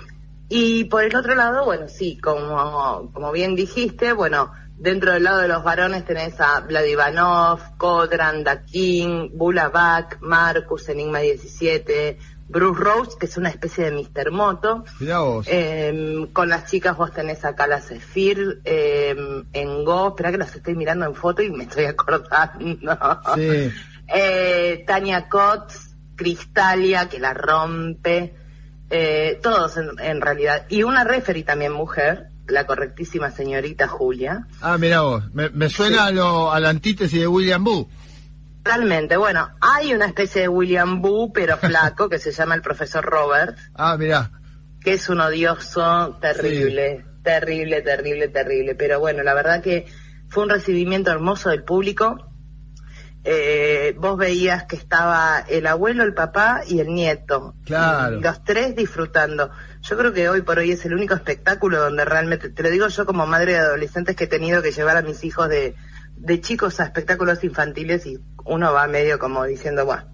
Y 0.55 0.83
por 0.83 1.03
el 1.03 1.15
otro 1.15 1.33
lado, 1.33 1.65
bueno, 1.65 1.89
sí, 1.89 2.17
como, 2.17 3.09
como 3.11 3.31
bien 3.31 3.55
dijiste, 3.55 4.13
bueno, 4.13 4.51
Dentro 4.75 5.13
del 5.13 5.23
lado 5.23 5.39
de 5.39 5.47
los 5.47 5.63
varones 5.63 6.03
tenés 6.03 6.41
a 6.41 6.59
Vladivanov, 6.59 7.77
Kodran, 7.77 8.43
Dakin, 8.43 9.31
Bulabak, 9.37 10.19
Marcus, 10.19 10.89
Enigma 10.89 11.19
17, 11.19 12.17
Bruce 12.49 12.81
Rose, 12.81 13.17
que 13.17 13.27
es 13.27 13.37
una 13.37 13.47
especie 13.47 13.89
de 13.89 13.91
Mr. 13.91 14.31
Moto. 14.31 14.83
Eh, 15.47 16.27
con 16.33 16.49
las 16.49 16.69
chicas 16.69 16.97
vos 16.97 17.13
tenés 17.13 17.45
a 17.45 17.55
Kala 17.55 17.79
Zephyr, 17.79 18.61
eh, 18.65 19.15
en 19.53 19.85
Go, 19.85 20.09
espera 20.09 20.31
que 20.31 20.37
los 20.37 20.53
estoy 20.53 20.75
mirando 20.75 21.05
en 21.05 21.15
foto 21.15 21.41
y 21.41 21.49
me 21.49 21.63
estoy 21.63 21.85
acordando. 21.85 22.97
Sí. 23.35 23.71
Eh, 24.13 24.83
Tania 24.85 25.29
Kotz, 25.29 25.95
Cristalia, 26.15 27.07
que 27.07 27.19
la 27.19 27.33
rompe, 27.33 28.33
eh, 28.95 29.39
todos 29.41 29.75
en, 29.77 29.89
en, 29.99 30.21
realidad. 30.21 30.67
Y 30.69 30.83
una 30.83 31.03
referee 31.03 31.43
también 31.43 31.71
mujer, 31.71 32.27
la 32.47 32.67
correctísima 32.67 33.31
señorita 33.31 33.87
Julia. 33.87 34.45
Ah, 34.61 34.77
mira 34.77 35.01
vos, 35.01 35.23
me, 35.33 35.67
suena 35.67 36.05
a, 36.05 36.11
lo, 36.11 36.51
a 36.51 36.59
la 36.59 36.69
antítesis 36.69 37.19
de 37.19 37.27
William 37.27 37.63
Boo. 37.63 37.89
Realmente, 38.63 39.17
bueno, 39.17 39.49
hay 39.61 39.95
una 39.95 40.05
especie 40.05 40.43
de 40.43 40.47
William 40.47 41.01
Boo, 41.01 41.33
pero 41.33 41.57
flaco, 41.69 42.07
que 42.07 42.19
se 42.19 42.31
llama 42.31 42.53
el 42.53 42.61
profesor 42.61 43.03
Robert. 43.03 43.57
Ah, 43.73 43.97
mira. 43.97 44.29
Que 44.79 44.93
es 44.93 45.09
un 45.09 45.21
odioso 45.21 46.19
terrible, 46.21 47.03
terrible, 47.23 47.81
terrible, 47.81 48.27
terrible. 48.27 48.75
Pero 48.75 48.99
bueno, 48.99 49.23
la 49.23 49.33
verdad 49.33 49.63
que 49.63 49.87
fue 50.29 50.43
un 50.43 50.49
recibimiento 50.49 51.09
hermoso 51.09 51.49
del 51.49 51.63
público. 51.63 52.29
Eh, 53.25 53.95
vos 53.97 54.17
veías 54.17 54.65
que 54.65 54.75
estaba 54.75 55.45
el 55.47 55.65
abuelo, 55.65 56.03
el 56.03 56.13
papá 56.13 56.61
y 56.67 56.79
el 56.79 56.87
nieto. 56.87 57.55
Claro. 57.65 58.19
Los 58.19 58.43
tres 58.43 58.75
disfrutando. 58.75 59.49
Yo 59.81 59.97
creo 59.97 60.11
que 60.11 60.27
hoy 60.27 60.41
por 60.41 60.59
hoy 60.59 60.71
es 60.71 60.85
el 60.85 60.93
único 60.93 61.13
espectáculo 61.13 61.79
donde 61.79 62.03
realmente, 62.03 62.49
te 62.49 62.63
lo 62.63 62.69
digo 62.69 62.87
yo 62.87 63.05
como 63.05 63.25
madre 63.25 63.53
de 63.53 63.59
adolescentes 63.59 64.15
que 64.15 64.25
he 64.25 64.27
tenido 64.27 64.61
que 64.61 64.71
llevar 64.71 64.97
a 64.97 65.01
mis 65.01 65.23
hijos 65.23 65.47
de, 65.47 65.75
de 66.15 66.41
chicos 66.41 66.79
a 66.79 66.85
espectáculos 66.85 67.43
infantiles 67.43 68.05
y 68.05 68.19
uno 68.45 68.73
va 68.73 68.87
medio 68.87 69.19
como 69.19 69.45
diciendo, 69.45 69.85
bueno, 69.85 70.05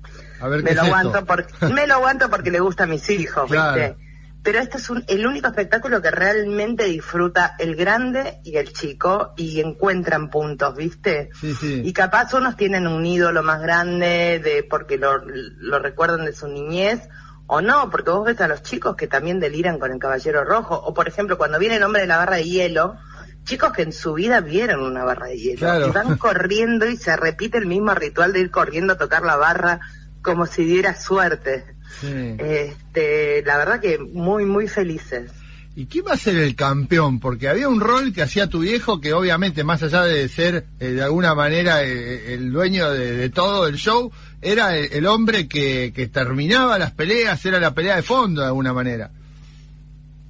me 0.64 0.74
lo 0.74 0.82
aguanto 0.84 1.26
porque 1.26 1.66
me 1.74 1.88
lo 1.88 1.96
aguanto 1.96 2.30
porque 2.30 2.52
le 2.52 2.60
gusta 2.60 2.84
a 2.84 2.88
mis 2.88 3.10
hijos, 3.10 3.50
¿viste? 3.50 3.96
Pero 4.42 4.60
este 4.60 4.78
es 4.78 4.90
el 5.08 5.28
único 5.28 5.48
espectáculo 5.48 6.02
que 6.02 6.12
realmente 6.12 6.86
disfruta 6.86 7.56
el 7.60 7.76
grande 7.76 8.40
y 8.44 8.56
el 8.56 8.72
chico 8.72 9.34
y 9.36 9.60
encuentran 9.60 10.30
puntos, 10.30 10.76
¿viste? 10.76 11.30
Sí, 11.40 11.54
sí. 11.54 11.82
Y 11.84 11.92
capaz 11.92 12.34
unos 12.34 12.56
tienen 12.56 12.88
un 12.88 13.06
ídolo 13.06 13.44
más 13.44 13.62
grande 13.62 14.40
de 14.44 14.64
porque 14.64 14.98
lo, 14.98 15.22
lo 15.26 15.80
recuerdan 15.80 16.26
de 16.26 16.34
su 16.34 16.48
niñez 16.48 17.10
o 17.48 17.62
no, 17.62 17.90
porque 17.90 18.12
vos 18.12 18.26
ves 18.26 18.40
a 18.42 18.48
los 18.48 18.64
chicos 18.64 18.96
que 18.96 19.08
también 19.08 19.40
deliran 19.40 19.78
con 19.78 19.92
el 19.92 20.00
Caballero 20.00 20.44
Rojo 20.46 20.76
o 20.76 20.94
por 20.94 21.08
ejemplo 21.08 21.38
cuando 21.38 21.60
viene 21.60 21.76
el 21.76 21.84
hombre 21.84 22.02
de 22.02 22.08
la 22.08 22.18
barra 22.18 22.38
de 22.38 22.46
hielo, 22.46 22.96
chicos 23.44 23.74
que 23.74 23.82
en 23.82 23.92
su 23.92 24.14
vida 24.14 24.40
vieron 24.40 24.82
una 24.82 25.04
barra 25.04 25.28
de 25.28 25.38
hielo 25.38 25.88
y 25.88 25.92
van 25.92 26.18
corriendo 26.18 26.88
y 26.88 26.96
se 26.96 27.16
repite 27.18 27.58
el 27.58 27.66
mismo 27.66 27.94
ritual 27.94 28.32
de 28.32 28.40
ir 28.40 28.52
corriendo 28.52 28.94
a 28.94 28.98
tocar 28.98 29.24
la 29.24 29.36
barra 29.36 29.82
como 30.22 30.46
si 30.46 30.64
diera 30.64 30.96
suerte. 30.96 31.66
Este, 32.02 33.44
la 33.44 33.58
verdad 33.58 33.80
que 33.80 33.98
muy, 33.98 34.46
muy 34.46 34.68
felices. 34.68 35.32
¿Y 35.76 35.86
quién 35.86 36.06
va 36.06 36.14
a 36.14 36.18
ser 36.18 36.36
el 36.36 36.56
campeón? 36.56 37.20
Porque 37.20 37.48
había 37.48 37.70
un 37.70 37.80
rol 37.80 38.12
que 38.12 38.22
hacía 38.22 38.48
tu 38.48 38.60
viejo 38.60 39.00
que 39.00 39.14
obviamente 39.14 39.64
más 39.64 39.82
allá 39.82 40.04
de 40.04 40.28
ser 40.28 40.66
eh, 40.80 40.88
de 40.88 41.04
alguna 41.04 41.36
manera 41.36 41.84
eh, 41.84 41.94
eh, 41.94 42.34
el 42.34 42.52
dueño 42.52 42.92
de, 42.92 43.30
todo 43.30 43.68
el 43.68 43.78
show, 43.78 44.12
era 44.42 44.76
el, 44.76 45.06
hombre 45.06 45.48
que, 45.48 45.94
que, 45.96 46.08
terminaba 46.08 46.78
las 46.80 46.92
peleas, 46.92 47.46
era 47.46 47.60
la 47.60 47.74
pelea 47.74 47.96
de 47.96 48.02
fondo 48.02 48.42
de 48.42 48.48
alguna 48.48 48.74
manera. 48.74 49.12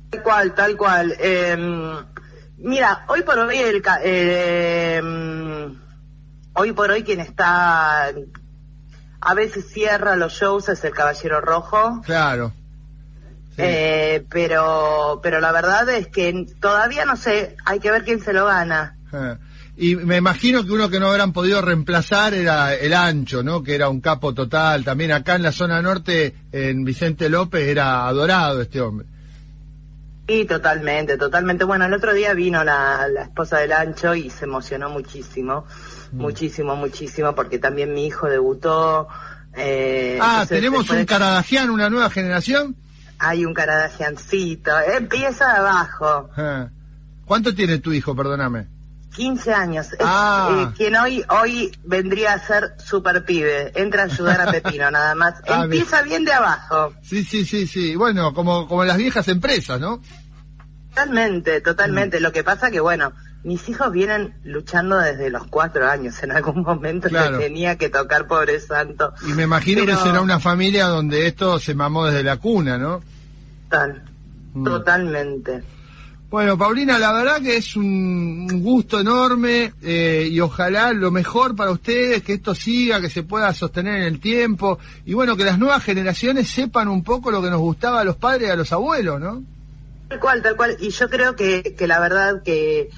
Tal 0.09 0.23
cual, 0.23 0.53
tal 0.53 0.77
cual. 0.77 1.15
Em, 1.19 1.95
mira, 2.57 3.05
hoy 3.07 3.21
por 3.23 3.39
hoy 3.39 3.57
el... 3.57 3.81
Em, 4.03 5.79
hoy 6.53 6.71
por 6.73 6.91
hoy 6.91 7.03
quien 7.03 7.21
está 7.21 8.11
a 9.21 9.33
veces 9.33 9.65
cierra 9.71 10.15
los 10.15 10.33
shows 10.33 10.69
es 10.69 10.83
el 10.83 10.93
Caballero 10.93 11.41
Rojo. 11.41 12.01
Claro. 12.05 12.53
Eh, 13.57 14.25
pero, 14.29 15.19
pero 15.21 15.41
la 15.41 15.51
verdad 15.51 15.89
es 15.89 16.07
que 16.07 16.45
todavía 16.61 17.03
no 17.03 17.17
sé, 17.17 17.57
hay 17.65 17.79
que 17.79 17.91
ver 17.91 18.03
quién 18.05 18.21
se 18.21 18.31
lo 18.31 18.45
gana. 18.45 18.95
Ah. 19.11 19.37
Y 19.75 19.95
me 19.95 20.17
imagino 20.17 20.65
que 20.65 20.73
uno 20.73 20.89
que 20.89 20.99
no 20.99 21.09
habrán 21.09 21.31
podido 21.31 21.61
reemplazar 21.61 22.33
era 22.33 22.73
el 22.73 22.93
Ancho, 22.93 23.43
¿no? 23.43 23.63
Que 23.63 23.75
era 23.75 23.87
un 23.87 24.01
capo 24.01 24.33
total. 24.33 24.83
También 24.83 25.13
acá 25.13 25.35
en 25.35 25.43
la 25.43 25.53
zona 25.53 25.81
norte, 25.81 26.35
en 26.51 26.83
Vicente 26.83 27.29
López, 27.29 27.65
era 27.65 28.05
adorado 28.05 28.61
este 28.61 28.81
hombre. 28.81 29.07
Sí, 30.29 30.45
totalmente, 30.45 31.17
totalmente. 31.17 31.63
Bueno, 31.63 31.85
el 31.85 31.93
otro 31.95 32.13
día 32.13 32.35
vino 32.35 32.63
la, 32.63 33.07
esposa 33.19 33.57
del 33.57 33.71
Ancho 33.71 34.13
y 34.13 34.29
se 34.29 34.45
emocionó 34.45 34.87
muchísimo, 34.87 35.65
mm. 36.11 36.17
muchísimo, 36.21 36.75
muchísimo, 36.75 37.33
porque 37.33 37.57
también 37.57 37.95
mi 37.95 38.05
hijo 38.05 38.27
debutó. 38.27 39.07
Eh, 39.55 40.19
ah, 40.21 40.45
¿tenemos 40.47 40.87
un 40.91 41.03
Caradagian, 41.05 41.71
una 41.71 41.89
nueva 41.89 42.11
generación? 42.11 42.75
Hay 43.17 43.43
un 43.43 43.55
Caradagiancito, 43.55 44.71
empieza 44.95 45.51
de 45.51 45.57
abajo. 45.57 46.29
Ah. 46.37 46.67
¿Cuánto 47.25 47.55
tiene 47.55 47.79
tu 47.79 47.91
hijo, 47.91 48.15
perdóname? 48.15 48.67
15 49.19 49.53
años. 49.53 49.91
Es, 49.91 49.99
ah. 50.01 50.49
eh, 50.69 50.73
quien 50.77 50.95
hoy 50.95 51.25
hoy 51.27 51.77
vendría 51.83 52.33
a 52.33 52.39
ser 52.39 52.75
super 52.81 53.25
pibe. 53.25 53.73
Entra 53.75 54.03
a 54.03 54.05
ayudar 54.05 54.39
a 54.39 54.51
Pepino, 54.51 54.89
nada 54.89 55.13
más. 55.13 55.35
Ah, 55.45 55.63
Empieza 55.65 56.01
bien. 56.03 56.23
de 56.23 56.31
abajo. 56.31 56.93
Sí, 57.01 57.25
sí, 57.25 57.43
sí, 57.43 57.67
sí. 57.67 57.97
Bueno, 57.97 58.33
como, 58.33 58.65
como 58.65 58.85
las 58.85 58.95
viejas 58.95 59.27
empresas, 59.27 59.77
¿no? 59.77 60.01
Totalmente, 60.89 61.59
totalmente. 61.59 62.19
Mm. 62.19 62.23
Lo 62.23 62.31
que 62.31 62.45
pasa 62.45 62.71
que, 62.71 62.79
bueno, 62.79 63.11
mis 63.43 63.67
hijos 63.67 63.91
vienen 63.91 64.35
luchando 64.45 64.97
desde 64.97 65.29
los 65.29 65.47
cuatro 65.47 65.89
años. 65.89 66.23
En 66.23 66.31
algún 66.31 66.61
momento 66.63 67.09
se 67.09 67.37
tenía 67.37 67.77
que 67.77 67.89
tocar, 67.89 68.25
pobre 68.25 68.61
santo. 68.61 69.13
Y 69.27 69.33
me 69.33 69.43
imagino 69.43 69.85
que 69.85 69.97
será 69.97 70.21
una 70.21 70.39
familia 70.39 70.87
donde 70.87 71.27
esto 71.27 71.59
se 71.59 71.75
mamó 71.75 72.05
desde 72.05 72.23
la 72.23 72.37
cuna, 72.37 72.77
¿no? 72.77 73.01
Total, 73.69 74.01
mm. 74.53 74.63
totalmente. 74.63 75.63
Bueno, 76.29 76.59
Paulina, 76.59 76.99
la 76.99 77.11
verdad 77.11 77.41
que 77.41 77.57
es 77.57 77.75
un 77.75 78.61
gusto 78.61 78.99
enorme 78.99 79.73
eh, 79.81 80.27
y 80.29 80.39
ojalá 80.39 80.93
lo 80.93 81.09
mejor 81.09 81.55
para 81.55 81.71
ustedes, 81.71 82.21
que 82.21 82.33
esto 82.33 82.53
siga, 82.53 83.01
que 83.01 83.09
se 83.09 83.23
pueda 83.23 83.51
sostener 83.51 84.01
en 84.01 84.03
el 84.03 84.19
tiempo 84.19 84.77
y 85.05 85.15
bueno, 85.15 85.35
que 85.35 85.43
las 85.43 85.57
nuevas 85.57 85.83
generaciones 85.83 86.47
sepan 86.47 86.87
un 86.87 87.03
poco 87.03 87.31
lo 87.31 87.41
que 87.41 87.49
nos 87.49 87.59
gustaba 87.59 88.01
a 88.01 88.03
los 88.03 88.15
padres 88.15 88.47
y 88.47 88.51
a 88.51 88.55
los 88.55 88.71
abuelos, 88.71 89.19
¿no? 89.19 89.41
Tal 90.07 90.19
cual, 90.19 90.43
tal 90.43 90.55
cual. 90.55 90.77
Y 90.79 90.91
yo 90.91 91.09
creo 91.09 91.35
que, 91.35 91.75
que 91.75 91.87
la 91.87 91.99
verdad 91.99 92.43
que 92.43 92.91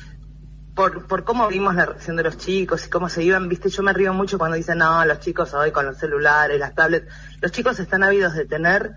por, 0.75 1.07
por 1.07 1.23
cómo 1.23 1.47
vimos 1.47 1.73
la 1.73 1.85
reacción 1.85 2.17
de 2.17 2.23
los 2.23 2.37
chicos 2.37 2.85
y 2.85 2.89
cómo 2.89 3.07
se 3.07 3.23
iban, 3.23 3.47
viste, 3.47 3.69
yo 3.69 3.81
me 3.81 3.93
río 3.93 4.13
mucho 4.13 4.37
cuando 4.37 4.57
dicen, 4.57 4.79
no, 4.79 5.05
los 5.05 5.21
chicos 5.21 5.53
hoy 5.53 5.71
con 5.71 5.85
los 5.85 5.97
celulares, 5.97 6.59
las 6.59 6.75
tablets, 6.75 7.07
los 7.39 7.51
chicos 7.53 7.79
están 7.79 8.03
ávidos 8.03 8.33
de 8.33 8.43
tener 8.43 8.91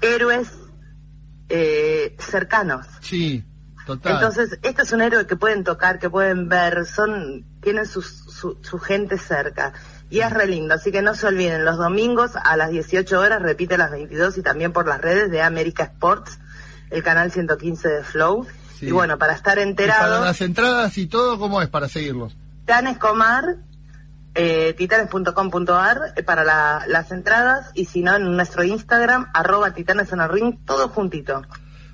héroes 0.00 0.48
eh, 1.50 2.16
cercanos. 2.18 2.86
Sí, 3.00 3.44
total. 3.84 4.14
Entonces, 4.14 4.58
este 4.62 4.82
es 4.82 4.92
un 4.92 5.02
héroe 5.02 5.26
que 5.26 5.36
pueden 5.36 5.64
tocar, 5.64 5.98
que 5.98 6.08
pueden 6.08 6.48
ver, 6.48 6.86
son, 6.86 7.44
tienen 7.60 7.86
su, 7.86 8.02
su, 8.02 8.78
gente 8.78 9.18
cerca. 9.18 9.72
Y 10.08 10.20
es 10.20 10.32
re 10.32 10.46
lindo, 10.46 10.74
así 10.74 10.90
que 10.90 11.02
no 11.02 11.14
se 11.14 11.26
olviden, 11.26 11.64
los 11.64 11.76
domingos 11.76 12.32
a 12.34 12.56
las 12.56 12.70
18 12.70 13.20
horas, 13.20 13.42
repite 13.42 13.74
a 13.74 13.78
las 13.78 13.90
22 13.90 14.38
y 14.38 14.42
también 14.42 14.72
por 14.72 14.88
las 14.88 15.00
redes 15.00 15.30
de 15.30 15.42
América 15.42 15.84
Sports, 15.84 16.38
el 16.90 17.02
canal 17.02 17.30
115 17.30 17.88
de 17.88 18.04
Flow. 18.04 18.46
Y 18.80 18.92
bueno, 18.92 19.18
para 19.18 19.34
estar 19.34 19.58
enterados... 19.58 20.08
para 20.08 20.24
las 20.24 20.40
entradas 20.40 20.96
y 20.96 21.06
todo, 21.06 21.38
¿cómo 21.38 21.60
es 21.60 21.68
para 21.68 21.88
seguirlos? 21.88 22.34
Dan 22.64 22.86
Escomar, 22.86 23.56
eh, 24.34 24.74
titanes.com.ar 24.76 26.14
eh, 26.16 26.22
para 26.22 26.44
las 26.86 27.10
entradas 27.10 27.70
y 27.74 27.86
si 27.86 28.02
no 28.02 28.16
en 28.16 28.36
nuestro 28.36 28.64
Instagram, 28.64 29.30
arroba 29.34 29.72
titanes 29.72 30.12
en 30.12 30.20
el 30.20 30.28
ring, 30.28 30.58
todo 30.64 30.88
juntito. 30.88 31.42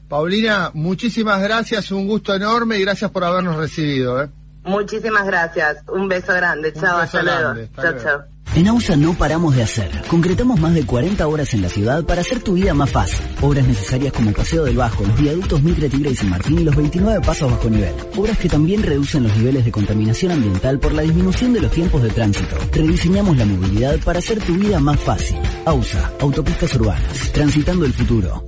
Paulina, 0.09 0.71
muchísimas 0.75 1.43
gracias, 1.43 1.91
un 1.91 2.07
gusto 2.07 2.35
enorme 2.35 2.79
y 2.79 2.83
gracias 2.83 3.11
por 3.11 3.25
habernos 3.25 3.57
recibido. 3.57 4.23
¿eh? 4.23 4.29
Muchísimas 4.65 5.27
gracias, 5.27 5.79
un 5.89 6.09
beso 6.09 6.33
grande, 6.33 6.73
chao, 6.73 6.99
hasta 6.99 7.23
luego. 7.23 7.55
Chao, 7.75 7.99
chao. 7.99 8.36
En 8.57 8.67
AUSA 8.69 8.97
no 8.97 9.13
paramos 9.13 9.55
de 9.55 9.63
hacer. 9.63 9.91
Concretamos 10.09 10.59
más 10.59 10.73
de 10.73 10.87
40 10.87 11.29
horas 11.29 11.53
en 11.53 11.61
la 11.61 11.69
ciudad 11.69 12.03
para 12.07 12.23
hacer 12.23 12.43
tu 12.43 12.55
vida 12.55 12.73
más 12.73 12.89
fácil. 12.89 13.21
Obras 13.43 13.67
necesarias 13.69 14.15
como 14.15 14.31
el 14.31 14.35
Paseo 14.35 14.65
del 14.65 14.79
Bajo, 14.79 15.05
los 15.05 15.21
viaductos 15.21 15.63
Mitre, 15.63 15.91
Tigre 15.91 16.13
y 16.13 16.15
San 16.15 16.31
Martín 16.31 16.61
y 16.61 16.65
los 16.65 16.75
29 16.75 17.21
pasos 17.21 17.51
bajo 17.51 17.69
nivel. 17.69 17.93
Obras 18.17 18.39
que 18.39 18.49
también 18.49 18.83
reducen 18.83 19.25
los 19.25 19.37
niveles 19.37 19.67
de 19.67 19.73
contaminación 19.73 20.33
ambiental 20.33 20.79
por 20.79 20.95
la 20.95 21.03
disminución 21.03 21.53
de 21.53 21.61
los 21.61 21.71
tiempos 21.71 22.03
de 22.03 22.09
tránsito. 22.09 22.57
Rediseñamos 22.73 23.37
la 23.37 23.45
movilidad 23.45 23.99
para 23.99 24.21
hacer 24.21 24.39
tu 24.39 24.55
vida 24.55 24.81
más 24.81 25.01
fácil. 25.01 25.37
AUSA, 25.67 26.13
Autopistas 26.21 26.75
Urbanas, 26.77 27.33
transitando 27.35 27.85
el 27.85 27.93
futuro. 27.93 28.43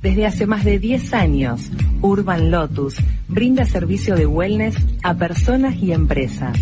Desde 0.00 0.24
hace 0.24 0.46
más 0.46 0.64
de 0.64 0.78
10 0.78 1.12
años, 1.12 1.60
Urban 2.00 2.50
Lotus 2.50 2.96
brinda 3.28 3.66
servicio 3.66 4.16
de 4.16 4.24
wellness 4.24 4.76
a 5.02 5.12
personas 5.12 5.76
y 5.76 5.92
empresas 5.92 6.56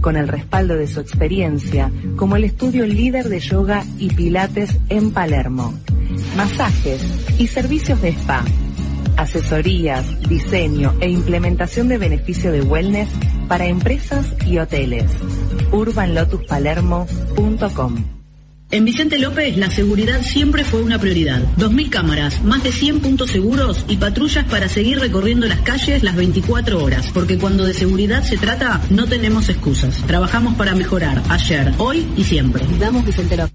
con 0.00 0.16
el 0.16 0.28
respaldo 0.28 0.76
de 0.76 0.86
su 0.86 1.00
experiencia 1.00 1.90
como 2.16 2.36
el 2.36 2.44
estudio 2.44 2.86
líder 2.86 3.28
de 3.28 3.40
yoga 3.40 3.84
y 3.98 4.10
pilates 4.10 4.78
en 4.88 5.10
Palermo. 5.10 5.74
Masajes 6.36 7.02
y 7.38 7.48
servicios 7.48 8.00
de 8.02 8.10
spa. 8.10 8.44
Asesorías, 9.16 10.20
diseño 10.28 10.94
e 11.00 11.08
implementación 11.08 11.88
de 11.88 11.98
beneficio 11.98 12.52
de 12.52 12.62
wellness 12.62 13.08
para 13.48 13.66
empresas 13.66 14.32
y 14.46 14.58
hoteles. 14.58 15.10
urbanlotuspalermo.com 15.72 18.15
en 18.70 18.84
Vicente 18.84 19.18
López 19.18 19.56
la 19.56 19.70
seguridad 19.70 20.22
siempre 20.22 20.64
fue 20.64 20.82
una 20.82 20.98
prioridad. 20.98 21.42
2.000 21.56 21.90
cámaras, 21.90 22.42
más 22.42 22.62
de 22.62 22.72
100 22.72 23.00
puntos 23.00 23.30
seguros 23.30 23.84
y 23.88 23.96
patrullas 23.96 24.44
para 24.46 24.68
seguir 24.68 24.98
recorriendo 24.98 25.46
las 25.46 25.60
calles 25.60 26.02
las 26.02 26.16
24 26.16 26.82
horas. 26.82 27.10
Porque 27.12 27.38
cuando 27.38 27.64
de 27.64 27.74
seguridad 27.74 28.22
se 28.22 28.36
trata, 28.36 28.80
no 28.90 29.06
tenemos 29.06 29.48
excusas. 29.48 30.02
Trabajamos 30.06 30.54
para 30.56 30.74
mejorar 30.74 31.22
ayer, 31.28 31.72
hoy 31.78 32.06
y 32.16 32.24
siempre. 32.24 32.64
Damos 32.78 33.04
Vicente 33.04 33.36
López. 33.36 33.54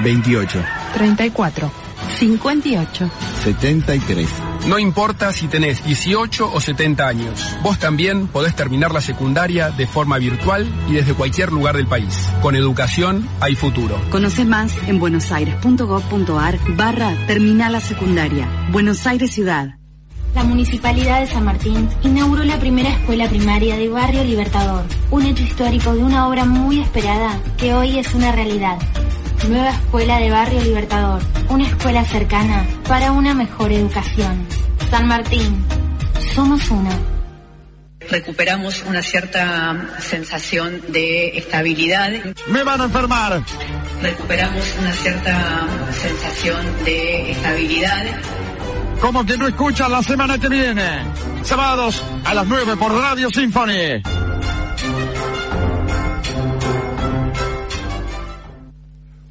28. 0.00 0.64
34. 0.94 1.72
58. 2.18 3.10
73. 3.44 4.28
No 4.66 4.78
importa 4.78 5.32
si 5.32 5.48
tenés 5.48 5.84
18 5.84 6.50
o 6.52 6.60
70 6.60 7.06
años, 7.06 7.56
vos 7.62 7.78
también 7.78 8.26
podés 8.26 8.54
terminar 8.54 8.92
la 8.92 9.00
secundaria 9.00 9.70
de 9.70 9.86
forma 9.86 10.18
virtual 10.18 10.66
y 10.88 10.94
desde 10.94 11.14
cualquier 11.14 11.52
lugar 11.52 11.76
del 11.76 11.86
país. 11.86 12.28
Con 12.42 12.56
educación 12.56 13.28
hay 13.40 13.54
futuro. 13.54 14.00
Conoce 14.10 14.44
más 14.44 14.72
en 14.86 14.98
buenosaires.gov.ar 14.98 16.58
barra 16.76 17.14
Terminal 17.26 17.72
la 17.72 17.80
Secundaria. 17.80 18.48
Buenos 18.70 19.06
Aires 19.06 19.32
Ciudad. 19.32 19.78
La 20.34 20.44
Municipalidad 20.44 21.20
de 21.20 21.26
San 21.26 21.44
Martín 21.44 21.88
inauguró 22.02 22.44
la 22.44 22.58
primera 22.58 22.90
escuela 22.90 23.28
primaria 23.28 23.76
de 23.76 23.88
Barrio 23.88 24.22
Libertador, 24.24 24.84
un 25.10 25.24
hecho 25.24 25.42
histórico 25.42 25.94
de 25.94 26.02
una 26.02 26.28
obra 26.28 26.44
muy 26.44 26.80
esperada 26.80 27.40
que 27.56 27.74
hoy 27.74 27.98
es 27.98 28.14
una 28.14 28.30
realidad. 28.32 28.78
Nueva 29.46 29.70
Escuela 29.70 30.18
de 30.18 30.30
Barrio 30.30 30.62
Libertador, 30.62 31.22
una 31.48 31.66
escuela 31.66 32.04
cercana 32.04 32.66
para 32.86 33.12
una 33.12 33.34
mejor 33.34 33.72
educación. 33.72 34.46
San 34.90 35.06
Martín, 35.06 35.64
somos 36.34 36.70
uno. 36.70 36.90
Recuperamos 38.10 38.82
una 38.86 39.02
cierta 39.02 39.98
sensación 40.00 40.80
de 40.88 41.38
estabilidad. 41.38 42.10
Me 42.48 42.62
van 42.62 42.80
a 42.80 42.84
enfermar. 42.84 43.42
Recuperamos 44.02 44.76
una 44.80 44.92
cierta 44.92 45.66
sensación 45.92 46.84
de 46.84 47.32
estabilidad. 47.32 48.04
Como 49.00 49.24
que 49.24 49.36
no 49.36 49.46
escuchan 49.46 49.92
la 49.92 50.02
semana 50.02 50.38
que 50.38 50.48
viene. 50.48 51.02
Sábados 51.42 52.02
a 52.24 52.34
las 52.34 52.46
9 52.46 52.76
por 52.76 52.92
Radio 52.92 53.30
Symphony. 53.30 54.02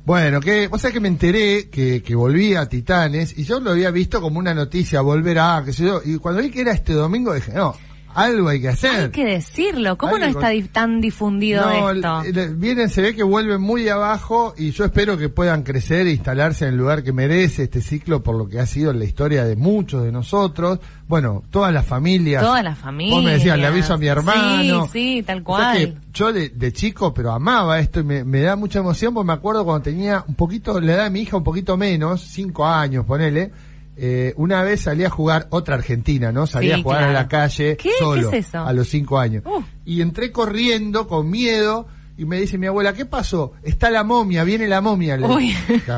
Bueno, 0.08 0.40
que, 0.40 0.70
o 0.72 0.80
sea 0.80 0.90
que 0.90 1.02
me 1.02 1.10
enteré 1.10 1.70
que, 1.70 2.02
que 2.02 2.16
volvía 2.16 2.62
a 2.62 2.70
Titanes 2.70 3.38
y 3.38 3.44
yo 3.44 3.60
lo 3.60 3.72
había 3.72 3.92
visto 3.92 4.22
como 4.22 4.40
una 4.40 4.54
noticia, 4.54 5.02
volverá, 5.02 5.62
qué 5.66 5.74
sé 5.74 5.84
yo, 5.84 6.00
y 6.02 6.18
cuando 6.18 6.42
vi 6.42 6.50
que 6.50 6.62
era 6.62 6.72
este 6.72 6.94
domingo 6.94 7.34
dije, 7.34 7.52
no, 7.52 7.76
algo 8.18 8.50
hay 8.50 8.60
que 8.60 8.70
hacer. 8.70 9.06
Hay 9.06 9.10
que 9.12 9.26
decirlo. 9.26 9.96
¿Cómo 9.98 10.18
no 10.18 10.26
está 10.26 10.50
tan 10.72 11.00
difundido 11.02 11.70
esto? 11.70 12.24
Vienen, 12.56 12.90
se 12.90 13.02
ve 13.02 13.16
que 13.16 13.22
vuelven 13.22 13.62
muy 13.62 13.88
abajo 13.90 14.56
y 14.58 14.72
yo 14.72 14.86
espero 14.86 15.18
que 15.20 15.30
puedan 15.30 15.62
crecer 15.62 16.08
e 16.08 16.12
instalarse 16.14 16.66
en 16.66 16.72
el 16.72 16.78
lugar 16.78 17.04
que 17.04 17.14
merece 17.14 17.64
este 17.64 17.80
ciclo 17.80 18.24
por 18.24 18.36
lo 18.36 18.50
que 18.50 18.60
ha 18.60 18.66
sido 18.66 18.92
la 18.92 19.06
historia 19.06 19.46
de 19.46 19.56
muchos 19.56 20.04
de 20.04 20.12
nosotros. 20.12 20.80
Bueno, 21.08 21.44
todas 21.52 21.72
las 21.72 21.86
familias. 21.86 22.44
Todas 22.44 22.64
las 22.64 22.78
familias. 22.78 23.16
Vos 23.16 23.24
me 23.24 23.34
decías, 23.34 23.58
le 23.60 23.68
aviso 23.68 23.94
a 23.94 23.98
mi 23.98 24.08
hermano. 24.08 24.86
Sí, 24.86 25.18
sí, 25.18 25.24
tal 25.24 25.44
cual. 25.44 26.02
yo 26.12 26.34
de, 26.34 26.74
chico, 26.74 27.14
pero 27.14 27.32
amaba 27.32 27.80
esto 27.80 28.00
y 28.00 28.04
me, 28.04 28.24
me, 28.24 28.42
da 28.42 28.56
mucha 28.56 28.80
emoción 28.80 29.14
porque 29.14 29.28
me 29.28 29.34
acuerdo 29.34 29.64
cuando 29.64 29.84
tenía 29.84 30.24
un 30.28 30.34
poquito, 30.34 30.82
la 30.82 30.94
edad 30.94 31.04
de 31.04 31.10
mi 31.12 31.22
hija 31.22 31.38
un 31.38 31.44
poquito 31.44 31.78
menos, 31.78 32.22
cinco 32.22 32.66
años, 32.66 33.06
ponele 33.06 33.52
eh, 34.00 34.34
una 34.38 34.62
vez 34.62 34.82
salí 34.82 35.04
a 35.04 35.10
jugar 35.10 35.48
otra 35.50 35.76
Argentina, 35.76 36.32
¿no? 36.32 36.46
Salí 36.46 36.72
a 36.72 36.82
jugar 36.82 37.04
a 37.04 37.12
la 37.12 37.28
calle 37.28 37.78
solo 37.98 38.32
a 38.54 38.74
los 38.74 38.88
cinco 38.88 39.18
años. 39.18 39.44
Uh. 39.46 39.64
Y 39.86 40.02
entré 40.02 40.32
corriendo 40.32 41.08
con 41.08 41.30
miedo 41.30 41.88
y 42.18 42.26
me 42.26 42.40
dice 42.40 42.58
mi 42.58 42.66
abuela, 42.66 42.94
¿qué 42.94 43.06
pasó? 43.06 43.54
Está 43.62 43.92
la 43.92 44.04
momia, 44.04 44.44
viene 44.44 44.68
la 44.68 44.82
momia. 44.82 45.18
Le, 45.18 45.28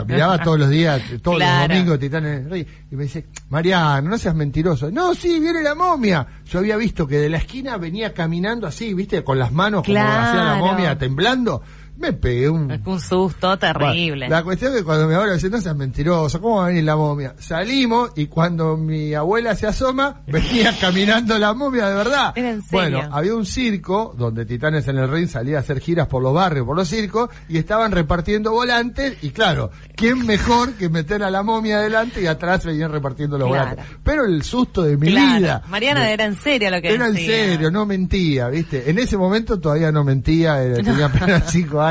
miraba 0.06 0.38
todos 0.42 0.60
los 0.60 0.70
días, 0.70 1.02
todos 1.22 1.40
los 1.40 1.68
domingos 1.68 2.00
Titanes 2.00 2.44
del 2.44 2.52
Ring. 2.52 2.68
Y 2.92 2.96
me 2.96 3.04
dice, 3.04 3.26
Mariano, 3.50 4.10
no 4.10 4.18
seas 4.18 4.36
mentiroso. 4.36 4.92
No, 4.92 5.16
sí, 5.16 5.40
viene 5.40 5.62
la 5.62 5.76
momia. 5.76 6.28
Yo 6.46 6.60
había 6.60 6.76
visto 6.76 7.08
que 7.08 7.18
de 7.18 7.30
la 7.30 7.38
esquina 7.38 7.78
venía 7.78 8.14
caminando 8.14 8.68
así, 8.68 8.94
viste, 8.94 9.24
con 9.24 9.40
las 9.40 9.54
manos 9.54 9.86
como 9.86 9.98
hacía 9.98 10.44
la 10.44 10.56
momia, 10.56 10.98
temblando 10.98 11.62
me 12.00 12.14
pegué 12.14 12.50
un... 12.50 12.82
Un 12.86 13.00
susto 13.00 13.58
terrible. 13.58 14.30
la 14.30 14.42
cuestión 14.42 14.72
es 14.72 14.80
que 14.80 14.84
cuando 14.86 15.08
mi 15.08 15.14
abuela 15.14 15.34
dice, 15.34 15.50
no 15.50 15.60
seas 15.60 15.76
mentiroso, 15.76 16.40
¿cómo 16.42 16.58
va 16.58 16.66
a 16.66 16.68
venir 16.70 16.86
la 16.86 16.96
momia? 16.96 17.36
Salimos 17.38 18.12
y 18.16 18.28
cuando 18.28 18.78
mi 18.78 19.14
abuela 19.14 19.54
se 19.56 19.68
asoma, 19.68 20.22
venía 20.28 20.74
caminando 20.80 21.38
la 21.38 21.54
momia 21.54 21.90
de 21.90 21.96
verdad. 21.96 22.34
Bueno, 22.72 23.02
había 23.12 23.36
un 23.36 23.46
circo 23.46 24.16
donde 24.18 24.46
Titanes 24.46 24.88
en 24.88 24.98
el 24.98 25.12
Ring 25.12 25.28
salía 25.28 25.58
a 25.58 25.60
hacer 25.60 25.82
giras 25.82 26.08
por 26.08 26.24
los 26.24 26.34
barrios, 26.34 26.66
por 26.66 26.76
los 26.76 26.88
circos, 26.88 27.30
y 27.50 27.58
estaban 27.58 27.92
repartiendo 27.92 28.52
volantes, 28.52 29.18
y 29.22 29.32
claro, 29.32 29.70
¿quién 29.96 30.26
mejor 30.26 30.74
que 30.76 30.88
meter 30.88 31.22
a 31.24 31.30
la 31.30 31.44
momia 31.44 31.78
adelante 31.78 32.22
y 32.22 32.28
atrás 32.28 32.66
venían 32.66 32.92
repartiendo 32.92 33.38
los 33.38 33.50
volantes? 33.50 33.86
Pero 34.04 34.26
el 34.26 34.44
susto 34.44 34.84
de 34.84 34.96
mi 34.96 35.08
vida. 35.08 35.64
Mariana 35.68 36.10
era 36.10 36.24
en 36.26 36.38
serio 36.38 36.72
lo 36.72 36.82
que 36.82 36.94
era 36.94 37.10
decía. 37.10 37.36
Era 37.36 37.44
en 37.44 37.52
serio, 37.52 37.72
no 37.72 37.86
mentía, 37.86 38.48
¿viste? 38.48 38.90
En 38.90 38.98
ese 39.00 39.18
momento 39.18 39.60
todavía 39.60 39.92
no 39.92 40.06
mentía, 40.06 40.64
eh, 40.64 40.82
tenía 40.82 41.06
apenas 41.14 41.52
cinco 41.52 41.82
años 41.82 41.89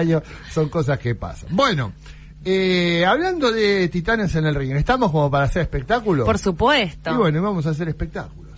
son 0.53 0.69
cosas 0.69 0.99
que 0.99 1.15
pasan. 1.15 1.49
Bueno, 1.53 1.93
eh, 2.45 3.05
hablando 3.05 3.51
de 3.51 3.89
titanes 3.89 4.35
en 4.35 4.47
el 4.47 4.55
ring, 4.55 4.73
¿estamos 4.77 5.11
como 5.11 5.31
para 5.31 5.45
hacer 5.45 5.63
espectáculos? 5.63 6.25
Por 6.25 6.39
supuesto. 6.39 7.11
Y 7.11 7.15
bueno, 7.15 7.43
vamos 7.43 7.67
a 7.67 7.71
hacer 7.71 7.89
espectáculos. 7.89 8.49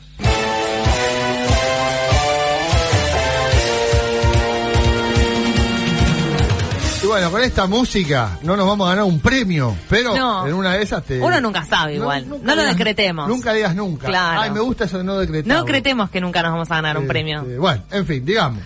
Y 7.02 7.06
bueno, 7.06 7.30
con 7.30 7.40
esta 7.40 7.66
música 7.66 8.38
no 8.42 8.56
nos 8.56 8.66
vamos 8.66 8.86
a 8.86 8.90
ganar 8.90 9.06
un 9.06 9.20
premio, 9.20 9.74
pero 9.88 10.46
en 10.46 10.52
una 10.52 10.74
de 10.74 10.82
esas 10.82 11.02
te... 11.02 11.18
Uno 11.18 11.40
nunca 11.40 11.64
sabe 11.64 11.94
igual, 11.94 12.28
no, 12.28 12.54
lo 12.54 12.62
decretemos. 12.62 13.26
Nunca 13.26 13.54
digas 13.54 13.74
nunca. 13.74 14.06
Claro. 14.06 14.42
Ay, 14.42 14.50
me 14.50 14.60
gusta 14.60 14.84
eso 14.84 14.98
de 14.98 15.04
no 15.04 15.16
decretar. 15.18 15.48
No 15.48 15.64
decretemos 15.64 16.10
que 16.10 16.20
nunca 16.20 16.42
nos 16.42 16.52
vamos 16.52 16.70
a 16.70 16.74
ganar 16.76 16.98
un 16.98 17.06
premio. 17.06 17.44
bueno, 17.58 17.82
en 17.90 18.06
fin, 18.06 18.24
digamos. 18.24 18.62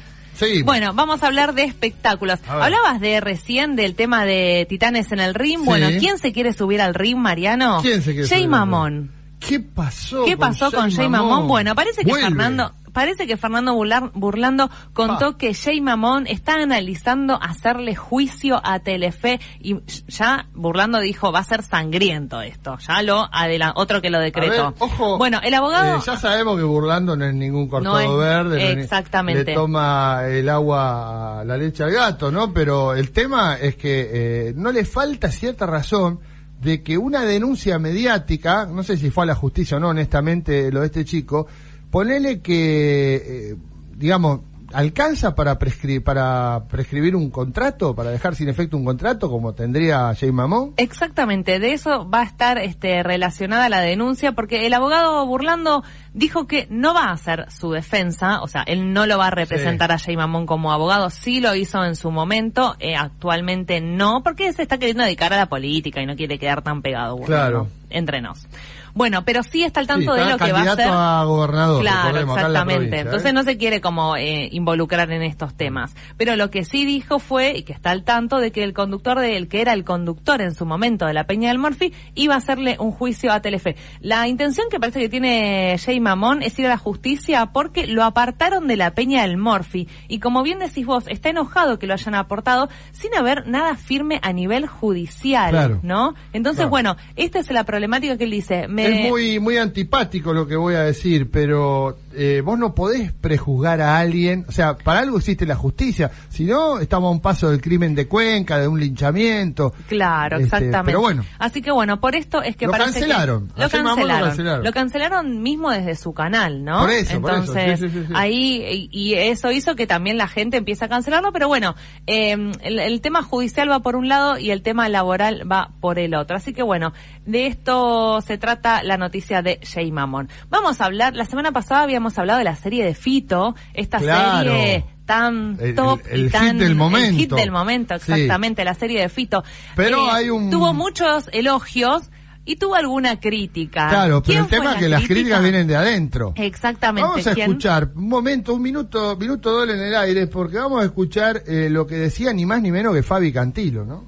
Bueno, 0.65 0.95
vamos 0.95 1.23
a 1.23 1.27
hablar 1.27 1.55
de 1.55 1.65
espectáculos. 1.65 2.41
Hablabas 2.47 3.01
de 3.01 3.21
recién 3.21 3.77
del 3.77 3.95
tema 3.95 4.25
de 4.25 4.67
Titanes 4.69 5.13
en 5.13 5.21
el 5.21 5.35
ring. 5.35 5.65
Bueno, 5.65 5.89
¿quién 5.99 6.19
se 6.19 6.33
quiere 6.33 6.53
subir 6.53 6.81
al 6.81 6.95
ring, 6.95 7.17
Mariano? 7.17 7.81
¿Quién 7.83 8.03
se 8.03 8.13
quiere 8.13 8.29
Jay 8.29 8.47
Mamón. 8.47 9.13
¿Qué 9.41 9.61
pasó? 9.61 10.25
¿Qué 10.25 10.37
pasó 10.37 10.71
con, 10.71 10.91
Jay 10.91 11.09
Mamón? 11.09 11.49
Bueno, 11.49 11.75
parece 11.75 12.05
que 12.05 12.15
Fernando 12.15 12.73
parece 12.95 13.27
que 13.27 13.37
Fernando 13.37 13.75
Burlando 13.75 14.71
contó 14.95 15.37
que 15.37 15.53
Jay 15.53 15.83
Mamón 15.83 16.27
está 16.27 16.55
analizando 16.55 17.39
hacerle 17.43 17.95
juicio 17.95 18.61
a 18.65 18.79
Telefe 18.79 19.41
y 19.61 19.77
ya 20.07 20.47
Burlando 20.55 21.01
dijo 21.01 21.31
va 21.33 21.41
a 21.41 21.45
ser 21.45 21.63
sangriento 21.63 22.41
esto. 22.41 22.79
Ya 22.79 23.03
lo 23.03 23.29
adelantó, 23.31 23.81
otro 23.81 24.01
que 24.01 24.09
lo 24.09 24.21
decretó. 24.21 24.75
ojo, 24.79 25.19
bueno, 25.19 25.41
el 25.43 25.53
abogado... 25.53 25.99
Eh, 25.99 26.03
ya 26.07 26.17
sabemos 26.17 26.57
que 26.57 26.63
Burlando 26.63 27.17
no 27.17 27.27
es 27.27 27.35
ningún 27.35 27.69
cortado 27.69 28.17
verde. 28.17 28.73
Exactamente. 28.73 29.45
le 29.45 29.55
toma 29.55 30.23
el 30.27 30.49
agua, 30.49 31.43
la 31.45 31.57
leche 31.59 31.83
al 31.83 31.91
gato, 31.91 32.31
¿no? 32.31 32.55
Pero 32.55 32.95
el 32.95 33.11
tema 33.11 33.57
es 33.57 33.77
que 33.77 34.11
eh, 34.13 34.53
no 34.57 34.73
le 34.73 34.85
falta 34.85 35.31
cierta 35.31 35.67
razón 35.67 36.21
de 36.61 36.83
que 36.83 36.97
una 36.97 37.25
denuncia 37.25 37.79
mediática, 37.79 38.67
no 38.67 38.83
sé 38.83 38.97
si 38.97 39.11
fue 39.11 39.25
a 39.25 39.27
la 39.27 39.35
justicia 39.35 39.77
o 39.77 39.81
no, 39.81 39.89
honestamente, 39.89 40.71
lo 40.71 40.81
de 40.81 40.87
este 40.87 41.05
chico, 41.05 41.47
ponele 41.95 42.41
que, 42.41 43.15
eh, 43.15 43.57
digamos, 43.95 44.41
¿alcanza 44.73 45.37
para, 45.37 45.61
prescribir 45.61 46.03
para 46.03 46.65
prescribir 46.69 47.15
un 47.15 47.31
contrato, 47.31 47.95
para 47.95 48.11
dejar 48.11 48.35
sin 48.35 48.49
efecto 48.49 48.77
un 48.77 48.85
contrato 48.85 49.31
como 49.31 49.55
tendría 49.55 50.13
Jay 50.17 50.33
Mamón? 50.33 50.75
Exactamente, 50.77 51.61
de 51.61 51.73
eso 51.73 52.11
va 52.11 52.23
a 52.23 52.25
estar 52.25 52.59
este, 52.59 53.05
relacionada 53.05 53.69
la 53.69 53.81
denuncia 53.81 54.33
porque 54.33 54.67
el 54.67 54.75
abogado 54.75 55.25
Burlando 55.25 55.85
dijo 56.15 56.49
que 56.49 56.67
no 56.69 56.95
va 56.95 57.05
a 57.05 57.13
hacer 57.13 57.47
su 57.53 57.71
defensa, 57.71 58.43
o 58.43 58.49
sea, 58.49 58.65
él 58.67 58.93
no 58.93 59.07
lo 59.07 59.17
va 59.17 59.29
a 59.29 59.31
representar 59.31 59.93
a 59.93 59.99
Jay 60.01 60.17
Mamón 60.17 60.47
como 60.47 60.73
abogado, 60.73 61.11
sí 61.11 61.41
lo 61.41 61.55
hizo 61.55 61.85
en 61.85 61.95
su 61.95 62.11
momento, 62.11 62.75
eh, 62.81 62.97
actualmente 62.97 63.81
no, 63.81 64.25
porque 64.25 64.53
se 64.53 64.63
está 64.63 64.79
queriendo 64.79 65.05
dedicar 65.05 65.33
a 65.33 65.37
la 65.37 65.47
política 65.47 66.03
y 66.03 66.07
no 66.07 66.17
quiere 66.17 66.41
quedar 66.41 66.63
tan 66.63 66.83
pegado. 66.83 67.19
claro. 67.21 67.69
Entre 67.89 68.21
nos. 68.21 68.49
Bueno, 68.95 69.25
pero 69.25 69.43
sí 69.43 69.65
está 69.65 69.81
al 69.81 69.87
tanto 69.87 70.15
de 70.15 70.25
lo 70.25 70.39
que 70.39 70.53
va 70.53 70.61
a 70.61 70.77
ser. 70.77 70.89
a 70.89 71.25
gobernador. 71.25 71.83
Claro, 71.83 72.21
exactamente. 72.21 73.01
Entonces 73.01 73.31
¿eh? 73.31 73.33
no 73.33 73.43
se 73.43 73.57
quiere 73.57 73.81
como 73.81 74.17
eh, 74.17 74.49
involucrar 74.53 75.11
en 75.11 75.23
estos 75.23 75.55
temas. 75.55 75.95
Pero 76.17 76.37
lo 76.37 76.51
que 76.51 76.65
sí 76.65 76.85
dijo 76.87 77.19
fue, 77.19 77.57
y 77.57 77.63
que 77.65 77.73
está 77.73 77.91
al 77.91 78.05
tanto, 78.05 78.39
de 78.39 78.53
que 78.53 78.63
el 78.63 78.73
conductor 78.73 79.19
de 79.19 79.37
el 79.37 79.49
que 79.49 79.61
era 79.61 79.73
el 79.73 79.85
conductor 79.85 80.41
en 80.41 80.55
su 80.55 80.65
momento 80.65 81.07
de 81.07 81.13
la 81.13 81.25
Peña 81.25 81.49
del 81.49 81.59
Morphy, 81.59 81.93
iba 82.15 82.35
a 82.35 82.39
hacerle 82.39 82.77
un 82.79 82.93
juicio 82.93 83.33
a 83.33 83.41
Telefe. 83.41 83.77
La 84.01 84.29
intención 84.29 84.69
que 84.71 84.79
parece 84.79 85.01
que 85.01 85.09
tiene 85.09 85.77
Jay 85.79 85.99
Mamón 85.99 86.43
es 86.43 86.59
ir 86.59 86.67
a 86.67 86.71
la 86.71 86.79
justicia 86.79 87.47
porque 87.47 87.87
lo 87.87 88.05
apartaron 88.05 88.69
de 88.69 88.77
la 88.77 88.93
Peña 88.95 89.23
del 89.23 89.37
Morphy. 89.37 89.89
Y 90.09 90.21
como 90.21 90.43
bien 90.43 90.61
decís 90.61 90.87
vos, 90.87 91.05
está 91.09 91.31
enojado 91.31 91.79
que 91.79 91.87
lo 91.87 91.95
hayan 91.95 92.15
aportado 92.15 92.69
sin 92.93 93.15
haber 93.15 93.49
nada 93.49 93.77
firme 93.77 94.21
a 94.23 94.33
nivel 94.33 94.67
judicial, 94.67 95.81
¿no? 95.83 96.15
Entonces, 96.33 96.69
bueno, 96.69 96.97
esta 97.17 97.41
es 97.41 97.51
la 97.51 97.65
problemática 97.65 98.17
que 98.17 98.25
él 98.25 98.31
dice. 98.31 98.69
Es 98.85 99.09
muy, 99.09 99.41
muy 99.41 99.57
antipático 99.57 100.33
lo 100.33 100.47
que 100.47 100.57
voy 100.57 100.75
a 100.75 100.83
decir, 100.83 101.31
pero 101.31 101.97
eh, 102.17 102.43
vos 102.45 102.59
no 102.59 102.75
podés 102.75 103.13
prejuzgar 103.13 103.81
a 103.81 103.99
alguien, 103.99 104.45
o 104.49 104.53
sea, 104.53 104.77
para 104.77 105.01
algo 105.01 105.19
existe 105.19 105.47
la 105.47 105.57
justicia, 105.57 106.11
si 106.29 106.45
no, 106.45 106.79
estamos 106.79 107.09
a 107.09 107.11
un 107.11 107.21
paso 107.21 107.51
del 107.51 107.61
crimen 107.61 107.95
de 107.95 108.07
Cuenca, 108.07 108.59
de 108.59 108.69
un 108.69 108.79
linchamiento. 108.79 109.73
Claro, 109.89 110.37
este, 110.37 110.45
exactamente. 110.45 110.85
Pero 110.87 111.01
bueno. 111.01 111.25
Así 111.39 111.63
que 111.63 111.71
bueno, 111.71 112.01
por 112.01 112.15
esto 112.15 112.43
es 112.43 112.57
que 112.57 112.67
lo 112.67 112.73
cancelaron. 112.73 113.49
lo, 113.57 113.69
cancelaron. 113.69 114.65
lo 114.65 114.73
cancelaron. 114.73 115.43
mismo 115.43 115.71
desde 115.71 115.97
su 115.97 116.13
canal, 116.13 116.65
¿no? 116.65 116.81
Por 116.81 116.91
eso, 116.91 117.17
Entonces, 117.17 117.81
por 117.81 117.89
eso. 117.89 118.13
ahí, 118.15 118.89
y, 118.91 119.15
eso 119.15 119.51
hizo 119.51 119.75
que 119.75 119.87
también 119.87 120.17
la 120.17 120.29
gente 120.29 120.57
empiece 120.57 120.85
a 120.85 120.89
cancelarlo, 120.89 121.33
pero 121.33 121.49
bueno, 121.49 121.75
eh, 122.07 122.37
el, 122.63 123.01
tema 123.01 123.23
judicial 123.23 123.71
va 123.71 123.81
por 123.81 123.97
un 123.97 124.09
lado 124.09 124.39
y 124.39 124.51
el 124.51 124.63
tema 124.63 124.89
laboral 124.89 125.51
va 125.51 125.71
por 125.81 125.99
el 125.99 126.15
otro. 126.15 126.37
Así 126.37 126.53
que 126.53 126.63
bueno, 126.63 126.93
de 127.27 127.47
esto 127.47 128.21
se 128.21 128.39
trata 128.39 128.83
la 128.83 128.97
noticia 128.97 129.43
de 129.43 129.61
Jay 129.63 129.91
Mamón. 129.91 130.29
Vamos 130.49 130.81
a 130.81 130.85
hablar, 130.85 131.15
la 131.15 131.25
semana 131.25 131.53
pasada 131.53 131.83
habíamos 131.83 132.04
hablado 132.19 132.39
de 132.39 132.45
la 132.45 132.57
serie 132.57 132.85
de 132.85 132.95
Fito, 132.95 133.55
esta 133.73 133.99
serie 133.99 134.85
tan 135.07 135.59
top 135.75 136.01
el, 136.11 136.27
y 136.27 136.31
tan 136.31 136.53
hit 136.53 136.63
del 136.63 136.75
momento. 136.75 137.09
el 137.09 137.17
hit 137.17 137.33
del 137.33 137.51
momento, 137.51 137.95
exactamente, 137.95 138.65
la 138.65 138.75
serie 138.75 139.01
de 139.01 139.09
Fito. 139.09 139.45
Pero 139.77 140.07
eh, 140.07 140.11
hay 140.13 140.31
un 140.31 140.51
tuvo 140.51 140.73
muchos 140.73 141.29
elogios 141.33 142.11
y 142.47 142.57
tuvo 142.57 142.75
alguna 142.75 143.19
crítica. 143.21 143.89
Claro, 143.89 144.23
pero 144.23 144.45
el 144.45 144.49
tema 144.49 144.75
es 144.75 144.79
que 144.79 144.89
las 144.89 145.07
críticas 145.07 145.43
vienen 145.43 145.67
de 145.67 145.77
adentro. 145.77 146.35
Exactamente. 146.37 147.09
Vamos 147.09 147.27
a 147.27 147.33
escuchar, 147.33 147.91
un 147.95 148.09
momento, 148.09 148.55
un 148.55 148.63
minuto, 148.63 149.17
minuto 149.17 149.51
doble 149.51 149.75
en 149.75 149.81
el 149.81 149.95
aire, 149.95 150.27
porque 150.27 150.59
vamos 150.59 150.83
a 150.83 150.85
escuchar 150.85 151.43
eh, 151.47 151.69
lo 151.71 151.87
que 151.87 151.97
decía 151.97 152.33
ni 152.33 152.45
más 152.45 152.61
ni 152.61 152.71
menos 152.71 152.95
que 152.95 153.03
Fabi 153.03 153.33
Cantilo, 153.33 153.85
¿no? 153.85 154.05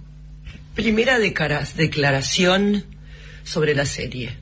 Primera 0.75 1.19
declaración 1.19 2.85
sobre 3.43 3.75
la 3.75 3.87
serie. 3.87 4.37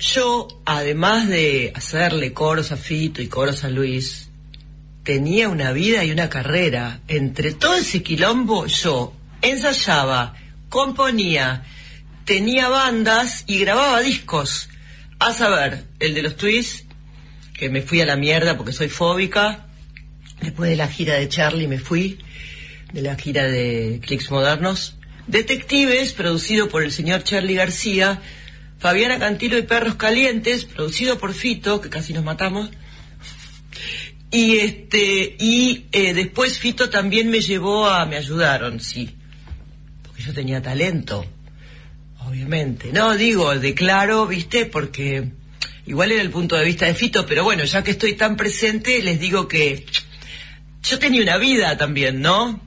Yo, 0.00 0.48
además 0.64 1.28
de 1.28 1.72
hacerle 1.74 2.32
coros 2.32 2.72
a 2.72 2.78
Fito 2.78 3.20
y 3.20 3.28
coros 3.28 3.64
a 3.64 3.68
Luis, 3.68 4.30
tenía 5.04 5.50
una 5.50 5.72
vida 5.72 6.02
y 6.04 6.10
una 6.10 6.30
carrera. 6.30 7.00
Entre 7.06 7.52
todo 7.52 7.74
ese 7.74 8.02
quilombo, 8.02 8.66
yo 8.66 9.12
ensayaba, 9.42 10.34
componía, 10.70 11.64
tenía 12.24 12.70
bandas 12.70 13.44
y 13.46 13.58
grababa 13.58 14.00
discos. 14.00 14.70
A 15.18 15.34
saber, 15.34 15.84
el 15.98 16.14
de 16.14 16.22
los 16.22 16.36
twists, 16.36 16.86
que 17.52 17.68
me 17.68 17.82
fui 17.82 18.00
a 18.00 18.06
la 18.06 18.16
mierda 18.16 18.56
porque 18.56 18.72
soy 18.72 18.88
fóbica. 18.88 19.66
Después 20.40 20.70
de 20.70 20.76
la 20.76 20.88
gira 20.88 21.16
de 21.16 21.28
Charlie 21.28 21.68
me 21.68 21.78
fui, 21.78 22.18
de 22.94 23.02
la 23.02 23.16
gira 23.16 23.44
de 23.44 24.00
Clicks 24.02 24.30
Modernos. 24.30 24.96
Detectives, 25.26 26.14
producido 26.14 26.70
por 26.70 26.82
el 26.82 26.90
señor 26.90 27.22
Charlie 27.22 27.54
García, 27.54 28.22
Fabiana 28.80 29.18
Cantilo 29.18 29.58
y 29.58 29.62
Perros 29.62 29.96
Calientes, 29.96 30.64
producido 30.64 31.18
por 31.18 31.34
Fito, 31.34 31.82
que 31.82 31.90
casi 31.90 32.14
nos 32.14 32.24
matamos. 32.24 32.70
Y 34.30 34.56
este 34.56 35.36
y 35.38 35.86
eh, 35.92 36.14
después 36.14 36.58
Fito 36.58 36.88
también 36.88 37.30
me 37.30 37.40
llevó 37.40 37.88
a 37.88 38.06
me 38.06 38.16
ayudaron, 38.16 38.80
sí. 38.80 39.14
Porque 40.02 40.22
yo 40.22 40.32
tenía 40.32 40.62
talento. 40.62 41.26
Obviamente. 42.26 42.90
No, 42.92 43.16
digo, 43.16 43.54
declaro, 43.58 44.26
¿viste? 44.26 44.64
Porque 44.64 45.28
igual 45.84 46.12
era 46.12 46.22
el 46.22 46.30
punto 46.30 46.56
de 46.56 46.64
vista 46.64 46.86
de 46.86 46.94
Fito, 46.94 47.26
pero 47.26 47.44
bueno, 47.44 47.64
ya 47.64 47.84
que 47.84 47.90
estoy 47.90 48.14
tan 48.14 48.36
presente, 48.36 49.02
les 49.02 49.20
digo 49.20 49.46
que 49.46 49.84
yo 50.82 50.98
tenía 50.98 51.22
una 51.22 51.36
vida 51.36 51.76
también, 51.76 52.22
¿no? 52.22 52.60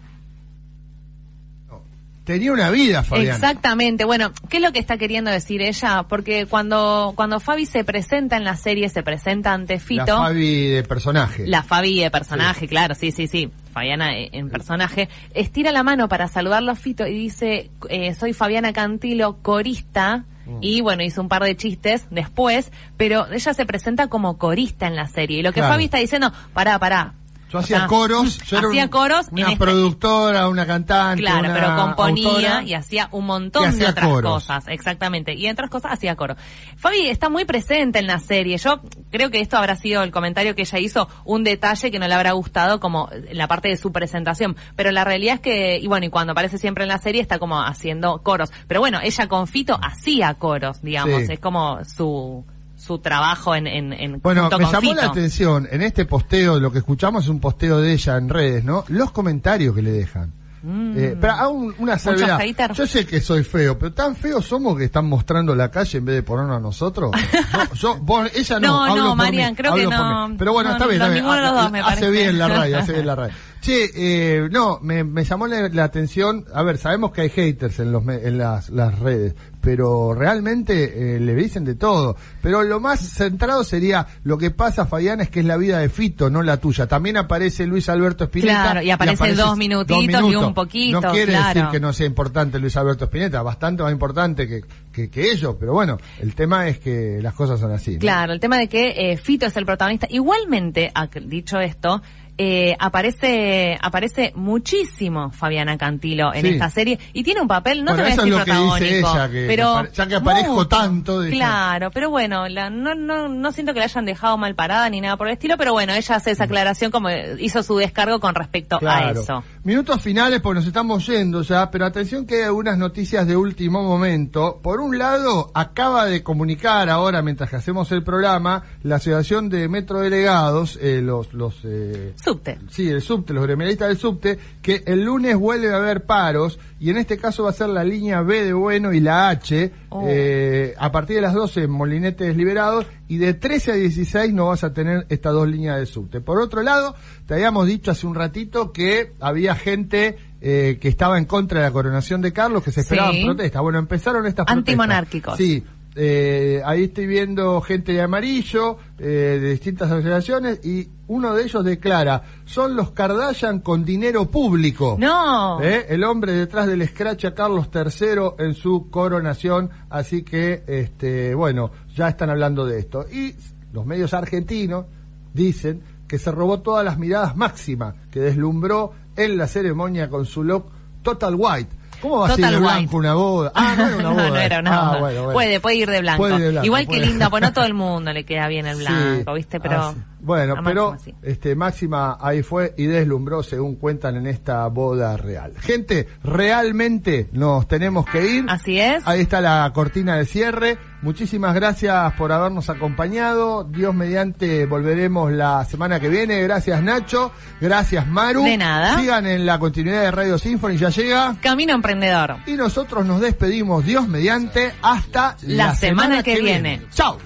Tenía 2.24 2.52
una 2.52 2.70
vida, 2.70 3.04
Fabiana. 3.04 3.36
Exactamente. 3.36 4.06
Bueno, 4.06 4.32
¿qué 4.50 4.58
es 4.58 4.64
lo 4.64 4.72
que 4.72 4.80
está 4.80 4.98
queriendo 4.98 5.32
decir 5.32 5.62
ella? 5.62 6.04
Porque 6.04 6.46
cuando, 6.46 7.14
cuando 7.16 7.40
Fabi 7.40 7.66
se 7.66 7.84
presenta 7.84 8.38
en 8.38 8.44
la 8.44 8.56
serie, 8.56 8.90
se 8.90 9.04
presenta 9.04 9.54
ante 9.54 9.80
Fito. 9.80 10.06
La 10.06 10.18
Fabi 10.18 10.68
de 10.68 10.84
personaje. 10.84 11.48
La 11.48 11.64
Fabi 11.64 12.00
de 12.00 12.12
personaje, 12.12 12.68
claro, 12.68 12.96
sí, 12.96 13.12
sí, 13.12 13.28
sí. 13.28 13.52
Fabiana 13.72 14.16
en 14.16 14.50
personaje, 14.50 15.10
estira 15.34 15.72
la 15.72 15.82
mano 15.82 16.08
para 16.08 16.28
saludarlo 16.28 16.72
a 16.72 16.76
Fito 16.76 17.08
y 17.08 17.14
dice, 17.14 17.72
eh, 17.90 18.14
soy 18.14 18.34
Fabiana 18.34 18.72
Cantilo, 18.72 19.38
corista, 19.42 20.26
mm. 20.46 20.58
y 20.62 20.82
bueno, 20.82 21.04
hizo 21.04 21.22
un 21.22 21.28
par 21.28 21.44
de 21.44 21.58
chistes 21.58 22.06
después, 22.12 22.72
pero 22.98 23.26
ella 23.32 23.54
se 23.54 23.66
presenta 23.66 24.08
como 24.08 24.38
corista 24.38 24.86
en 24.86 24.96
la 24.96 25.08
serie. 25.08 25.40
Y 25.40 25.42
lo 25.42 25.54
que 25.54 25.62
Fabi 25.62 25.86
está 25.86 25.98
diciendo, 25.98 26.32
pará, 26.54 26.78
pará, 26.78 27.16
yo 27.54 27.60
hacía 27.60 27.86
coros, 27.86 28.40
yo 28.46 28.58
hacía 28.58 28.90
coros 28.90 29.28
una 29.32 29.44
este- 29.44 29.58
productora, 29.58 30.50
una 30.50 30.66
cantante, 30.66 31.22
claro, 31.22 31.50
pero 31.54 31.76
componía 31.76 32.64
y 32.64 32.74
hacía 32.74 33.10
un 33.12 33.28
montón 33.28 33.78
de 33.78 33.86
otras 33.86 34.08
cosas, 34.22 34.66
exactamente, 34.70 35.36
y 35.36 35.46
entre 35.46 35.66
otras 35.66 35.70
cosas 35.70 35.94
hacía 35.94 36.16
coro. 36.16 36.36
Fabi 36.78 37.10
está 37.10 37.30
muy 37.30 37.46
presente 37.46 38.00
en 38.00 38.08
la 38.08 38.18
serie. 38.20 38.58
Yo 38.58 38.82
creo 39.12 39.30
que 39.30 39.40
esto 39.40 39.58
habrá 39.58 39.76
sido 39.76 40.02
el 40.02 40.12
comentario 40.12 40.56
que 40.56 40.64
ella 40.64 40.80
hizo, 40.80 41.08
un 41.26 41.44
detalle 41.44 41.92
que 41.92 42.00
no 42.00 42.08
le 42.08 42.16
habrá 42.16 42.32
gustado 42.32 42.80
como 42.80 43.10
la 43.32 43.48
parte 43.48 43.70
de 43.70 43.78
su 43.78 43.92
presentación, 43.92 44.56
pero 44.76 44.92
la 44.92 45.04
realidad 45.04 45.36
es 45.36 45.42
que 45.42 45.78
y 45.78 45.86
bueno, 45.86 46.08
y 46.08 46.10
cuando 46.10 46.32
aparece 46.32 46.58
siempre 46.58 46.86
en 46.86 46.90
la 46.90 46.98
serie 46.98 47.22
está 47.22 47.38
como 47.38 47.62
haciendo 47.62 48.24
coros, 48.24 48.52
pero 48.68 48.80
bueno, 48.80 49.00
ella 49.04 49.28
con 49.28 49.46
Fito 49.46 49.80
hacía 49.80 50.34
coros, 50.34 50.82
digamos, 50.82 51.30
es 51.30 51.40
como 51.40 51.86
su 51.86 52.46
su 52.84 53.00
trabajo 53.00 53.56
en, 53.56 53.66
en, 53.68 54.20
bueno 54.22 54.50
me 54.50 54.66
llamó 54.66 54.94
la 54.94 55.06
atención 55.06 55.68
en 55.72 55.82
este 55.82 56.06
posteo 56.06 56.60
lo 56.60 56.72
que 56.72 56.80
escuchamos 56.80 57.24
es 57.24 57.30
un 57.30 57.40
posteo 57.40 57.80
de 57.80 57.94
ella 57.94 58.18
en 58.18 58.28
redes 58.28 58.64
no 58.64 58.84
los 58.90 59.12
comentarios 59.12 59.74
que 59.76 59.82
le 59.82 59.92
dejan. 59.92 60.34
Mm. 60.64 60.94
eh, 60.98 61.18
pero 61.20 61.34
aún 61.34 61.76
una 61.80 62.00
salvedad. 62.00 62.40
yo 62.74 62.88
sé 62.88 63.06
que 63.06 63.20
soy 63.20 63.44
feo 63.44 63.78
pero 63.78 63.92
tan 63.94 64.16
feo 64.16 64.42
somos 64.42 64.78
que 64.78 64.86
están 64.86 65.06
mostrando 65.06 65.54
la 65.56 65.70
calle 65.70 65.98
en 65.98 66.06
vez 66.06 66.16
de 66.16 66.24
ponernos 66.24 66.58
a 66.58 66.60
nosotros. 66.62 67.12
Yo, 67.76 67.98
vos, 67.98 68.30
ella 68.34 68.60
no 68.62 68.88
no 68.88 68.96
no 68.96 69.16
Marian 69.16 69.56
creo 69.56 69.76
que 69.76 69.86
no. 69.86 70.36
Pero 70.38 70.54
bueno 70.54 70.72
está 70.72 70.88
bien, 70.88 71.02
hace 71.02 72.10
bien 72.10 72.38
la 72.38 72.48
radio 72.48 72.80
hace 72.80 72.92
bien 72.94 73.08
la 73.08 73.16
radio 73.16 73.34
Che, 73.64 73.92
eh, 73.96 74.50
no, 74.52 74.80
me, 74.82 75.06
me 75.06 75.24
llamó 75.24 75.48
la, 75.48 75.86
atención. 75.86 76.44
A 76.54 76.64
ver, 76.64 76.78
sabemos 76.78 77.14
que 77.14 77.22
hay 77.22 77.30
haters 77.30 77.80
en, 77.80 77.94
los, 77.94 78.06
en 78.06 78.38
las, 78.38 78.70
las 78.70 79.00
redes, 79.00 79.36
pero 79.62 80.14
realmente 80.14 81.16
eh, 81.16 81.20
le 81.22 81.34
dicen 81.34 81.64
de 81.64 81.76
todo. 81.76 82.18
Pero 82.42 82.64
lo 82.64 82.82
más 82.82 83.00
centrado 83.00 83.64
sería 83.64 84.06
lo 84.26 84.38
que 84.38 84.52
pasa, 84.52 84.86
Fabián, 84.86 85.22
es 85.22 85.30
que 85.30 85.40
es 85.40 85.46
la 85.46 85.56
vida 85.56 85.80
de 85.80 85.88
Fito, 85.88 86.30
no 86.30 86.44
la 86.44 86.58
tuya. 86.58 86.88
También 86.88 87.16
aparece 87.16 87.66
Luis 87.66 87.88
Alberto 87.88 88.26
Spinetta. 88.26 88.64
Claro, 88.64 88.82
y 88.82 88.92
aparece, 88.92 89.34
dos, 89.34 89.56
minutitos 89.56 90.30
y 90.30 90.36
un 90.36 90.54
poquito. 90.54 91.00
No 91.00 91.12
quiere 91.14 91.32
decir 91.32 91.64
que 91.72 91.80
no 91.80 91.94
sea 91.94 92.06
importante 92.06 92.60
Luis 92.60 92.76
Alberto 92.76 93.06
Spinetta, 93.06 93.42
bastante 93.44 93.82
más 93.82 93.94
importante 93.94 94.46
que, 94.46 95.10
que, 95.10 95.32
ellos, 95.32 95.56
pero 95.58 95.72
bueno, 95.72 95.98
el 96.20 96.36
tema 96.36 96.68
es 96.68 96.80
que 96.80 97.20
las 97.22 97.34
cosas 97.34 97.62
son 97.62 97.72
así. 97.72 97.98
Claro, 97.98 98.34
el 98.34 98.42
tema 98.42 98.58
de 98.58 98.68
que 98.68 99.12
eh, 99.12 99.16
Fito 99.16 99.46
es 99.46 99.56
el 99.56 99.66
protagonista. 99.66 100.06
Igualmente, 100.10 100.92
dicho 101.26 101.62
esto, 101.62 102.02
eh, 102.38 102.76
aparece 102.80 103.78
aparece 103.82 104.34
muchísimo 104.36 105.32
Fabiana 105.32 105.78
Cantilo 105.78 106.34
en 106.34 106.46
esta 106.46 106.70
serie 106.70 107.00
y 107.14 107.24
tiene 107.24 107.42
un 107.42 107.48
papel 107.48 107.84
no 107.84 107.96
te 107.96 108.02
voy 108.02 108.12
a 108.12 108.16
decir 108.16 108.34
protagónico 108.34 109.14
pero 109.32 109.92
ya 109.92 110.08
que 110.08 110.16
aparezco 110.16 110.68
tanto 110.68 111.22
claro 111.30 111.92
pero 111.92 112.10
bueno 112.10 112.48
la, 112.48 112.70
no, 112.70 112.96
no 112.96 113.28
no 113.28 113.52
siento 113.52 113.74
que 113.74 113.80
la 113.80 113.86
hayan 113.86 114.06
dejado 114.06 114.38
mal 114.38 114.56
parada 114.56 114.90
ni 114.90 115.02
nada 115.02 115.18
por 115.18 115.28
el 115.28 115.34
estilo 115.34 115.58
pero 115.58 115.74
bueno 115.74 115.94
ella 115.94 116.16
hace 116.16 116.32
esa 116.32 116.46
aclaración 116.46 116.92
como 116.92 117.10
hizo 117.40 117.64
su 117.64 117.78
descargo 117.78 118.20
con 118.20 118.36
respecto 118.36 118.80
a 118.82 119.12
eso. 119.12 119.44
Minutos 119.64 120.02
finales 120.02 120.42
porque 120.42 120.60
nos 120.60 120.68
estamos 120.68 121.06
yendo 121.08 121.42
ya 121.42 121.70
pero 121.72 121.86
atención 121.86 122.26
que 122.26 122.38
hay 122.38 122.42
algunas 122.44 122.78
noticias 122.78 123.28
de 123.28 123.36
último 123.36 123.84
momento. 123.84 124.60
Por 124.62 124.80
un 124.80 124.98
lado 124.98 125.52
acaba 125.54 126.06
de 126.06 126.24
comunicar 126.24 126.90
ahora 126.90 127.22
mientras 127.22 127.50
que 127.50 127.56
hacemos 127.58 127.92
el 127.92 128.04
programa 128.04 128.64
la 128.84 128.96
asociación 128.96 129.50
de 129.50 129.68
metro 129.68 130.00
delegados 130.00 130.78
eh, 130.82 131.02
los 131.02 131.34
los 131.34 131.56
eh, 131.64 132.14
subte. 132.24 132.58
Sí, 132.70 132.90
el 132.90 133.02
subte, 133.02 133.34
los 133.34 133.44
gremialistas 133.44 133.90
del 133.90 133.98
subte, 133.98 134.40
que 134.62 134.84
el 134.86 135.04
lunes 135.04 135.36
vuelve 135.36 135.74
a 135.74 135.78
haber 135.78 136.06
paros 136.06 136.60
y 136.80 136.90
en 136.90 136.98
este 136.98 137.18
caso 137.18 137.44
va 137.44 137.50
a 137.50 137.54
ser 137.54 137.70
la 137.70 137.84
línea 137.84 138.22
B 138.22 138.44
de 138.44 138.54
Bueno 138.54 138.94
y 138.94 139.00
la 139.00 139.30
H 139.30 139.72
oh. 139.90 140.06
eh, 140.08 140.74
a 140.78 140.92
partir 140.92 141.18
de 141.18 141.22
las 141.22 141.34
12 141.34 141.64
en 141.64 141.72
Molinetes 141.72 142.36
Liberados 142.36 142.86
y 143.08 143.18
de 143.18 143.34
13 143.34 143.72
a 143.72 143.76
16 143.76 144.34
no 144.34 144.48
vas 144.48 144.64
a 144.64 144.74
tener 144.74 145.06
estas 145.10 145.34
dos 145.34 145.48
líneas 145.48 145.78
de 145.78 145.86
subte. 145.86 146.22
Por 146.22 146.42
otro 146.42 146.64
lado, 146.64 146.96
te 147.26 147.36
habíamos 147.36 147.68
dicho 147.68 147.92
hace 147.92 148.08
un 148.08 148.16
ratito 148.16 148.72
que 148.72 149.14
había 149.20 149.56
gente 149.56 150.18
eh, 150.42 150.78
que 150.82 150.90
estaba 150.90 151.18
en 151.18 151.26
contra 151.26 151.60
de 151.60 151.68
la 151.68 151.72
coronación 151.72 152.22
de 152.22 152.34
Carlos, 152.34 152.64
que 152.64 152.72
se 152.72 152.82
esperaban 152.82 153.16
protestas. 153.24 153.62
Bueno, 153.62 153.80
empezaron 153.80 154.26
estas 154.26 154.46
protestas. 154.46 154.58
Antimonárquicos. 154.58 155.38
Sí, 155.38 155.64
eh, 155.96 156.62
ahí 156.66 156.86
estoy 156.86 157.06
viendo 157.06 157.62
gente 157.62 157.94
de 157.94 158.02
amarillo, 158.02 158.78
eh, 158.98 159.40
de 159.42 159.52
distintas 159.52 159.92
asociaciones, 159.92 160.66
y 160.66 160.90
uno 161.08 161.36
de 161.36 161.44
ellos 161.44 161.64
declara, 161.64 162.24
son 162.46 162.76
los 162.76 162.92
Kardashian 162.92 163.60
con 163.60 163.86
dinero 163.86 164.26
público. 164.26 164.98
No. 165.00 165.62
Eh, 165.62 165.86
el 165.90 166.04
hombre 166.04 166.34
detrás 166.34 166.68
del 166.68 166.88
scratch 166.88 167.26
a 167.26 167.36
Carlos 167.36 167.70
III 167.74 168.46
en 168.46 168.54
su 168.56 168.90
coronación, 168.90 169.70
así 169.90 170.24
que, 170.24 170.64
este, 170.66 171.36
bueno, 171.36 171.72
ya 171.96 172.10
están 172.10 172.30
hablando 172.30 172.66
de 172.66 172.80
esto. 172.80 173.06
Y 173.12 173.36
los 173.72 173.86
medios 173.86 174.14
argentinos 174.14 174.86
dicen 175.34 175.82
que 176.08 176.18
se 176.18 176.32
robó 176.32 176.62
todas 176.62 176.84
las 176.84 176.98
miradas 176.98 177.36
máximas 177.36 177.96
que 178.12 178.20
deslumbró 178.20 178.92
en 179.16 179.38
la 179.38 179.48
ceremonia 179.48 180.10
con 180.10 180.26
su 180.26 180.44
look 180.44 180.66
Total 181.04 181.36
White 181.36 181.83
¿Cómo 182.04 182.20
va 182.20 182.28
a 182.28 182.36
ser 182.36 182.52
de 182.52 182.60
blanco 182.60 182.98
una 182.98 183.14
boda? 183.14 183.52
Ah, 183.56 183.76
no 183.78 183.88
era 183.88 183.98
una 183.98 184.10
boda. 184.12 184.30
no, 184.30 184.38
era 184.38 184.60
una 184.60 184.92
ah. 184.92 185.32
Puede, 185.32 185.62
puede 185.62 185.76
ir 185.78 185.90
de 185.90 186.02
blanco. 186.02 186.28
Igual 186.62 186.86
que 186.86 187.00
linda, 187.00 187.30
pues 187.30 187.42
no 187.42 187.54
todo 187.54 187.64
el 187.64 187.74
mundo 187.74 188.12
le 188.12 188.26
queda 188.26 188.50
bien 188.50 188.68
el 188.68 188.76
blanco, 188.76 189.34
¿viste? 189.34 189.62
Pero... 189.62 189.82
Ah, 189.82 189.94
bueno, 190.24 190.56
pero 190.64 190.96
este 191.22 191.56
Máxima 191.56 192.18
ahí 192.20 192.44
fue 192.44 192.74
y 192.78 192.86
deslumbró 192.86 193.44
según 193.44 193.76
cuentan 193.76 194.16
en 194.16 194.28
esta 194.28 194.66
boda 194.68 195.18
real. 195.18 195.54
Gente, 195.60 196.08
realmente 196.24 197.30
nos 197.34 197.68
tenemos 197.68 198.06
que 198.06 198.26
ir. 198.26 198.46
Así 198.48 198.80
es. 198.80 199.06
Ahí 199.06 199.22
está 199.22 199.42
la 199.42 199.70
cortina 199.74 200.16
de 200.16 200.26
cierre. 200.26 200.78
Muchísimas 201.02 201.54
gracias 201.54 202.14
por 202.14 202.32
habernos 202.32 202.70
acompañado. 202.70 203.66
Dios 203.66 203.94
mediante 203.94 204.66
volveremos 204.66 205.34
la 205.34 205.66
semana 205.66 206.00
que 206.00 206.08
viene. 206.08 206.42
Gracias 206.42 206.82
Nacho. 206.82 207.34
Gracias 207.60 208.08
Maru. 208.08 208.46
De 208.46 208.58
nada. 208.58 208.98
Sigan 208.98 209.28
en 209.28 209.46
la 209.46 209.60
continuidad 209.60 210.04
de 210.04 210.12
Radio 210.12 210.38
Symphony. 210.38 210.78
Ya 210.78 210.90
llega. 210.90 211.36
Camino 211.42 211.74
Emprendedor. 211.74 212.38
Y 212.46 212.54
nosotros 212.54 213.06
nos 213.06 213.20
despedimos. 213.20 213.86
Dios 213.86 214.08
mediante. 214.08 214.72
Hasta 214.82 215.36
la, 215.42 215.76
semana, 215.76 216.24
que, 216.24 216.40
viene. 216.40 216.78
viene. 216.78 216.88
Chao. 216.92 217.18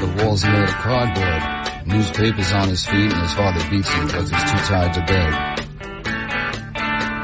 The 0.00 0.22
walls 0.22 0.44
made 0.44 0.62
of 0.62 0.74
cardboard. 0.74 1.86
Newspapers 1.86 2.52
on 2.52 2.68
his 2.68 2.86
feet 2.86 3.12
and 3.12 3.22
his 3.22 3.34
father 3.34 3.68
beats 3.70 3.88
him 3.88 4.06
because 4.06 4.30
he's 4.30 4.44
too 4.44 4.58
tired 4.58 4.94
to 4.94 5.00
beg. 5.00 5.58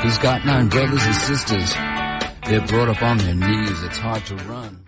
He's 0.02 0.18
got 0.18 0.44
nine 0.44 0.68
brothers 0.68 1.04
and 1.04 1.14
sisters. 1.14 1.72
They're 2.46 2.66
brought 2.66 2.88
up 2.88 3.02
on 3.02 3.18
their 3.18 3.34
knees. 3.34 3.82
It's 3.84 3.98
hard 3.98 4.26
to 4.26 4.34
run. 4.36 4.83